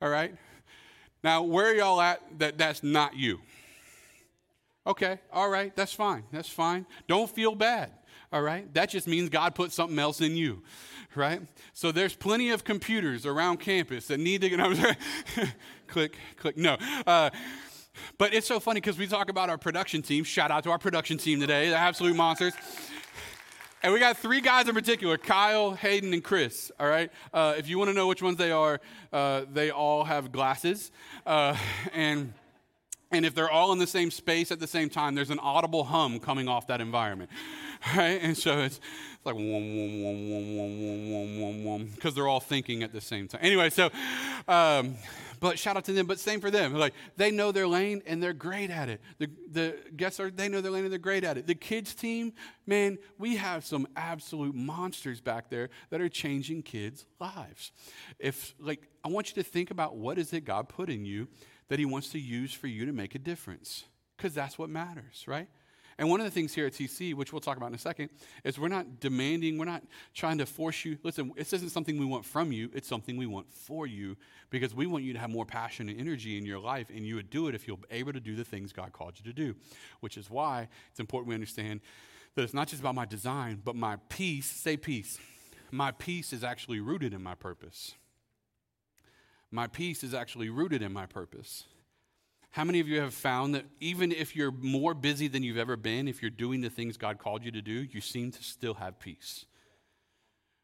All 0.01 0.09
right? 0.09 0.35
Now, 1.23 1.43
where 1.43 1.75
y'all 1.75 2.01
at 2.01 2.21
that 2.39 2.59
that's 2.59 2.83
not 2.83 3.17
you? 3.17 3.41
Okay, 4.87 5.19
all 5.33 5.51
right, 5.51 5.75
that's 5.77 5.93
fine. 5.93 6.25
That's 6.33 6.49
fine. 6.49 6.87
Don't 7.07 7.29
feel 7.29 7.55
bad. 7.55 7.91
All 8.33 8.43
right? 8.43 8.73
That 8.75 8.91
just 8.91 9.07
means 9.07 9.29
God 9.29 9.55
put 9.55 9.73
something 9.73 9.99
else 9.99 10.21
in 10.21 10.37
you 10.37 10.63
right? 11.19 11.43
So 11.75 11.93
there's 11.93 12.15
plenty 12.15 12.51
of 12.51 12.65
computers 12.65 13.27
around 13.27 13.59
campus 13.59 14.07
that 14.07 14.19
need 14.19 14.41
to 14.43 14.49
get. 14.49 14.59
No, 15.39 15.45
click, 15.87 16.17
click. 16.37 16.57
No. 16.57 16.77
Uh, 17.07 17.31
but 18.19 18.35
it's 18.35 18.47
so 18.47 18.61
funny 18.61 18.81
because 18.81 18.99
we 18.99 19.07
talk 19.07 19.31
about 19.31 19.51
our 19.51 19.59
production 19.59 20.03
team. 20.03 20.25
Shout 20.25 20.51
out 20.51 20.65
to 20.65 20.71
our 20.71 20.79
production 20.79 21.19
team 21.19 21.41
today, 21.41 21.71
the 21.71 21.77
absolute 21.77 22.15
monsters. 22.15 22.53
And 23.83 23.93
we 23.93 24.01
got 24.01 24.17
three 24.17 24.41
guys 24.41 24.69
in 24.69 24.75
particular 24.75 25.17
Kyle, 25.19 25.73
Hayden, 25.73 26.13
and 26.13 26.25
Chris. 26.25 26.73
All 26.81 26.89
right. 26.89 27.11
Uh, 27.33 27.55
if 27.57 27.69
you 27.69 27.79
want 27.79 27.89
to 27.91 27.95
know 27.95 28.09
which 28.09 28.23
ones 28.23 28.37
they 28.37 28.51
are, 28.51 28.81
uh, 29.13 29.43
they 29.53 29.71
all 29.71 30.05
have 30.05 30.33
glasses. 30.33 30.91
Uh, 31.27 31.57
and. 31.93 32.33
And 33.11 33.25
if 33.25 33.35
they're 33.35 33.51
all 33.51 33.73
in 33.73 33.79
the 33.79 33.87
same 33.87 34.11
space 34.11 34.53
at 34.53 34.61
the 34.61 34.67
same 34.67 34.91
time, 34.91 35.15
there's 35.15 35.31
an 35.31 35.39
audible 35.39 35.83
hum 35.83 36.21
coming 36.21 36.47
off 36.47 36.67
that 36.67 36.83
environment. 36.83 37.31
Right? 37.97 38.21
And 38.21 38.37
so 38.37 38.59
it's, 38.59 38.81
it's 39.15 39.25
like, 39.25 39.35
because 41.95 42.15
they're 42.15 42.29
all 42.29 42.41
thinking 42.41 42.83
at 42.83 42.93
the 42.93 43.01
same 43.01 43.27
time. 43.27 43.41
Anyway, 43.43 43.71
so, 43.71 43.89
um, 44.47 44.97
but 45.41 45.59
shout 45.59 45.77
out 45.77 45.85
to 45.85 45.93
them, 45.93 46.07
but 46.07 46.19
same 46.19 46.41
for 46.41 46.51
them. 46.51 46.75
Like, 46.75 46.95
they 47.17 47.31
know 47.31 47.53
their 47.53 47.67
lane 47.67 48.03
and 48.07 48.23
they're 48.23 48.33
great 48.33 48.71
at 48.71 48.89
it. 48.89 49.01
The, 49.19 49.31
the 49.51 49.77
guests 49.97 50.21
are, 50.21 50.31
they 50.31 50.49
know 50.49 50.61
their 50.61 50.73
lane 50.73 50.85
and 50.85 50.93
they're 50.93 50.99
great 50.99 51.25
at 51.25 51.39
it. 51.39 51.47
The 51.47 51.55
kids 51.55 51.95
team, 51.95 52.33
man, 52.67 52.99
we 53.19 53.37
have 53.37 53.65
some 53.65 53.87
absolute 53.97 54.55
monsters 54.55 55.21
back 55.21 55.51
there 55.51 55.71
that 55.91 56.01
are 56.01 56.09
changing 56.09 56.63
kids' 56.63 57.07
lives. 57.21 57.73
If, 58.19 58.55
like, 58.59 58.89
I 59.05 59.09
want 59.09 59.29
you 59.29 59.43
to 59.43 59.49
think 59.49 59.71
about 59.71 59.97
what 59.97 60.19
is 60.19 60.33
it 60.33 60.45
God 60.45 60.69
put 60.69 60.91
in 60.91 61.05
you 61.05 61.29
that 61.69 61.79
He 61.79 61.85
wants 61.85 62.11
to 62.11 62.19
use 62.19 62.53
for 62.53 62.67
you 62.67 62.87
to 62.87 62.93
make 62.93 63.15
a 63.15 63.19
difference. 63.19 63.85
Because 64.17 64.35
that's 64.35 64.59
what 64.59 64.69
matters, 64.69 65.25
right? 65.29 65.49
And 65.99 66.09
one 66.09 66.21
of 66.21 66.25
the 66.25 66.31
things 66.31 66.55
here 66.55 66.67
at 66.67 66.73
TC, 66.73 67.13
which 67.15 67.33
we'll 67.33 67.41
talk 67.41 67.57
about 67.57 67.67
in 67.67 67.75
a 67.75 67.79
second, 67.79 68.11
is 68.45 68.57
we're 68.57 68.69
not 68.69 69.01
demanding, 69.01 69.59
we're 69.59 69.65
not 69.65 69.83
trying 70.15 70.39
to 70.39 70.47
force 70.47 70.85
you. 70.85 70.97
Listen, 71.03 71.33
this 71.37 71.53
isn't 71.53 71.71
something 71.71 71.99
we 71.99 72.07
want 72.07 72.25
from 72.25 72.53
you, 72.53 72.71
it's 72.73 72.87
something 72.87 73.17
we 73.17 73.27
want 73.27 73.53
for 73.53 73.87
you 73.87 74.17
because 74.51 74.75
we 74.75 74.87
want 74.87 75.03
you 75.03 75.13
to 75.13 75.19
have 75.19 75.29
more 75.29 75.45
passion 75.45 75.89
and 75.89 75.99
energy 76.01 76.39
in 76.39 76.47
your 76.47 76.61
life, 76.61 76.87
and 76.95 77.05
you 77.05 77.17
would 77.17 77.31
do 77.31 77.49
it 77.49 77.55
if 77.55 77.67
you're 77.67 77.79
able 77.91 78.13
to 78.13 78.21
do 78.21 78.37
the 78.37 78.45
things 78.45 78.73
God 78.73 78.93
called 78.93 79.15
you 79.17 79.25
to 79.25 79.33
do, 79.33 79.57
which 79.99 80.17
is 80.17 80.31
why 80.31 80.69
it's 80.91 81.01
important 81.01 81.29
we 81.29 81.35
understand 81.35 81.81
that 82.37 82.43
it's 82.43 82.55
not 82.55 82.69
just 82.69 82.81
about 82.81 82.95
my 82.95 83.05
design, 83.05 83.61
but 83.65 83.75
my 83.75 83.97
peace. 84.09 84.47
Say 84.47 84.77
peace. 84.77 85.19
My 85.73 85.91
peace 85.91 86.33
is 86.33 86.45
actually 86.45 86.79
rooted 86.79 87.13
in 87.13 87.23
my 87.23 87.35
purpose. 87.35 87.95
My 89.51 89.67
peace 89.67 90.05
is 90.05 90.15
actually 90.15 90.49
rooted 90.49 90.81
in 90.81 90.93
my 90.93 91.07
purpose. 91.07 91.65
How 92.59 92.65
many 92.65 92.81
of 92.81 92.89
you 92.89 93.01
have 93.01 93.15
found 93.15 93.55
that 93.55 93.67
even 93.79 94.11
if 94.11 94.35
you're 94.35 94.51
more 94.51 94.93
busy 94.93 95.29
than 95.29 95.45
you've 95.45 95.59
ever 95.59 95.77
been, 95.77 96.09
if 96.09 96.21
you're 96.21 96.29
doing 96.29 96.61
the 96.61 96.69
things 96.69 96.97
God 96.97 97.21
called 97.21 97.45
you 97.45 97.53
to 97.53 97.63
do, 97.63 97.87
you 97.89 98.01
seem 98.01 98.33
to 98.33 98.43
still 98.43 98.75
have 98.75 98.99
peace? 98.99 99.47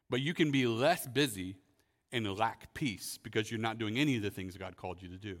But 0.09 0.19
you 0.19 0.33
can 0.33 0.51
be 0.51 0.67
less 0.67 1.07
busy 1.07 1.55
and 2.11 2.37
lack 2.37 2.73
peace 2.73 3.17
because 3.23 3.49
you're 3.49 3.61
not 3.61 3.77
doing 3.77 3.97
any 3.97 4.17
of 4.17 4.23
the 4.23 4.29
things 4.29 4.57
God 4.57 4.75
called 4.75 5.01
you 5.01 5.07
to 5.07 5.15
do. 5.15 5.37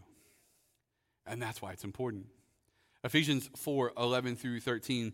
And 1.27 1.41
that's 1.41 1.61
why 1.61 1.73
it's 1.73 1.83
important. 1.83 2.27
Ephesians 3.03 3.49
4 3.57 3.91
11 3.97 4.37
through 4.37 4.61
13. 4.61 5.11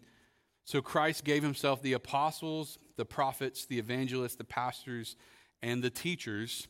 So 0.64 0.80
Christ 0.80 1.24
gave 1.24 1.42
himself 1.42 1.82
the 1.82 1.94
apostles, 1.94 2.78
the 2.98 3.06
prophets, 3.06 3.66
the 3.66 3.80
evangelists, 3.80 4.36
the 4.36 4.44
pastors, 4.44 5.16
and 5.64 5.82
the 5.84 5.90
teachers 5.90 6.68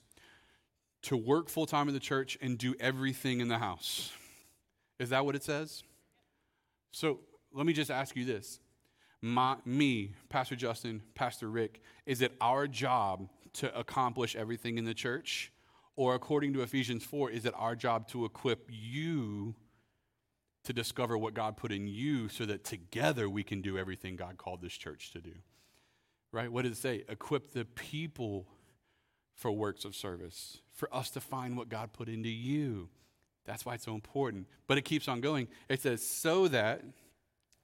to 1.02 1.18
work 1.18 1.50
full 1.50 1.66
time 1.66 1.90
in 1.90 1.94
the 1.94 2.00
church 2.00 2.38
and 2.42 2.58
do 2.58 2.74
everything 2.80 3.42
in 3.42 3.50
the 3.50 3.58
house. 3.58 4.14
Is 5.02 5.10
that 5.10 5.26
what 5.26 5.36
it 5.36 5.44
says? 5.44 5.82
So 6.92 7.22
let 7.52 7.66
me 7.66 7.74
just 7.74 7.90
ask 7.90 8.16
you 8.16 8.24
this. 8.24 8.60
My, 9.20 9.56
me, 9.66 10.14
Pastor 10.30 10.56
Justin, 10.56 11.02
Pastor 11.16 11.50
Rick, 11.50 11.82
is 12.06 12.22
it 12.22 12.34
our 12.40 12.68
job 12.68 13.28
to 13.54 13.76
accomplish 13.76 14.36
everything 14.36 14.78
in 14.78 14.86
the 14.86 14.94
church? 14.94 15.52
Or 15.96 16.14
according 16.14 16.54
to 16.54 16.62
Ephesians 16.62 17.04
4, 17.04 17.32
is 17.32 17.48
it 17.48 17.54
our 17.58 17.76
job 17.76 18.10
to 18.10 18.26
equip 18.26 18.70
you 18.70 19.56
to 20.66 20.72
discover 20.72 21.18
what 21.18 21.34
God 21.34 21.58
put 21.58 21.72
in 21.72 21.88
you 21.88 22.30
so 22.30 22.46
that 22.46 22.64
together 22.64 23.28
we 23.28 23.42
can 23.42 23.62
do 23.62 23.80
everything 23.80 24.16
God 24.16 24.38
called 24.38 24.62
this 24.62 24.74
church 24.74 25.10
to 25.14 25.20
do? 25.20 25.34
Right? 26.32 26.52
What 26.52 26.62
does 26.62 26.74
it 26.74 26.82
say? 26.82 27.06
Equip 27.10 27.54
the 27.54 27.66
people 27.66 28.46
for 29.34 29.52
works 29.52 29.84
of 29.84 29.96
service, 29.96 30.60
for 30.76 30.94
us 30.94 31.10
to 31.10 31.20
find 31.20 31.58
what 31.58 31.70
God 31.70 31.92
put 31.92 32.08
into 32.08 32.30
you. 32.30 32.90
That's 33.46 33.66
why 33.66 33.76
it's 33.76 33.86
so 33.86 33.96
important. 33.96 34.48
But 34.68 34.78
it 34.78 34.84
keeps 34.84 35.08
on 35.08 35.22
going. 35.22 35.48
It 35.70 35.82
says, 35.82 36.06
so 36.06 36.48
that 36.50 36.84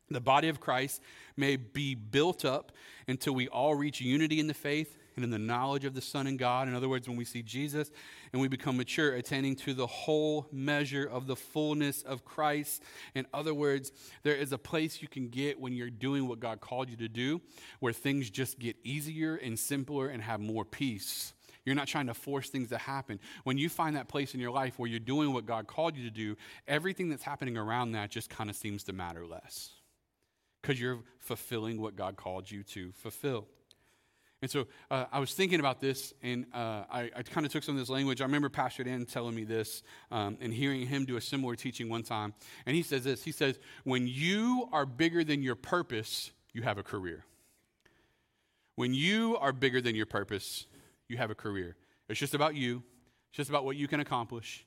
the 0.10 0.22
body 0.22 0.48
of 0.48 0.60
Christ 0.60 1.02
may 1.36 1.56
be 1.58 1.96
built 1.96 2.46
up 2.46 2.72
until 3.08 3.34
we 3.34 3.48
all 3.48 3.76
reach 3.76 4.02
unity 4.02 4.40
in 4.40 4.48
the 4.48 4.54
faith 4.54 4.98
and 5.16 5.24
in 5.26 5.32
the 5.32 5.40
knowledge 5.40 5.84
of 5.84 5.96
the 5.96 6.02
Son 6.02 6.28
and 6.28 6.38
God. 6.40 6.68
In 6.68 6.76
other 6.76 6.88
words, 6.88 7.08
when 7.08 7.18
we 7.18 7.26
see 7.26 7.42
Jesus 7.42 7.92
and 8.32 8.42
we 8.42 8.48
become 8.48 8.78
mature, 8.78 9.16
attaining 9.16 9.56
to 9.58 9.74
the 9.74 9.88
whole 9.88 10.48
measure 10.52 11.06
of 11.06 11.28
the 11.28 11.36
fullness 11.36 12.04
of 12.04 12.24
Christ. 12.24 12.84
In 13.16 13.26
other 13.34 13.54
words, 13.54 13.92
there 14.24 14.36
is 14.36 14.52
a 14.52 14.58
place 14.58 15.02
you 15.02 15.08
can 15.08 15.28
get 15.28 15.60
when 15.60 15.74
you're 15.74 15.90
doing 15.90 16.28
what 16.28 16.40
God 16.40 16.62
called 16.62 16.90
you 16.90 16.98
to 16.98 17.10
do 17.10 17.42
where 17.80 17.94
things 17.94 18.30
just 18.30 18.60
get 18.60 18.78
easier 18.84 19.36
and 19.36 19.58
simpler 19.58 20.08
and 20.08 20.22
have 20.22 20.40
more 20.40 20.64
peace. 20.64 21.34
You're 21.68 21.76
not 21.76 21.90
trying 21.90 22.08
to 22.08 22.14
force 22.14 22.50
things 22.50 22.70
to 22.70 22.78
happen. 22.78 23.20
When 23.44 23.58
you 23.58 23.68
find 23.68 23.98
that 23.98 24.08
place 24.08 24.34
in 24.34 24.40
your 24.40 24.52
life 24.52 24.80
where 24.80 24.90
you're 24.90 25.00
doing 25.02 25.34
what 25.34 25.46
God 25.46 25.68
called 25.68 25.98
you 25.98 26.06
to 26.06 26.10
do, 26.10 26.38
everything 26.66 27.10
that's 27.10 27.24
happening 27.24 27.58
around 27.58 27.92
that 27.92 28.10
just 28.10 28.30
kind 28.30 28.50
of 28.50 28.56
seems 28.56 28.86
to 28.86 28.94
matter 28.94 29.26
less 29.28 29.72
because 30.62 30.80
you're 30.80 31.00
fulfilling 31.20 31.82
what 31.82 31.98
God 31.98 32.16
called 32.16 32.50
you 32.50 32.64
to 32.64 32.94
fulfill. 32.94 33.50
And 34.42 34.50
so 34.50 34.68
uh, 34.90 35.08
I 35.12 35.20
was 35.20 35.34
thinking 35.34 35.60
about 35.60 35.82
this, 35.82 36.14
and 36.24 36.46
uh, 36.54 36.86
I, 36.90 37.12
I 37.14 37.24
kind 37.24 37.46
of 37.46 37.52
took 37.52 37.64
some 37.64 37.76
of 37.76 37.80
this 37.80 37.90
language. 37.90 38.22
I 38.22 38.24
remember 38.24 38.48
Pastor 38.48 38.86
Dan 38.86 39.06
telling 39.06 39.36
me 39.36 39.44
this 39.44 39.84
um, 40.10 40.38
and 40.40 40.54
hearing 40.54 40.88
him 40.88 41.04
do 41.04 41.18
a 41.18 41.22
similar 41.22 41.58
teaching 41.58 41.90
one 41.90 42.04
time. 42.04 42.34
And 42.66 42.78
he 42.78 42.82
says 42.82 43.04
this 43.04 43.26
He 43.26 43.34
says, 43.34 43.60
When 43.84 44.08
you 44.08 44.70
are 44.72 44.86
bigger 44.86 45.26
than 45.26 45.44
your 45.44 45.56
purpose, 45.56 46.32
you 46.54 46.62
have 46.62 46.78
a 46.78 46.84
career. 46.84 47.26
When 48.78 48.94
you 48.94 49.36
are 49.42 49.52
bigger 49.52 49.82
than 49.82 49.96
your 49.96 50.06
purpose, 50.06 50.66
you 51.10 51.18
have 51.18 51.32
a 51.32 51.36
career. 51.36 51.76
It's 52.10 52.20
just 52.20 52.34
about 52.34 52.56
you, 52.56 52.84
it's 53.30 53.38
just 53.38 53.50
about 53.50 53.66
what 53.66 53.76
you 53.76 53.88
can 53.88 54.00
accomplish. 54.00 54.66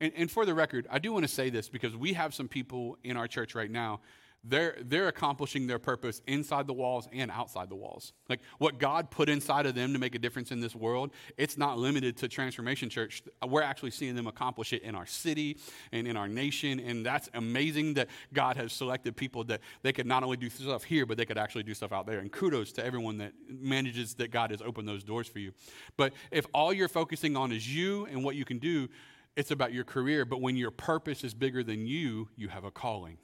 And, 0.00 0.12
and 0.16 0.30
for 0.30 0.46
the 0.46 0.54
record, 0.54 0.86
I 0.90 0.98
do 0.98 1.12
want 1.12 1.24
to 1.24 1.32
say 1.32 1.50
this 1.50 1.68
because 1.68 1.96
we 1.96 2.12
have 2.12 2.34
some 2.34 2.48
people 2.48 2.96
in 3.02 3.16
our 3.16 3.26
church 3.26 3.54
right 3.54 3.70
now 3.70 4.00
they're, 4.44 4.76
they're 4.82 5.08
accomplishing 5.08 5.66
their 5.66 5.78
purpose 5.78 6.22
inside 6.26 6.66
the 6.66 6.72
walls 6.72 7.08
and 7.12 7.30
outside 7.30 7.68
the 7.68 7.76
walls. 7.76 8.12
Like 8.28 8.40
what 8.58 8.78
God 8.78 9.10
put 9.10 9.28
inside 9.28 9.66
of 9.66 9.74
them 9.74 9.92
to 9.92 9.98
make 9.98 10.14
a 10.14 10.18
difference 10.18 10.52
in 10.52 10.60
this 10.60 10.74
world, 10.74 11.10
it's 11.36 11.58
not 11.58 11.78
limited 11.78 12.16
to 12.18 12.28
Transformation 12.28 12.88
Church. 12.88 13.22
We're 13.46 13.62
actually 13.62 13.90
seeing 13.90 14.14
them 14.14 14.26
accomplish 14.26 14.72
it 14.72 14.82
in 14.82 14.94
our 14.94 15.06
city 15.06 15.58
and 15.92 16.06
in 16.06 16.16
our 16.16 16.28
nation. 16.28 16.78
And 16.80 17.04
that's 17.04 17.28
amazing 17.34 17.94
that 17.94 18.08
God 18.32 18.56
has 18.56 18.72
selected 18.72 19.16
people 19.16 19.44
that 19.44 19.60
they 19.82 19.92
could 19.92 20.06
not 20.06 20.22
only 20.22 20.36
do 20.36 20.48
stuff 20.48 20.84
here, 20.84 21.04
but 21.04 21.16
they 21.16 21.24
could 21.26 21.38
actually 21.38 21.64
do 21.64 21.74
stuff 21.74 21.92
out 21.92 22.06
there. 22.06 22.20
And 22.20 22.30
kudos 22.30 22.72
to 22.72 22.84
everyone 22.84 23.18
that 23.18 23.32
manages 23.48 24.14
that 24.14 24.30
God 24.30 24.50
has 24.52 24.62
opened 24.62 24.88
those 24.88 25.02
doors 25.02 25.26
for 25.26 25.40
you. 25.40 25.52
But 25.96 26.12
if 26.30 26.46
all 26.54 26.72
you're 26.72 26.88
focusing 26.88 27.36
on 27.36 27.52
is 27.52 27.74
you 27.74 28.06
and 28.06 28.22
what 28.22 28.36
you 28.36 28.44
can 28.44 28.58
do, 28.58 28.88
it's 29.36 29.50
about 29.50 29.72
your 29.72 29.84
career. 29.84 30.24
But 30.24 30.40
when 30.40 30.56
your 30.56 30.70
purpose 30.70 31.24
is 31.24 31.34
bigger 31.34 31.62
than 31.62 31.86
you, 31.86 32.28
you 32.36 32.48
have 32.48 32.64
a 32.64 32.70
calling. 32.70 33.18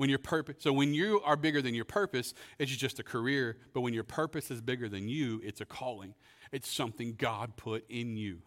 When 0.00 0.08
your 0.08 0.18
purpose, 0.18 0.56
so 0.60 0.72
when 0.72 0.94
you 0.94 1.20
are 1.26 1.36
bigger 1.36 1.60
than 1.60 1.74
your 1.74 1.84
purpose, 1.84 2.32
it's 2.58 2.74
just 2.74 2.98
a 2.98 3.02
career. 3.02 3.58
But 3.74 3.82
when 3.82 3.92
your 3.92 4.02
purpose 4.02 4.50
is 4.50 4.62
bigger 4.62 4.88
than 4.88 5.10
you, 5.10 5.42
it's 5.44 5.60
a 5.60 5.66
calling. 5.66 6.14
It's 6.52 6.72
something 6.72 7.16
God 7.18 7.58
put 7.58 7.84
in 7.90 8.16
you. 8.16 8.38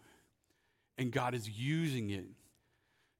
And 0.98 1.12
God 1.12 1.32
is 1.32 1.48
using 1.48 2.10
it 2.10 2.26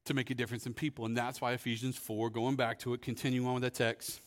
to 0.06 0.14
make 0.14 0.30
a 0.30 0.34
difference 0.34 0.66
in 0.66 0.74
people. 0.74 1.06
And 1.06 1.16
that's 1.16 1.40
why 1.40 1.52
Ephesians 1.52 1.96
4, 1.96 2.28
going 2.28 2.56
back 2.56 2.80
to 2.80 2.92
it, 2.92 3.02
continue 3.02 3.46
on 3.46 3.54
with 3.54 3.62
that 3.62 3.74
text. 3.74 4.20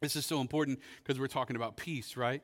This 0.00 0.16
is 0.16 0.26
so 0.26 0.40
important 0.40 0.80
because 1.00 1.20
we're 1.20 1.28
talking 1.28 1.54
about 1.54 1.76
peace, 1.76 2.16
right? 2.16 2.42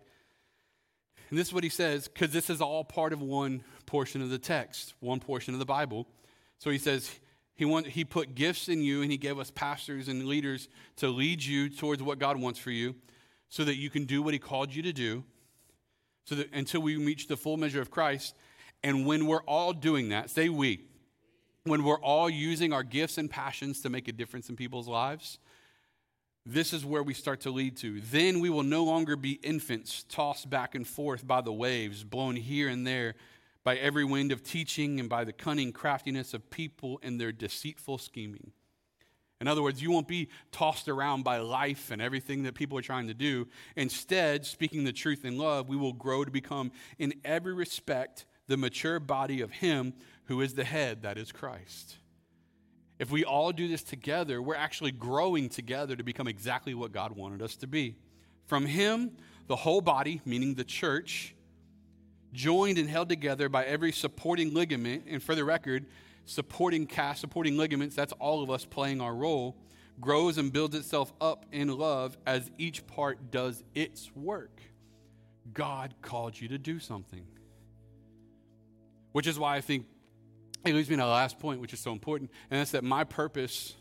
And 1.31 1.37
this 1.37 1.49
is 1.49 1.53
what 1.53 1.65
he 1.65 1.69
says, 1.69 2.07
because 2.07 2.33
this 2.33 2.49
is 2.49 2.61
all 2.61 2.85
part 2.85 3.13
of 3.13 3.21
one 3.21 3.65
portion 3.87 4.23
of 4.23 4.31
the 4.31 4.39
text, 4.39 4.95
one 5.01 5.19
portion 5.19 5.53
of 5.53 5.59
the 5.59 5.67
Bible. 5.67 6.07
So 6.59 6.71
he 6.71 6.79
says, 6.79 7.11
he, 7.61 7.67
want, 7.67 7.89
he 7.89 8.07
put 8.07 8.35
gifts 8.35 8.71
in 8.71 8.81
you 8.81 9.03
and 9.03 9.11
he 9.11 9.19
gave 9.19 9.39
us 9.39 9.51
pastors 9.51 10.09
and 10.09 10.25
leaders 10.25 10.71
to 10.97 11.09
lead 11.09 11.45
you 11.45 11.69
towards 11.69 12.03
what 12.03 12.19
God 12.19 12.39
wants 12.39 12.59
for 12.59 12.71
you 12.71 12.95
so 13.51 13.65
that 13.65 13.77
you 13.77 13.91
can 13.91 14.07
do 14.07 14.23
what 14.23 14.33
he 14.33 14.39
called 14.39 14.75
you 14.75 14.81
to 14.81 14.95
do 14.95 15.23
so 16.25 16.37
that 16.37 16.51
until 16.55 16.81
we 16.81 16.97
reach 16.97 17.29
the 17.29 17.37
full 17.37 17.59
measure 17.59 17.83
of 17.83 17.91
Christ. 17.91 18.35
And 18.83 19.05
when 19.05 19.27
we're 19.27 19.43
all 19.43 19.75
doing 19.75 20.09
that, 20.09 20.31
say 20.31 20.49
we, 20.49 20.87
when 21.65 21.85
we're 21.85 22.01
all 22.01 22.31
using 22.31 22.73
our 22.73 22.83
gifts 22.83 23.19
and 23.19 23.31
passions 23.31 23.83
to 23.83 23.91
make 23.91 24.09
a 24.09 24.13
difference 24.13 24.49
in 24.49 24.57
people's 24.57 24.89
lives, 24.89 25.39
this 26.47 26.73
is 26.73 26.83
where 26.83 27.03
we 27.03 27.13
start 27.13 27.41
to 27.41 27.51
lead 27.51 27.77
to. 27.77 28.01
Then 28.01 28.41
we 28.41 28.49
will 28.49 28.63
no 28.63 28.85
longer 28.85 29.17
be 29.17 29.33
infants 29.33 30.07
tossed 30.09 30.49
back 30.49 30.75
and 30.75 30.89
forth 30.89 31.27
by 31.27 31.43
the 31.43 31.53
waves, 31.53 32.05
blown 32.05 32.37
here 32.37 32.71
and 32.71 32.87
there 32.87 33.17
by 33.65 33.77
every 33.77 34.05
wind 34.05 34.33
of 34.33 34.43
teaching 34.43 35.01
and 35.01 35.09
by 35.09 35.25
the 35.25 35.33
cunning 35.33 35.73
craftiness 35.73 36.35
of 36.35 36.51
people 36.51 36.99
and 37.03 37.21
their 37.21 37.33
deceitful 37.33 37.99
scheming. 37.99 38.53
In 39.41 39.49
other 39.49 39.63
words, 39.63 39.81
you 39.81 39.91
won't 39.91 40.09
be 40.09 40.29
tossed 40.53 40.89
around 40.89 41.23
by 41.25 41.39
life 41.39 41.91
and 41.91 42.03
everything 42.03 42.43
that 42.43 42.55
people 42.55 42.77
are 42.77 42.83
trying 42.83 43.07
to 43.07 43.15
do. 43.15 43.49
Instead, 43.75 44.45
speaking 44.45 44.85
the 44.85 44.93
truth 44.93 45.25
in 45.25 45.39
love, 45.39 45.69
we 45.69 45.77
will 45.77 45.95
grow 45.95 46.25
to 46.25 46.31
become, 46.31 46.71
in 46.99 47.15
every 47.25 47.55
respect, 47.55 48.27
the 48.49 48.59
mature 48.59 49.01
body 49.01 49.41
of 49.41 49.51
Him 49.51 49.95
who 50.25 50.43
is 50.43 50.55
the 50.55 50.65
head, 50.65 51.03
that 51.03 51.17
is 51.17 51.33
Christ. 51.33 51.97
If 52.99 53.11
we 53.11 53.25
all 53.25 53.51
do 53.51 53.67
this 53.67 53.83
together, 53.83 54.43
we're 54.43 54.57
actually 54.57 54.93
growing 54.93 55.49
together 55.49 55.97
to 55.97 56.05
become 56.05 56.29
exactly 56.29 56.75
what 56.75 56.93
God 56.93 57.17
wanted 57.17 57.41
us 57.41 57.57
to 57.57 57.67
be. 57.67 57.97
From 58.45 58.67
Him, 58.67 59.13
the 59.47 59.57
whole 59.57 59.81
body, 59.81 60.21
meaning 60.27 60.55
the 60.55 60.65
church, 60.65 61.35
joined 62.33 62.79
and 62.79 62.89
held 62.89 63.09
together 63.09 63.49
by 63.49 63.65
every 63.65 63.93
supporting 63.93 64.55
ligament. 64.55 65.05
And 65.09 65.23
for 65.23 65.35
the 65.35 65.45
record, 65.45 65.87
supporting 66.25 66.87
cast, 66.87 67.21
supporting 67.21 67.57
ligaments, 67.57 67.97
that's 67.97 68.13
all 68.15 68.43
of 68.43 68.51
us 68.51 68.65
playing 68.65 69.01
our 69.01 69.15
role, 69.15 69.57
grows 70.01 70.39
and 70.39 70.53
builds 70.53 70.75
itself 70.75 71.13
up 71.21 71.47
in 71.53 71.77
love 71.77 72.17
as 72.27 72.51
each 72.59 72.87
part 72.87 73.31
does 73.31 73.63
its 73.75 74.11
work. 74.15 74.61
God 75.53 75.95
called 76.03 76.41
you 76.41 76.49
to 76.49 76.59
do 76.59 76.79
something. 76.79 77.27
Which 79.13 79.27
is 79.27 79.39
why 79.39 79.57
I 79.57 79.61
think 79.61 79.87
it 80.65 80.75
leads 80.75 80.89
me 80.89 80.97
to 80.97 81.03
the 81.03 81.09
last 81.09 81.39
point, 81.39 81.61
which 81.61 81.73
is 81.73 81.81
so 81.81 81.93
important, 81.93 82.31
and 82.51 82.61
that's 82.61 82.73
that 82.73 82.85
my 82.85 83.05
purpose 83.05 83.75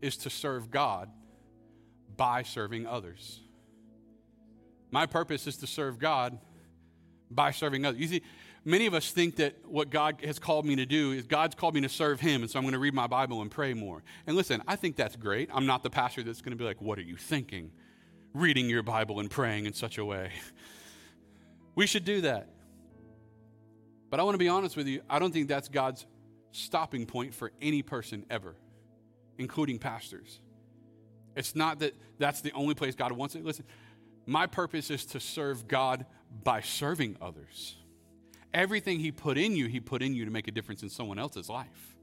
is 0.00 0.16
to 0.18 0.30
serve 0.30 0.70
God 0.70 1.10
by 2.16 2.42
serving 2.42 2.86
others. 2.86 3.40
My 4.90 5.06
purpose 5.06 5.46
is 5.46 5.56
to 5.58 5.66
serve 5.66 5.98
God 5.98 6.38
by 7.30 7.50
serving 7.50 7.84
others. 7.84 8.00
You 8.00 8.08
see, 8.08 8.22
many 8.64 8.86
of 8.86 8.94
us 8.94 9.10
think 9.10 9.36
that 9.36 9.54
what 9.66 9.90
God 9.90 10.20
has 10.24 10.38
called 10.38 10.66
me 10.66 10.76
to 10.76 10.86
do 10.86 11.12
is 11.12 11.26
God's 11.26 11.54
called 11.54 11.74
me 11.74 11.80
to 11.82 11.88
serve 11.88 12.20
Him, 12.20 12.42
and 12.42 12.50
so 12.50 12.58
I'm 12.58 12.64
going 12.64 12.72
to 12.72 12.78
read 12.78 12.94
my 12.94 13.06
Bible 13.06 13.42
and 13.42 13.50
pray 13.50 13.74
more. 13.74 14.02
And 14.26 14.36
listen, 14.36 14.62
I 14.66 14.76
think 14.76 14.96
that's 14.96 15.16
great. 15.16 15.48
I'm 15.52 15.66
not 15.66 15.82
the 15.82 15.90
pastor 15.90 16.22
that's 16.22 16.42
going 16.42 16.52
to 16.52 16.56
be 16.56 16.64
like, 16.64 16.80
What 16.80 16.98
are 16.98 17.02
you 17.02 17.16
thinking? 17.16 17.70
Reading 18.32 18.68
your 18.68 18.82
Bible 18.82 19.20
and 19.20 19.30
praying 19.30 19.66
in 19.66 19.72
such 19.72 19.98
a 19.98 20.04
way. 20.04 20.32
We 21.76 21.86
should 21.86 22.04
do 22.04 22.22
that. 22.22 22.48
But 24.10 24.18
I 24.18 24.24
want 24.24 24.34
to 24.34 24.38
be 24.38 24.48
honest 24.48 24.76
with 24.76 24.88
you, 24.88 25.02
I 25.08 25.18
don't 25.18 25.32
think 25.32 25.48
that's 25.48 25.68
God's 25.68 26.04
stopping 26.50 27.06
point 27.06 27.32
for 27.32 27.52
any 27.62 27.80
person 27.80 28.26
ever, 28.28 28.56
including 29.38 29.78
pastors. 29.78 30.40
It's 31.36 31.54
not 31.54 31.78
that 31.78 31.94
that's 32.18 32.40
the 32.40 32.52
only 32.52 32.74
place 32.74 32.94
God 32.94 33.12
wants 33.12 33.36
it. 33.36 33.44
Listen, 33.44 33.64
my 34.26 34.46
purpose 34.46 34.90
is 34.90 35.04
to 35.06 35.20
serve 35.20 35.68
God 35.68 36.06
by 36.44 36.60
serving 36.60 37.16
others. 37.20 37.76
Everything 38.52 39.00
He 39.00 39.12
put 39.12 39.38
in 39.38 39.56
you, 39.56 39.66
He 39.66 39.80
put 39.80 40.02
in 40.02 40.14
you 40.14 40.24
to 40.24 40.30
make 40.30 40.48
a 40.48 40.50
difference 40.50 40.82
in 40.82 40.88
someone 40.88 41.18
else's 41.18 41.48
life. 41.48 41.96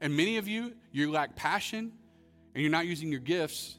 And 0.00 0.16
many 0.16 0.36
of 0.36 0.48
you, 0.48 0.74
you 0.92 1.10
lack 1.10 1.36
passion 1.36 1.92
and 2.54 2.62
you're 2.62 2.70
not 2.70 2.86
using 2.86 3.10
your 3.10 3.20
gifts, 3.20 3.76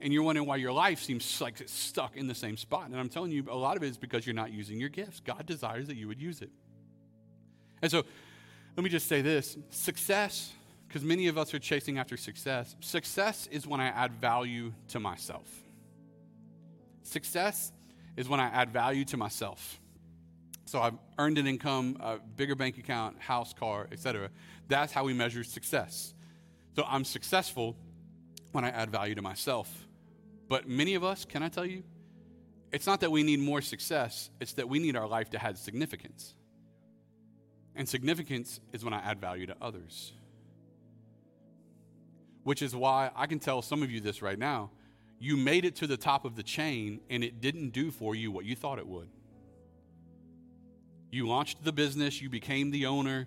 and 0.00 0.12
you're 0.12 0.22
wondering 0.22 0.46
why 0.46 0.56
your 0.56 0.72
life 0.72 1.02
seems 1.02 1.40
like 1.40 1.60
it's 1.60 1.72
stuck 1.72 2.16
in 2.16 2.26
the 2.26 2.34
same 2.34 2.56
spot. 2.56 2.86
And 2.86 2.96
I'm 2.96 3.08
telling 3.08 3.30
you, 3.30 3.46
a 3.50 3.56
lot 3.56 3.76
of 3.76 3.82
it 3.82 3.88
is 3.88 3.96
because 3.96 4.26
you're 4.26 4.34
not 4.34 4.52
using 4.52 4.78
your 4.78 4.88
gifts. 4.88 5.20
God 5.20 5.46
desires 5.46 5.86
that 5.86 5.96
you 5.96 6.08
would 6.08 6.20
use 6.20 6.42
it. 6.42 6.50
And 7.82 7.90
so, 7.90 8.04
let 8.76 8.84
me 8.84 8.90
just 8.90 9.08
say 9.08 9.22
this 9.22 9.56
success, 9.70 10.52
because 10.86 11.02
many 11.02 11.28
of 11.28 11.38
us 11.38 11.54
are 11.54 11.58
chasing 11.58 11.98
after 11.98 12.16
success, 12.16 12.76
success 12.80 13.48
is 13.50 13.66
when 13.66 13.80
I 13.80 13.86
add 13.86 14.12
value 14.12 14.72
to 14.88 15.00
myself. 15.00 15.48
Success 17.06 17.72
is 18.16 18.28
when 18.28 18.40
I 18.40 18.46
add 18.46 18.72
value 18.72 19.04
to 19.06 19.16
myself. 19.16 19.80
So 20.64 20.80
I've 20.80 20.98
earned 21.18 21.38
an 21.38 21.46
income, 21.46 21.96
a 22.00 22.18
bigger 22.18 22.56
bank 22.56 22.78
account, 22.78 23.20
house, 23.20 23.54
car, 23.54 23.86
etc. 23.92 24.30
That's 24.66 24.92
how 24.92 25.04
we 25.04 25.12
measure 25.12 25.44
success. 25.44 26.14
So 26.74 26.84
I'm 26.86 27.04
successful 27.04 27.76
when 28.50 28.64
I 28.64 28.70
add 28.70 28.90
value 28.90 29.14
to 29.14 29.22
myself. 29.22 29.86
But 30.48 30.68
many 30.68 30.94
of 30.94 31.04
us, 31.04 31.24
can 31.24 31.44
I 31.44 31.48
tell 31.48 31.64
you, 31.64 31.84
it's 32.72 32.86
not 32.86 33.00
that 33.00 33.12
we 33.12 33.22
need 33.22 33.38
more 33.38 33.60
success, 33.60 34.30
it's 34.40 34.54
that 34.54 34.68
we 34.68 34.80
need 34.80 34.96
our 34.96 35.06
life 35.06 35.30
to 35.30 35.38
have 35.38 35.58
significance. 35.58 36.34
And 37.76 37.88
significance 37.88 38.58
is 38.72 38.84
when 38.84 38.92
I 38.92 38.98
add 38.98 39.20
value 39.20 39.46
to 39.46 39.56
others. 39.62 40.12
Which 42.42 42.62
is 42.62 42.74
why 42.74 43.10
I 43.14 43.26
can 43.26 43.38
tell 43.38 43.62
some 43.62 43.84
of 43.84 43.92
you 43.92 44.00
this 44.00 44.22
right 44.22 44.38
now 44.38 44.70
you 45.18 45.36
made 45.36 45.64
it 45.64 45.76
to 45.76 45.86
the 45.86 45.96
top 45.96 46.24
of 46.24 46.36
the 46.36 46.42
chain 46.42 47.00
and 47.08 47.24
it 47.24 47.40
didn't 47.40 47.70
do 47.70 47.90
for 47.90 48.14
you 48.14 48.30
what 48.30 48.44
you 48.44 48.54
thought 48.54 48.78
it 48.78 48.86
would. 48.86 49.08
You 51.10 51.26
launched 51.26 51.64
the 51.64 51.72
business, 51.72 52.20
you 52.20 52.28
became 52.28 52.70
the 52.70 52.86
owner, 52.86 53.26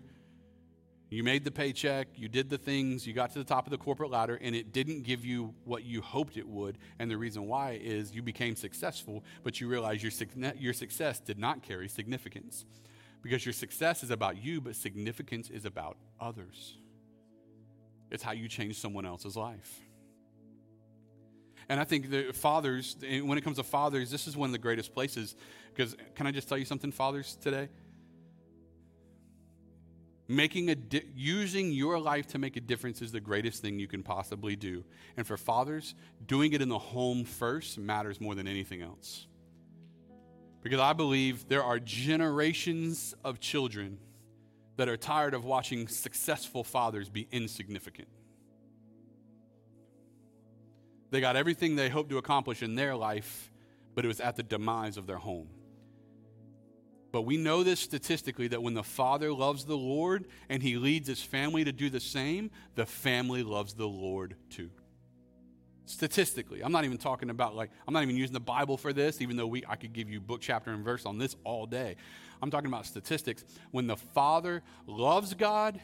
you 1.10 1.23
made 1.23 1.43
the 1.43 1.52
paycheck, 1.52 2.08
you 2.15 2.28
did 2.28 2.52
the 2.52 2.58
things, 2.58 3.08
you 3.08 3.13
got 3.13 3.32
to 3.32 3.39
the 3.39 3.45
top 3.45 3.65
of 3.65 3.71
the 3.71 3.80
corporate 3.80 4.12
ladder, 4.12 4.38
and 4.39 4.56
it 4.56 4.71
didn't 4.71 5.02
give 5.02 5.25
you 5.25 5.56
what 5.63 5.84
you 5.84 6.02
hoped 6.02 6.38
it 6.38 6.47
would. 6.47 6.78
And 6.99 7.10
the 7.10 7.17
reason 7.17 7.47
why 7.47 7.80
is 7.82 8.13
you 8.13 8.21
became 8.21 8.56
successful, 8.56 9.23
but 9.43 9.60
you 9.60 9.67
realized 9.67 10.04
your, 10.04 10.52
your 10.56 10.73
success 10.73 11.19
did 11.19 11.39
not 11.39 11.63
carry 11.63 11.88
significance. 11.88 12.63
Because 13.23 13.43
your 13.43 13.54
success 13.54 14.04
is 14.04 14.12
about 14.12 14.38
you, 14.38 14.62
but 14.62 14.75
significance 14.75 15.49
is 15.49 15.65
about 15.65 15.97
others. 16.19 16.78
It's 18.12 18.21
how 18.21 18.32
you 18.32 18.47
change 18.47 18.78
someone 18.78 19.06
else's 19.06 19.36
life. 19.36 19.80
And 21.69 21.79
I 21.79 21.84
think 21.84 22.10
the 22.10 22.32
fathers, 22.34 22.97
when 22.99 23.38
it 23.38 23.43
comes 23.43 23.58
to 23.58 23.63
fathers, 23.63 24.10
this 24.10 24.27
is 24.27 24.36
one 24.36 24.49
of 24.49 24.53
the 24.53 24.58
greatest 24.58 24.93
places. 24.93 25.36
Because 25.71 25.96
can 26.15 26.25
I 26.25 26.31
just 26.31 26.50
tell 26.50 26.58
you 26.58 26.65
something, 26.65 26.91
fathers, 26.91 27.37
today? 27.39 27.69
Making 30.27 30.71
a 30.71 30.75
di- 30.75 31.06
using 31.15 31.71
your 31.71 32.00
life 32.00 32.27
to 32.29 32.39
make 32.39 32.56
a 32.58 32.60
difference 32.60 33.02
is 33.02 33.12
the 33.12 33.19
greatest 33.19 33.62
thing 33.62 33.79
you 33.79 33.87
can 33.87 34.04
possibly 34.04 34.56
do. 34.56 34.83
And 35.15 35.25
for 35.25 35.37
fathers, 35.37 35.94
doing 36.25 36.54
it 36.54 36.62
in 36.62 36.69
the 36.69 36.77
home 36.79 37.23
first 37.23 37.77
matters 37.77 38.19
more 38.19 38.35
than 38.35 38.48
anything 38.48 38.81
else. 38.81 39.27
Because 40.62 40.79
I 40.79 40.94
believe 40.94 41.48
there 41.48 41.63
are 41.63 41.79
generations 41.79 43.13
of 43.23 43.39
children 43.39 44.00
that 44.77 44.89
are 44.89 44.98
tired 44.98 45.33
of 45.33 45.46
watching 45.46 45.87
successful 45.87 46.63
fathers 46.63 47.10
be 47.10 47.27
insignificant. 47.31 48.08
They 51.12 51.21
got 51.21 51.35
everything 51.35 51.75
they 51.75 51.89
hoped 51.89 52.10
to 52.12 52.17
accomplish 52.17 52.62
in 52.62 52.75
their 52.75 52.95
life, 52.95 53.51
but 53.95 54.05
it 54.05 54.07
was 54.07 54.19
at 54.19 54.35
the 54.35 54.43
demise 54.43 54.97
of 54.97 55.07
their 55.07 55.17
home. 55.17 55.49
But 57.12 57.23
we 57.23 57.37
know 57.37 57.63
this 57.63 57.79
statistically 57.79 58.49
that 58.49 58.62
when 58.62 58.75
the 58.75 58.83
father 58.83 59.33
loves 59.33 59.65
the 59.65 59.77
Lord 59.77 60.27
and 60.47 60.62
he 60.62 60.77
leads 60.77 61.07
his 61.07 61.21
family 61.21 61.63
to 61.63 61.71
do 61.71 61.89
the 61.89 61.99
same, 61.99 62.51
the 62.75 62.85
family 62.85 63.41
loves 63.41 63.73
the 63.73 63.87
Lord 63.87 64.35
too. 64.49 64.69
Statistically, 65.85 66.62
I'm 66.63 66.71
not 66.71 66.85
even 66.85 66.99
talking 66.99 67.31
about 67.31 67.55
like 67.55 67.71
I'm 67.87 67.95
not 67.95 68.03
even 68.03 68.15
using 68.15 68.33
the 68.33 68.39
Bible 68.39 68.77
for 68.77 68.93
this, 68.93 69.21
even 69.21 69.37
though 69.37 69.47
we 69.47 69.63
I 69.67 69.75
could 69.75 69.91
give 69.91 70.07
you 70.07 70.21
book, 70.21 70.39
chapter, 70.39 70.69
and 70.69 70.85
verse 70.85 71.07
on 71.07 71.17
this 71.17 71.35
all 71.43 71.65
day. 71.65 71.95
I'm 72.43 72.51
talking 72.51 72.67
about 72.67 72.85
statistics. 72.85 73.43
When 73.71 73.87
the 73.87 73.97
father 73.97 74.62
loves 74.85 75.33
God 75.33 75.81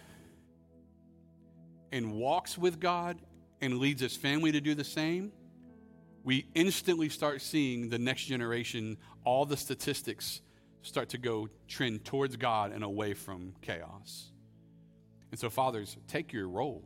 and 1.92 2.14
walks 2.14 2.56
with 2.56 2.80
God 2.80 3.18
and 3.62 3.80
leads 3.80 4.02
his 4.02 4.16
family 4.16 4.52
to 4.52 4.62
do 4.62 4.76
the 4.76 4.84
same, 4.84 5.32
we 6.24 6.48
instantly 6.56 7.10
start 7.10 7.42
seeing 7.42 7.90
the 7.90 8.00
next 8.00 8.26
generation, 8.26 8.98
all 9.24 9.46
the 9.46 9.58
statistics 9.58 10.42
start 10.82 11.10
to 11.10 11.18
go 11.18 11.50
trend 11.68 12.04
towards 12.04 12.36
God 12.36 12.72
and 12.72 12.84
away 12.84 13.14
from 13.14 13.54
chaos. 13.62 14.32
And 15.32 15.40
so, 15.40 15.50
fathers, 15.50 15.98
take 16.08 16.34
your 16.34 16.48
role. 16.48 16.84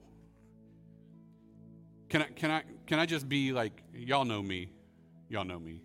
Can 2.09 2.24
I, 2.24 2.26
can 2.26 2.51
I, 2.51 2.63
can 2.88 2.99
I 2.99 3.05
just 3.05 3.30
be 3.30 3.51
like, 3.51 3.84
y'all 3.93 4.26
know 4.26 4.41
me. 4.41 4.72
Y'all 5.30 5.45
know 5.45 5.59
me. 5.59 5.82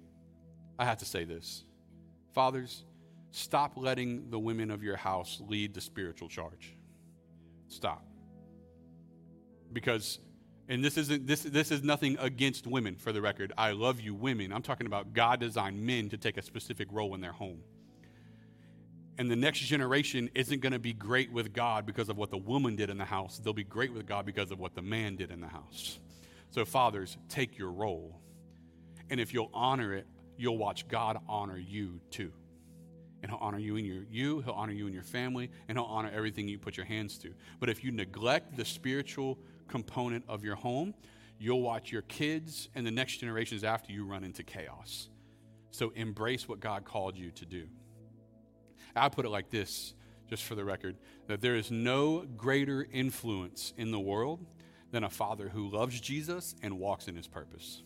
I 0.78 0.84
have 0.84 0.98
to 0.98 1.04
say 1.04 1.24
this. 1.24 1.64
Fathers, 2.32 2.84
stop 3.30 3.72
letting 3.76 4.30
the 4.30 4.38
women 4.38 4.70
of 4.70 4.82
your 4.82 4.96
house 4.96 5.40
lead 5.46 5.74
the 5.74 5.80
spiritual 5.80 6.28
charge. 6.28 6.74
Stop. 7.68 8.04
Because 9.72 10.18
and 10.68 10.84
this 10.84 10.96
isn't 10.96 11.26
this 11.26 11.42
this 11.42 11.70
is 11.70 11.82
nothing 11.82 12.16
against 12.18 12.66
women 12.66 12.96
for 12.96 13.12
the 13.12 13.20
record. 13.20 13.52
I 13.58 13.72
love 13.72 14.00
you 14.00 14.14
women. 14.14 14.52
I'm 14.52 14.62
talking 14.62 14.86
about 14.86 15.12
God 15.12 15.40
designed 15.40 15.80
men 15.80 16.08
to 16.10 16.16
take 16.16 16.36
a 16.36 16.42
specific 16.42 16.88
role 16.90 17.14
in 17.14 17.20
their 17.20 17.32
home. 17.32 17.60
And 19.16 19.30
the 19.30 19.36
next 19.36 19.60
generation 19.60 20.28
isn't 20.34 20.60
going 20.60 20.72
to 20.72 20.78
be 20.78 20.92
great 20.92 21.30
with 21.30 21.52
God 21.52 21.86
because 21.86 22.08
of 22.08 22.16
what 22.16 22.30
the 22.30 22.38
woman 22.38 22.74
did 22.74 22.90
in 22.90 22.98
the 22.98 23.04
house. 23.04 23.38
They'll 23.38 23.52
be 23.52 23.62
great 23.62 23.92
with 23.92 24.06
God 24.06 24.26
because 24.26 24.50
of 24.50 24.58
what 24.58 24.74
the 24.74 24.82
man 24.82 25.16
did 25.16 25.30
in 25.30 25.40
the 25.40 25.46
house. 25.46 26.00
So 26.50 26.64
fathers, 26.64 27.16
take 27.28 27.56
your 27.56 27.70
role. 27.70 28.20
And 29.10 29.20
if 29.20 29.32
you'll 29.32 29.50
honor 29.54 29.94
it, 29.94 30.06
you'll 30.36 30.58
watch 30.58 30.88
God 30.88 31.18
honor 31.28 31.58
you 31.58 32.00
too. 32.10 32.32
And 33.22 33.30
he'll 33.30 33.40
honor 33.40 33.58
you 33.58 33.76
and 33.76 33.86
your 33.86 34.02
you, 34.10 34.40
he'll 34.40 34.52
honor 34.52 34.72
you 34.72 34.86
and 34.86 34.94
your 34.94 35.04
family, 35.04 35.50
and 35.68 35.78
he'll 35.78 35.86
honor 35.86 36.10
everything 36.12 36.48
you 36.48 36.58
put 36.58 36.76
your 36.76 36.86
hands 36.86 37.16
to. 37.18 37.32
But 37.60 37.70
if 37.70 37.84
you 37.84 37.92
neglect 37.92 38.56
the 38.56 38.64
spiritual 38.64 39.38
component 39.68 40.24
of 40.28 40.44
your 40.44 40.56
home, 40.56 40.94
you'll 41.38 41.62
watch 41.62 41.92
your 41.92 42.02
kids 42.02 42.68
and 42.74 42.86
the 42.86 42.90
next 42.90 43.18
generations 43.18 43.64
after 43.64 43.92
you 43.92 44.04
run 44.04 44.24
into 44.24 44.42
chaos. 44.42 45.08
So 45.70 45.90
embrace 45.90 46.48
what 46.48 46.60
God 46.60 46.84
called 46.84 47.16
you 47.16 47.30
to 47.32 47.44
do. 47.44 47.66
I 48.94 49.08
put 49.08 49.24
it 49.24 49.30
like 49.30 49.50
this, 49.50 49.94
just 50.28 50.44
for 50.44 50.54
the 50.54 50.64
record, 50.64 50.96
that 51.26 51.40
there 51.40 51.56
is 51.56 51.70
no 51.70 52.24
greater 52.36 52.86
influence 52.92 53.72
in 53.76 53.90
the 53.90 53.98
world 53.98 54.46
than 54.92 55.02
a 55.02 55.10
father 55.10 55.48
who 55.48 55.68
loves 55.68 56.00
Jesus 56.00 56.54
and 56.62 56.78
walks 56.78 57.08
in 57.08 57.16
his 57.16 57.26
purpose. 57.26 57.82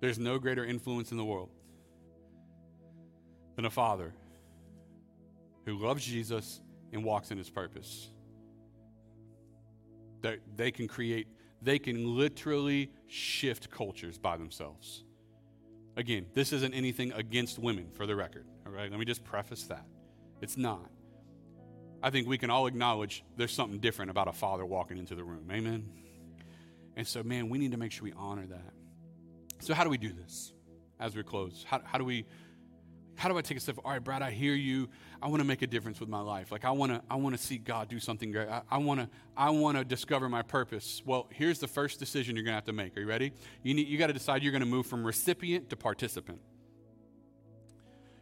There's 0.00 0.18
no 0.18 0.38
greater 0.38 0.64
influence 0.64 1.10
in 1.10 1.16
the 1.16 1.24
world 1.24 1.50
than 3.56 3.64
a 3.64 3.70
father 3.70 4.14
who 5.66 5.76
loves 5.76 6.04
Jesus 6.04 6.60
and 6.92 7.02
walks 7.02 7.32
in 7.32 7.38
his 7.38 7.50
purpose 7.50 8.10
that 10.22 10.38
they 10.56 10.70
can 10.70 10.88
create, 10.88 11.28
they 11.62 11.78
can 11.78 12.16
literally 12.16 12.90
shift 13.06 13.70
cultures 13.70 14.18
by 14.18 14.36
themselves. 14.36 15.04
Again, 15.96 16.26
this 16.34 16.52
isn't 16.52 16.74
anything 16.74 17.12
against 17.12 17.58
women, 17.58 17.88
for 17.92 18.06
the 18.06 18.14
record. 18.14 18.46
All 18.66 18.72
right, 18.72 18.90
let 18.90 19.00
me 19.00 19.04
just 19.04 19.24
preface 19.24 19.64
that. 19.64 19.84
It's 20.40 20.56
not. 20.56 20.90
I 22.02 22.10
think 22.10 22.28
we 22.28 22.38
can 22.38 22.50
all 22.50 22.66
acknowledge 22.66 23.24
there's 23.36 23.52
something 23.52 23.80
different 23.80 24.10
about 24.10 24.28
a 24.28 24.32
father 24.32 24.64
walking 24.64 24.98
into 24.98 25.16
the 25.16 25.24
room. 25.24 25.48
Amen? 25.50 25.88
And 26.96 27.06
so, 27.06 27.22
man, 27.22 27.48
we 27.48 27.58
need 27.58 27.72
to 27.72 27.76
make 27.76 27.92
sure 27.92 28.04
we 28.04 28.12
honor 28.16 28.46
that. 28.46 28.72
So, 29.60 29.74
how 29.74 29.82
do 29.82 29.90
we 29.90 29.98
do 29.98 30.12
this 30.12 30.52
as 31.00 31.16
we 31.16 31.22
close? 31.24 31.64
How, 31.68 31.80
how 31.84 31.98
do 31.98 32.04
we 32.04 32.26
how 33.18 33.28
do 33.28 33.36
I 33.36 33.42
take 33.42 33.56
a 33.56 33.60
step? 33.60 33.78
All 33.84 33.90
right, 33.90 34.02
Brad, 34.02 34.22
I 34.22 34.30
hear 34.30 34.54
you. 34.54 34.88
I 35.20 35.26
want 35.26 35.40
to 35.40 35.44
make 35.44 35.62
a 35.62 35.66
difference 35.66 35.98
with 35.98 36.08
my 36.08 36.20
life. 36.20 36.52
Like 36.52 36.64
I 36.64 36.70
want 36.70 36.92
to, 36.92 37.02
I 37.10 37.16
want 37.16 37.36
to 37.36 37.42
see 37.42 37.58
God 37.58 37.88
do 37.88 37.98
something 37.98 38.30
great. 38.30 38.46
I, 38.70 38.78
want 38.78 39.00
to, 39.00 39.08
I 39.36 39.50
want 39.50 39.76
to 39.76 39.84
discover 39.84 40.28
my 40.28 40.42
purpose. 40.42 41.02
Well, 41.04 41.26
here's 41.30 41.58
the 41.58 41.66
first 41.66 41.98
decision 41.98 42.36
you're 42.36 42.44
going 42.44 42.52
to 42.52 42.58
have 42.58 42.64
to 42.66 42.72
make. 42.72 42.96
Are 42.96 43.00
you 43.00 43.08
ready? 43.08 43.32
You 43.64 43.74
need, 43.74 43.88
you 43.88 43.98
got 43.98 44.06
to 44.06 44.12
decide 44.12 44.44
you're 44.44 44.52
going 44.52 44.60
to 44.60 44.68
move 44.68 44.86
from 44.86 45.04
recipient 45.04 45.68
to 45.70 45.76
participant. 45.76 46.40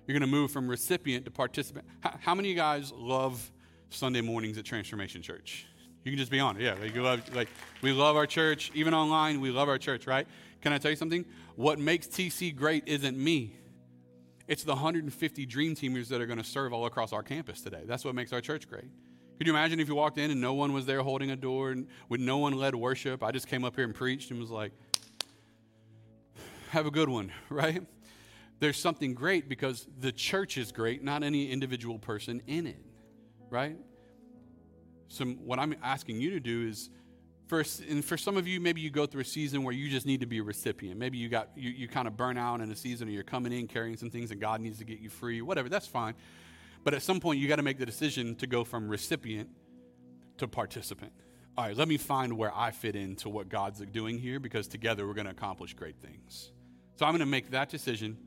You're 0.07 0.19
going 0.19 0.29
to 0.29 0.35
move 0.35 0.51
from 0.51 0.67
recipient 0.67 1.27
to 1.27 1.31
participant. 1.31 1.85
How, 2.01 2.17
how, 2.19 2.35
many 2.35 2.49
of 2.49 2.57
you 2.57 2.57
guys 2.57 2.91
love 2.93 3.53
Sunday 3.91 4.23
mornings 4.23 4.57
at 4.57 4.65
Transformation 4.65 5.21
Church? 5.21 5.67
You 6.05 6.13
can 6.13 6.19
just 6.19 6.31
be 6.31 6.41
honest. 6.41 6.63
Yeah, 6.63 6.75
like, 6.81 6.97
love, 6.97 7.35
like 7.35 7.49
we 7.83 7.93
love 7.93 8.17
our 8.17 8.27
church. 8.27 8.71
Even 8.73 8.95
online, 8.95 9.43
we 9.43 9.51
love 9.51 9.69
our 9.69 9.79
church, 9.79 10.07
right? 10.07 10.27
Can 10.63 10.73
I 10.73 10.79
tell 10.79 10.91
you 10.91 10.97
something? 10.97 11.27
What 11.55 11.79
makes 11.79 12.07
TC 12.07 12.57
great 12.57 12.85
isn't 12.87 13.19
me. 13.19 13.57
It's 14.49 14.63
the 14.63 14.73
150 14.73 15.47
dream 15.47 15.75
teamers 15.75 16.09
that 16.09 16.21
are 16.21 16.27
going 16.27 16.39
to 16.39 16.45
serve 16.45 16.73
all 16.73 16.87
across 16.87 17.13
our 17.13 17.23
campus 17.23 17.61
today. 17.61 17.83
That's 17.85 18.05
what 18.05 18.15
makes 18.15 18.33
our 18.33 18.41
church 18.41 18.69
great. 18.69 18.89
Could 19.39 19.47
you 19.47 19.53
imagine 19.53 19.81
if 19.81 19.89
you 19.89 19.95
walked 19.95 20.19
in 20.19 20.31
and 20.31 20.41
no 20.41 20.55
one 20.55 20.73
was 20.73 20.87
there 20.87 21.03
holding 21.03 21.31
a 21.31 21.37
door 21.37 21.71
and 21.71 21.89
with 22.09 22.21
no 22.21 22.39
one 22.39 22.55
led 22.55 22.75
worship? 22.75 23.23
I 23.23 23.33
just 23.33 23.49
came 23.49 23.65
up 23.65 23.75
here 23.75 23.85
and 23.85 23.95
preached 23.95 24.31
and 24.31 24.41
was 24.41 24.51
like, 24.51 24.73
have 26.71 26.87
a 26.87 26.91
good 26.91 27.09
one, 27.09 27.33
right? 27.51 27.83
There's 28.61 28.79
something 28.79 29.15
great 29.15 29.49
because 29.49 29.87
the 29.99 30.13
church 30.13 30.57
is 30.57 30.73
great, 30.73 31.03
not 31.03 31.23
any 31.23 31.51
individual 31.51 31.99
person 31.99 32.41
in 32.47 32.67
it, 32.67 32.83
right? 33.51 33.77
So, 35.09 35.25
what 35.25 35.59
I'm 35.59 35.75
asking 35.83 36.21
you 36.21 36.31
to 36.31 36.41
do 36.41 36.67
is 36.67 36.89
for, 37.47 37.65
and 37.89 38.05
for 38.05 38.17
some 38.17 38.37
of 38.37 38.49
you, 38.49 38.61
maybe 38.61 38.81
you 38.81 38.91
go 38.91 39.07
through 39.07 39.23
a 39.23 39.25
season 39.25 39.63
where 39.63 39.75
you 39.75 39.89
just 39.89 40.05
need 40.05 40.21
to 40.21 40.27
be 40.27 40.39
a 40.39 40.43
recipient. 40.43 40.99
Maybe 40.99 41.17
you 41.17 41.29
got 41.29 41.51
you, 41.55 41.71
you 41.71 41.87
kind 41.87 42.09
of 42.09 42.17
burn 42.17 42.37
out 42.37 42.61
in 42.61 42.71
a 42.71 42.77
season, 42.77 43.09
or 43.09 43.13
you're 43.13 43.23
coming 43.23 43.53
in 43.53 43.69
carrying 43.69 43.97
some 43.97 44.11
things, 44.11 44.33
and 44.33 44.41
God 44.41 44.61
needs 44.61 44.79
to 44.79 44.85
get 44.85 44.99
you 44.99 45.09
free. 45.09 45.41
Whatever, 45.43 45.69
that's 45.69 45.87
fine. 45.87 46.15
But 46.83 46.95
at 46.95 47.03
some 47.03 47.21
point, 47.21 47.39
you 47.39 47.47
got 47.47 47.57
to 47.57 47.63
make 47.63 47.79
the 47.79 47.87
decision 47.87 48.35
to 48.37 48.47
go 48.47 48.65
from 48.65 48.89
recipient 48.89 49.49
to 50.39 50.49
participant. 50.49 51.13
All 51.57 51.65
right, 51.65 51.77
let 51.77 51.89
me 51.89 51.97
find 51.97 52.37
where 52.37 52.55
I 52.55 52.71
fit 52.71 52.97
into 52.97 53.29
what 53.29 53.49
God's 53.49 53.81
uh, 53.81 53.87
doing 53.91 54.19
here, 54.19 54.41
because 54.41 54.67
together 54.67 55.07
we're 55.07 55.15
going 55.15 55.27
to 55.27 55.33
accomplish 55.33 55.73
great 55.73 55.97
things. 55.97 56.53
So 56.97 57.07
I'm 57.07 57.13
going 57.13 57.21
to 57.21 57.27
make 57.27 57.51
that 57.51 57.71
decision. 57.71 58.19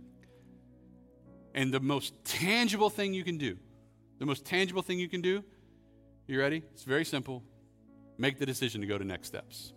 And 1.54 1.74
the 1.74 1.80
most 1.80 2.14
tangible 2.24 2.90
thing 2.90 3.14
you 3.14 3.24
can 3.24 3.38
do, 3.38 3.58
the 4.18 4.26
most 4.26 4.46
tangible 4.46 4.82
thing 4.82 4.98
you 4.98 5.10
can 5.10 5.22
do, 5.22 5.44
you 6.26 6.40
ready? 6.40 6.64
It's 6.74 6.84
very 6.84 7.06
simple 7.06 7.44
make 8.20 8.38
the 8.38 8.46
decision 8.46 8.82
to 8.82 8.88
go 8.88 8.98
to 8.98 9.04
next 9.04 9.28
steps. 9.28 9.74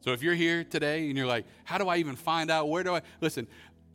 So 0.00 0.12
if 0.12 0.22
you're 0.22 0.34
here 0.34 0.64
today 0.64 1.08
and 1.08 1.16
you're 1.16 1.26
like, 1.26 1.46
how 1.64 1.78
do 1.78 1.88
I 1.88 1.96
even 1.98 2.16
find 2.16 2.50
out? 2.50 2.68
Where 2.68 2.82
do 2.82 2.96
I? 2.96 3.02
Listen, 3.20 3.46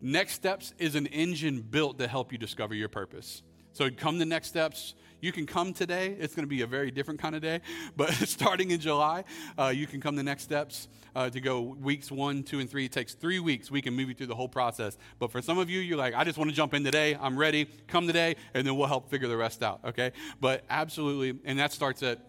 next 0.01 0.33
steps 0.33 0.73
is 0.79 0.95
an 0.95 1.05
engine 1.07 1.61
built 1.61 1.99
to 1.99 2.07
help 2.07 2.31
you 2.31 2.37
discover 2.37 2.73
your 2.73 2.89
purpose. 2.89 3.43
So 3.73 3.89
come 3.91 4.17
to 4.19 4.25
next 4.25 4.47
steps. 4.47 4.95
You 5.19 5.31
can 5.31 5.45
come 5.45 5.73
today. 5.73 6.15
It's 6.19 6.33
going 6.33 6.45
to 6.45 6.49
be 6.49 6.61
a 6.61 6.67
very 6.67 6.91
different 6.91 7.19
kind 7.19 7.35
of 7.35 7.41
day. 7.41 7.61
But 7.97 8.11
starting 8.27 8.71
in 8.71 8.79
July, 8.79 9.25
uh, 9.57 9.67
you 9.67 9.85
can 9.85 9.99
come 9.99 10.15
to 10.15 10.23
next 10.23 10.43
steps 10.43 10.87
uh, 11.15 11.29
to 11.29 11.41
go 11.41 11.61
weeks 11.61 12.11
one, 12.11 12.43
two, 12.43 12.59
and 12.59 12.69
three. 12.69 12.85
It 12.85 12.91
takes 12.91 13.13
three 13.13 13.39
weeks. 13.39 13.69
We 13.69 13.81
can 13.81 13.93
move 13.93 14.09
you 14.09 14.15
through 14.15 14.27
the 14.27 14.35
whole 14.35 14.47
process. 14.47 14.97
But 15.19 15.31
for 15.31 15.41
some 15.41 15.57
of 15.57 15.69
you, 15.69 15.79
you're 15.79 15.97
like, 15.97 16.13
I 16.13 16.23
just 16.23 16.37
want 16.37 16.49
to 16.49 16.55
jump 16.55 16.73
in 16.73 16.83
today. 16.83 17.17
I'm 17.19 17.37
ready. 17.37 17.65
Come 17.87 18.07
today, 18.07 18.35
and 18.53 18.65
then 18.65 18.77
we'll 18.77 18.87
help 18.87 19.09
figure 19.09 19.27
the 19.27 19.37
rest 19.37 19.61
out. 19.61 19.81
Okay? 19.83 20.11
But 20.39 20.63
absolutely, 20.69 21.39
and 21.43 21.59
that 21.59 21.73
starts 21.73 22.01
at 22.01 22.19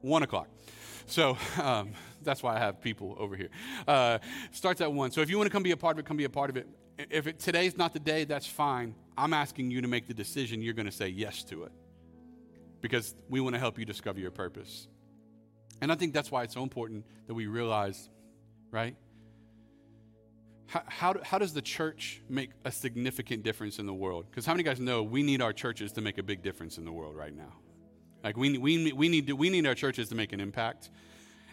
one 0.00 0.22
o'clock. 0.22 0.48
So 1.06 1.36
um, 1.62 1.92
that's 2.22 2.42
why 2.42 2.56
I 2.56 2.58
have 2.58 2.80
people 2.80 3.16
over 3.18 3.36
here. 3.36 3.50
Uh, 3.86 4.18
starts 4.52 4.80
at 4.80 4.92
one. 4.92 5.10
So 5.10 5.20
if 5.20 5.30
you 5.30 5.36
want 5.36 5.46
to 5.46 5.52
come 5.52 5.62
be 5.62 5.72
a 5.72 5.76
part 5.76 5.96
of 5.96 6.00
it, 6.00 6.06
come 6.06 6.16
be 6.16 6.24
a 6.24 6.30
part 6.30 6.50
of 6.50 6.56
it. 6.56 6.68
If 7.10 7.26
it, 7.26 7.38
today's 7.38 7.76
not 7.76 7.92
the 7.92 8.00
day, 8.00 8.24
that's 8.24 8.46
fine. 8.46 8.94
I'm 9.16 9.32
asking 9.32 9.70
you 9.70 9.80
to 9.80 9.88
make 9.88 10.08
the 10.08 10.14
decision. 10.14 10.62
You're 10.62 10.74
going 10.74 10.86
to 10.86 10.92
say 10.92 11.08
yes 11.08 11.44
to 11.44 11.64
it 11.64 11.72
because 12.80 13.14
we 13.28 13.40
want 13.40 13.54
to 13.54 13.60
help 13.60 13.78
you 13.78 13.84
discover 13.84 14.20
your 14.20 14.30
purpose. 14.30 14.88
And 15.80 15.92
I 15.92 15.94
think 15.94 16.12
that's 16.12 16.30
why 16.30 16.42
it's 16.42 16.54
so 16.54 16.62
important 16.62 17.04
that 17.26 17.34
we 17.34 17.46
realize, 17.46 18.08
right? 18.70 18.96
How, 20.66 20.82
how, 20.86 21.14
how, 21.22 21.38
does 21.38 21.54
the 21.54 21.62
church 21.62 22.20
make 22.28 22.50
a 22.64 22.70
significant 22.70 23.42
difference 23.42 23.78
in 23.78 23.86
the 23.86 23.94
world? 23.94 24.26
Because 24.28 24.44
how 24.44 24.52
many 24.52 24.64
guys 24.64 24.80
know 24.80 25.02
we 25.02 25.22
need 25.22 25.40
our 25.40 25.52
churches 25.52 25.92
to 25.92 26.00
make 26.00 26.18
a 26.18 26.22
big 26.22 26.42
difference 26.42 26.78
in 26.78 26.84
the 26.84 26.92
world 26.92 27.16
right 27.16 27.34
now? 27.34 27.54
Like 28.22 28.36
we, 28.36 28.58
we, 28.58 28.92
we, 28.92 29.08
need 29.08 29.26
to, 29.28 29.32
we 29.34 29.50
need 29.50 29.66
our 29.66 29.74
churches 29.74 30.08
to 30.08 30.14
make 30.14 30.32
an 30.32 30.40
impact. 30.40 30.90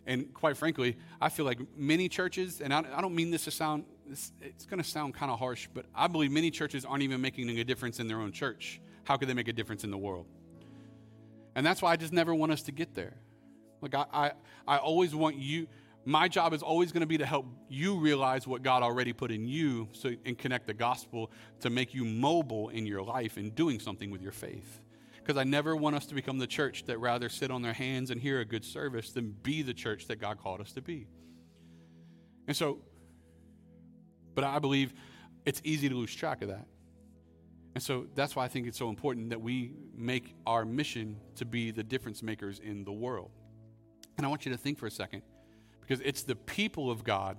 And 0.07 0.34
quite 0.34 0.57
frankly, 0.57 0.97
I 1.20 1.30
feel 1.30 1.45
like 1.45 1.59
many 1.76 2.09
churches, 2.09 2.61
and 2.61 2.74
I, 2.74 2.84
I 2.93 3.01
don't 3.01 3.16
mean 3.16 3.32
this 3.32 3.45
to 3.45 3.51
sound, 3.51 3.86
it's, 4.09 4.32
it's 4.41 4.66
going 4.66 4.82
to 4.82 4.88
sound 4.88 5.16
kind 5.16 5.32
of 5.32 5.39
harsh, 5.39 5.68
but 5.74 5.86
I 5.95 6.07
believe 6.07 6.32
many 6.32 6.51
churches 6.51 6.86
aren't 6.86 7.03
even 7.03 7.22
making 7.22 7.49
a 7.49 7.63
difference 7.63 7.99
in 7.99 8.07
their 8.07 8.20
own 8.20 8.32
church. 8.32 8.80
How 9.03 9.18
could 9.18 9.28
they 9.28 9.34
make 9.34 9.47
a 9.47 9.53
difference 9.53 9.84
in 9.84 9.91
the 9.91 9.97
world? 9.97 10.28
And 11.55 11.66
that's 11.66 11.82
why 11.82 11.91
I 11.91 11.95
just 11.95 12.13
never 12.13 12.36
want 12.36 12.51
us 12.51 12.61
to 12.63 12.72
get 12.72 12.93
there. 12.93 13.13
Like 13.82 13.95
I, 13.95 14.05
I, 14.13 14.32
I 14.68 14.78
always 14.78 15.16
want 15.16 15.38
you, 15.38 15.68
My 16.07 16.28
job 16.28 16.53
is 16.53 16.61
always 16.61 16.91
going 16.91 17.01
to 17.01 17.07
be 17.07 17.18
to 17.18 17.26
help 17.26 17.47
you 17.68 17.97
realize 17.97 18.45
what 18.45 18.61
God 18.61 18.84
already 18.84 19.11
put 19.11 19.32
in 19.32 19.47
you 19.47 19.89
so, 19.91 20.11
and 20.24 20.38
connect 20.38 20.68
the 20.68 20.74
gospel 20.74 21.32
to 21.61 21.72
make 21.72 21.95
you 21.95 22.05
mobile 22.05 22.70
in 22.70 22.86
your 22.86 23.01
life 23.01 23.38
and 23.38 23.55
doing 23.55 23.80
something 23.80 24.11
with 24.11 24.22
your 24.22 24.32
faith. 24.32 24.82
Because 25.26 25.40
I 25.40 25.44
never 25.44 25.76
want 25.76 25.96
us 25.96 26.06
to 26.06 26.14
become 26.14 26.38
the 26.38 26.46
church 26.46 26.84
that 26.86 27.00
rather 27.00 27.30
sit 27.30 27.50
on 27.50 27.64
their 27.64 27.74
hands 27.74 28.12
and 28.12 28.22
hear 28.22 28.42
a 28.42 28.46
good 28.46 28.64
service 28.64 29.10
than 29.12 29.32
be 29.32 29.64
the 29.64 29.74
church 29.74 30.06
that 30.08 30.18
God 30.18 30.38
called 30.38 30.62
us 30.62 30.72
to 30.74 30.82
be. 30.82 31.08
And 32.48 32.56
so, 32.56 32.78
but 34.36 34.44
I 34.44 34.60
believe 34.60 34.94
it's 35.44 35.62
easy 35.64 35.90
to 35.90 35.96
lose 35.96 36.14
track 36.14 36.44
of 36.44 36.50
that. 36.50 36.68
And 37.74 37.84
so 37.84 38.06
that's 38.14 38.36
why 38.36 38.46
I 38.46 38.48
think 38.48 38.68
it's 38.68 38.78
so 38.78 38.88
important 38.88 39.32
that 39.32 39.42
we 39.42 39.74
make 39.96 40.36
our 40.46 40.64
mission 40.64 41.18
to 41.38 41.46
be 41.46 41.72
the 41.72 41.84
difference 41.84 42.22
makers 42.22 42.60
in 42.60 42.84
the 42.84 42.94
world. 42.94 43.32
And 44.18 44.26
I 44.28 44.30
want 44.30 44.46
you 44.46 44.52
to 44.52 44.58
think 44.60 44.78
for 44.78 44.86
a 44.86 44.92
second 44.92 45.24
because 45.82 46.02
it's 46.06 46.22
the 46.22 46.36
people 46.36 46.92
of 46.92 47.04
God 47.04 47.38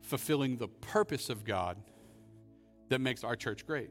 fulfilling 0.00 0.56
the 0.56 0.68
purpose 0.68 1.30
of 1.30 1.44
God 1.44 1.78
that 2.88 3.00
makes 3.00 3.22
our 3.22 3.36
church 3.36 3.64
great. 3.64 3.90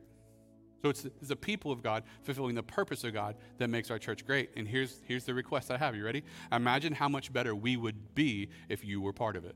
So 0.82 0.90
it's 0.90 1.02
the, 1.02 1.12
it's 1.20 1.30
the 1.30 1.36
people 1.36 1.72
of 1.72 1.82
God 1.82 2.04
fulfilling 2.24 2.56
the 2.56 2.64
purpose 2.64 3.04
of 3.04 3.14
God 3.14 3.36
that 3.58 3.70
makes 3.70 3.90
our 3.90 3.98
church 3.98 4.26
great. 4.26 4.52
And 4.56 4.68
here's, 4.68 5.02
here's 5.06 5.24
the 5.26 5.34
request 5.34 5.72
I 5.72 5.78
have. 5.78 5.96
You 5.96 6.06
ready? 6.06 6.24
Imagine 6.52 6.94
how 6.94 7.10
much 7.10 7.34
better 7.34 7.56
we 7.56 7.78
would 7.78 8.14
be 8.14 8.50
if 8.70 8.86
you 8.86 9.02
were 9.02 9.14
part 9.14 9.36
of 9.36 9.46
it. 9.46 9.56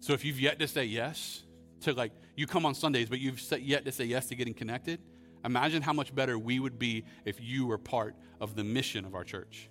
So 0.00 0.12
if 0.12 0.24
you've 0.24 0.40
yet 0.40 0.58
to 0.58 0.68
say 0.68 0.84
yes 0.84 1.42
to 1.82 1.92
like, 1.92 2.12
you 2.36 2.46
come 2.46 2.66
on 2.66 2.74
Sundays, 2.74 3.08
but 3.08 3.20
you've 3.20 3.40
yet 3.60 3.84
to 3.84 3.92
say 3.92 4.04
yes 4.04 4.26
to 4.26 4.34
getting 4.34 4.54
connected, 4.54 5.00
imagine 5.44 5.82
how 5.82 5.92
much 5.92 6.14
better 6.14 6.38
we 6.38 6.58
would 6.58 6.78
be 6.78 7.04
if 7.24 7.40
you 7.40 7.66
were 7.66 7.78
part 7.78 8.14
of 8.40 8.54
the 8.54 8.64
mission 8.64 9.04
of 9.04 9.14
our 9.14 9.24
church. 9.24 9.68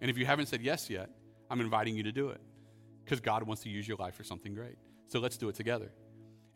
And 0.00 0.10
if 0.10 0.18
you 0.18 0.26
haven't 0.26 0.46
said 0.46 0.60
yes 0.60 0.90
yet, 0.90 1.08
I'm 1.50 1.60
inviting 1.60 1.96
you 1.96 2.02
to 2.02 2.12
do 2.12 2.30
it 2.30 2.40
because 3.04 3.20
God 3.20 3.44
wants 3.44 3.62
to 3.62 3.68
use 3.68 3.86
your 3.86 3.96
life 3.96 4.14
for 4.14 4.24
something 4.24 4.54
great. 4.54 4.76
So 5.08 5.20
let's 5.20 5.36
do 5.36 5.48
it 5.48 5.54
together. 5.54 5.92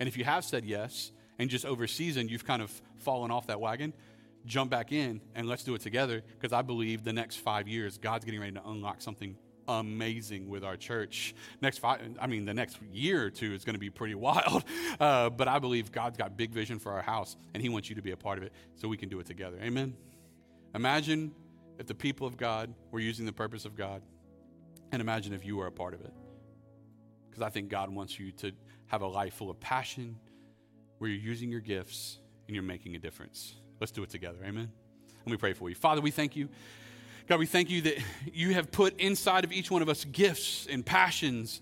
And 0.01 0.09
if 0.09 0.17
you 0.17 0.25
have 0.25 0.45
said 0.45 0.65
yes 0.65 1.13
and 1.39 1.51
just 1.51 1.65
over 1.65 1.87
season 1.87 2.29
you've 2.29 2.45
kind 2.45 2.63
of 2.63 2.71
fallen 2.99 3.31
off 3.31 3.47
that 3.47 3.61
wagon, 3.61 3.93
jump 4.47 4.71
back 4.71 4.93
in 4.93 5.21
and 5.35 5.49
let's 5.49 5.65
do 5.65 5.75
it 5.75 5.81
together 5.81 6.23
because 6.39 6.53
I 6.53 6.63
believe 6.63 7.05
the 7.05 7.13
next 7.13 7.37
five 7.37 7.69
years 7.69 7.99
God's 7.99 8.25
getting 8.25 8.41
ready 8.41 8.53
to 8.53 8.69
unlock 8.69 9.01
something 9.01 9.37
amazing 9.69 10.49
with 10.49 10.65
our 10.65 10.77
church. 10.77 11.35
Next 11.61 11.79
five, 11.79 12.01
I 12.21 12.27
mean, 12.27 12.47
the 12.47 12.55
next 12.55 12.79
year 12.93 13.25
or 13.25 13.31
two 13.31 13.53
is 13.53 13.65
going 13.65 13.75
to 13.75 13.81
be 13.81 13.91
pretty 13.91 14.15
wild. 14.17 14.65
Uh, 14.99 15.31
but 15.31 15.47
I 15.47 15.59
believe 15.59 15.93
God's 15.93 16.17
got 16.17 16.37
big 16.37 16.51
vision 16.51 16.79
for 16.79 16.93
our 16.93 17.03
house, 17.03 17.37
and 17.55 17.63
He 17.63 17.69
wants 17.69 17.89
you 17.91 17.97
to 17.97 18.03
be 18.03 18.13
a 18.13 18.17
part 18.17 18.39
of 18.39 18.45
it, 18.45 18.53
so 18.77 18.89
we 18.89 18.97
can 18.97 19.09
do 19.09 19.21
it 19.21 19.27
together. 19.27 19.59
Amen. 19.63 19.95
Imagine 20.75 21.33
if 21.79 21.87
the 21.87 21.95
people 21.95 22.27
of 22.27 22.37
God 22.37 22.75
were 22.91 23.01
using 23.01 23.27
the 23.27 23.33
purpose 23.33 23.65
of 23.65 23.77
God 23.77 24.03
and 24.91 25.01
imagine 25.01 25.33
if 25.33 25.45
you 25.45 25.57
were 25.57 25.67
a 25.67 25.73
part 25.73 25.95
of 25.95 26.01
it. 26.01 26.13
Because 27.29 27.43
I 27.43 27.51
think 27.51 27.69
God 27.69 27.91
wants 27.91 28.19
you 28.19 28.33
to 28.33 28.53
have 28.87 29.03
a 29.03 29.07
life 29.07 29.35
full 29.35 29.51
of 29.51 29.61
passion 29.61 30.17
where 30.99 31.11
you're 31.11 31.21
using 31.21 31.51
your 31.51 31.61
gifts 31.61 32.19
and 32.47 32.55
you're 32.55 32.65
making 32.65 32.97
a 32.97 32.99
difference. 32.99 33.55
Let's 33.81 33.93
do 33.93 34.03
it 34.03 34.11
together. 34.11 34.39
Amen. 34.45 34.71
Let 35.25 35.33
me 35.33 35.37
pray 35.37 35.53
for 35.53 35.69
you. 35.69 35.75
Father, 35.75 36.01
we 36.01 36.11
thank 36.11 36.37
you. 36.37 36.49
God, 37.27 37.39
we 37.39 37.47
thank 37.47 37.69
you 37.69 37.83
that 37.83 37.99
you 38.33 38.55
have 38.55 38.73
put 38.73 38.99
inside 38.99 39.45
of 39.45 39.53
each 39.53 39.71
one 39.71 39.83
of 39.83 39.89
us 39.89 40.05
gifts 40.05 40.67
and 40.71 40.85
passions. 40.85 41.61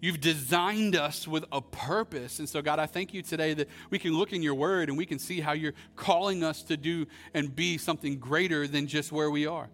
You've 0.00 0.20
designed 0.20 0.96
us 0.96 1.26
with 1.28 1.44
a 1.52 1.62
purpose. 1.62 2.40
And 2.40 2.48
so, 2.48 2.60
God, 2.60 2.78
I 2.78 2.86
thank 2.86 3.14
you 3.14 3.22
today 3.22 3.54
that 3.54 3.68
we 3.90 3.98
can 3.98 4.18
look 4.18 4.32
in 4.32 4.42
your 4.42 4.54
word 4.54 4.88
and 4.88 4.98
we 4.98 5.06
can 5.06 5.18
see 5.18 5.40
how 5.40 5.52
you're 5.52 5.72
calling 5.94 6.42
us 6.42 6.62
to 6.64 6.76
do 6.76 7.06
and 7.32 7.54
be 7.54 7.78
something 7.78 8.18
greater 8.18 8.66
than 8.66 8.86
just 8.86 9.12
where 9.12 9.30
we 9.30 9.46
are. 9.46 9.68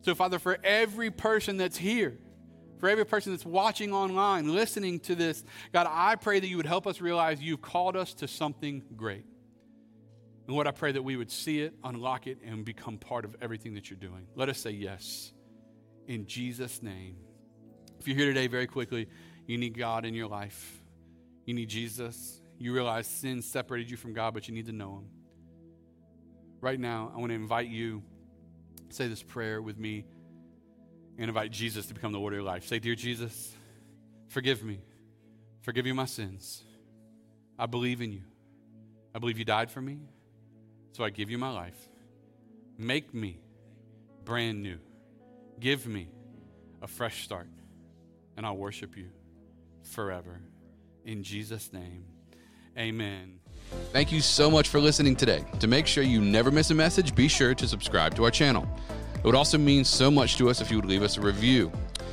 So, 0.00 0.14
Father, 0.14 0.38
for 0.38 0.58
every 0.64 1.10
person 1.10 1.58
that's 1.58 1.76
here, 1.76 2.16
for 2.78 2.88
every 2.88 3.04
person 3.06 3.32
that's 3.32 3.44
watching 3.44 3.92
online, 3.92 4.54
listening 4.54 5.00
to 5.00 5.14
this, 5.14 5.44
God, 5.72 5.86
I 5.90 6.16
pray 6.16 6.40
that 6.40 6.46
you 6.46 6.56
would 6.56 6.66
help 6.66 6.86
us 6.86 7.00
realize 7.00 7.40
you've 7.40 7.62
called 7.62 7.96
us 7.96 8.14
to 8.14 8.28
something 8.28 8.82
great. 8.96 9.24
And 10.46 10.54
Lord, 10.54 10.66
I 10.66 10.70
pray 10.70 10.92
that 10.92 11.02
we 11.02 11.16
would 11.16 11.30
see 11.30 11.60
it, 11.60 11.74
unlock 11.82 12.26
it, 12.26 12.38
and 12.44 12.64
become 12.64 12.98
part 12.98 13.24
of 13.24 13.34
everything 13.40 13.74
that 13.74 13.90
you're 13.90 13.98
doing. 13.98 14.26
Let 14.34 14.48
us 14.48 14.58
say 14.58 14.70
yes. 14.70 15.32
In 16.06 16.26
Jesus' 16.26 16.82
name. 16.82 17.16
If 17.98 18.06
you're 18.06 18.16
here 18.16 18.26
today, 18.26 18.46
very 18.46 18.66
quickly, 18.66 19.08
you 19.46 19.58
need 19.58 19.76
God 19.76 20.04
in 20.04 20.14
your 20.14 20.28
life. 20.28 20.82
You 21.46 21.54
need 21.54 21.68
Jesus. 21.68 22.40
You 22.58 22.72
realize 22.72 23.06
sin 23.06 23.42
separated 23.42 23.90
you 23.90 23.96
from 23.96 24.12
God, 24.12 24.34
but 24.34 24.48
you 24.48 24.54
need 24.54 24.66
to 24.66 24.72
know 24.72 24.98
Him. 24.98 25.08
Right 26.60 26.78
now, 26.78 27.12
I 27.14 27.18
want 27.18 27.30
to 27.30 27.34
invite 27.34 27.68
you, 27.68 28.02
say 28.88 29.08
this 29.08 29.22
prayer 29.22 29.60
with 29.60 29.78
me 29.78 30.04
and 31.18 31.28
invite 31.28 31.50
Jesus 31.50 31.86
to 31.86 31.94
become 31.94 32.12
the 32.12 32.18
Lord 32.18 32.32
of 32.32 32.38
your 32.38 32.46
life. 32.46 32.66
Say, 32.66 32.78
Dear 32.78 32.94
Jesus, 32.94 33.54
forgive 34.28 34.62
me. 34.62 34.80
Forgive 35.62 35.84
me 35.84 35.92
my 35.92 36.04
sins. 36.04 36.62
I 37.58 37.66
believe 37.66 38.00
in 38.00 38.12
you. 38.12 38.22
I 39.14 39.18
believe 39.18 39.38
you 39.38 39.44
died 39.44 39.70
for 39.70 39.80
me. 39.80 39.98
So 40.92 41.04
I 41.04 41.10
give 41.10 41.30
you 41.30 41.38
my 41.38 41.50
life. 41.50 41.88
Make 42.78 43.14
me 43.14 43.38
brand 44.24 44.62
new. 44.62 44.78
Give 45.58 45.86
me 45.86 46.08
a 46.82 46.86
fresh 46.86 47.24
start. 47.24 47.48
And 48.36 48.44
I'll 48.44 48.56
worship 48.56 48.96
you 48.96 49.08
forever. 49.82 50.40
In 51.04 51.22
Jesus' 51.22 51.72
name, 51.72 52.04
amen. 52.78 53.40
Thank 53.92 54.12
you 54.12 54.20
so 54.20 54.50
much 54.50 54.68
for 54.68 54.80
listening 54.80 55.16
today. 55.16 55.44
To 55.60 55.66
make 55.66 55.86
sure 55.86 56.04
you 56.04 56.20
never 56.20 56.50
miss 56.50 56.70
a 56.70 56.74
message, 56.74 57.14
be 57.14 57.28
sure 57.28 57.54
to 57.54 57.66
subscribe 57.66 58.14
to 58.16 58.24
our 58.24 58.30
channel. 58.30 58.68
It 59.18 59.24
would 59.24 59.34
also 59.34 59.58
mean 59.58 59.84
so 59.84 60.10
much 60.10 60.36
to 60.36 60.48
us 60.48 60.60
if 60.60 60.70
you 60.70 60.76
would 60.76 60.86
leave 60.86 61.02
us 61.02 61.16
a 61.16 61.20
review. 61.20 61.72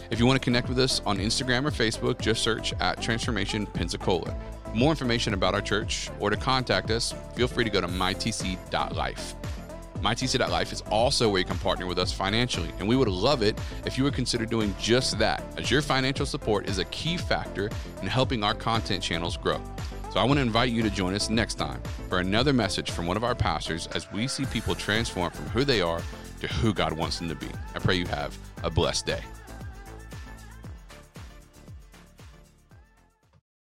If 0.10 0.20
you 0.20 0.26
want 0.26 0.40
to 0.40 0.44
connect 0.44 0.70
with 0.70 0.80
us 0.80 1.02
on 1.06 1.18
Instagram 1.18 1.66
or 1.66 1.72
Facebook, 1.72 2.20
just 2.20 2.44
search 2.44 2.74
at 2.80 3.02
Transformation 3.02 3.66
Pensacola. 3.66 4.36
More 4.74 4.92
information 4.92 5.34
about 5.34 5.54
our 5.54 5.62
church 5.62 6.10
or 6.20 6.30
to 6.30 6.38
contact 6.38 6.92
us, 6.92 7.14
feel 7.36 7.48
free 7.48 7.64
to 7.64 7.70
go 7.70 7.82
to 7.82 7.88
mytc.life. 7.88 9.36
MyTC.life 10.04 10.74
is 10.74 10.82
also 10.90 11.30
where 11.30 11.40
you 11.40 11.46
can 11.46 11.58
partner 11.60 11.88
with 11.88 11.98
us 11.98 12.12
financially, 12.12 12.70
and 12.80 12.88
we 12.88 12.96
would 12.96 13.08
love 13.08 13.42
it 13.42 13.58
if 13.86 13.98
you 13.98 14.04
would 14.04 14.14
consider 14.14 14.46
doing 14.46 14.76
just 14.78 15.18
that, 15.18 15.42
as 15.58 15.72
your 15.72 15.82
financial 15.82 16.26
support 16.26 16.68
is 16.68 16.78
a 16.78 16.86
key 16.86 17.16
factor 17.16 17.70
in 18.02 18.08
helping 18.08 18.44
our 18.44 18.54
content 18.54 19.02
channels 19.02 19.38
grow. 19.38 19.62
So 20.12 20.20
I 20.20 20.26
want 20.26 20.38
to 20.38 20.42
invite 20.42 20.72
you 20.72 20.84
to 20.84 20.90
join 20.90 21.16
us 21.16 21.30
next 21.30 21.56
time 21.56 21.82
for 22.10 22.20
another 22.20 22.54
message 22.54 22.92
from 22.92 23.08
one 23.08 23.18
of 23.18 23.24
our 23.24 23.34
pastors 23.34 23.88
as 23.96 24.12
we 24.12 24.28
see 24.28 24.46
people 24.46 24.76
transform 24.76 25.32
from 25.32 25.46
who 25.50 25.64
they 25.64 25.82
are 25.82 26.02
to 26.44 26.54
who 26.56 26.74
God 26.74 26.92
wants 26.94 27.20
them 27.20 27.30
to 27.30 27.36
be. 27.36 27.48
I 27.74 27.80
pray 27.80 27.96
you 27.96 28.06
have 28.08 28.38
a 28.64 28.70
blessed 28.70 29.06
day. 29.06 29.22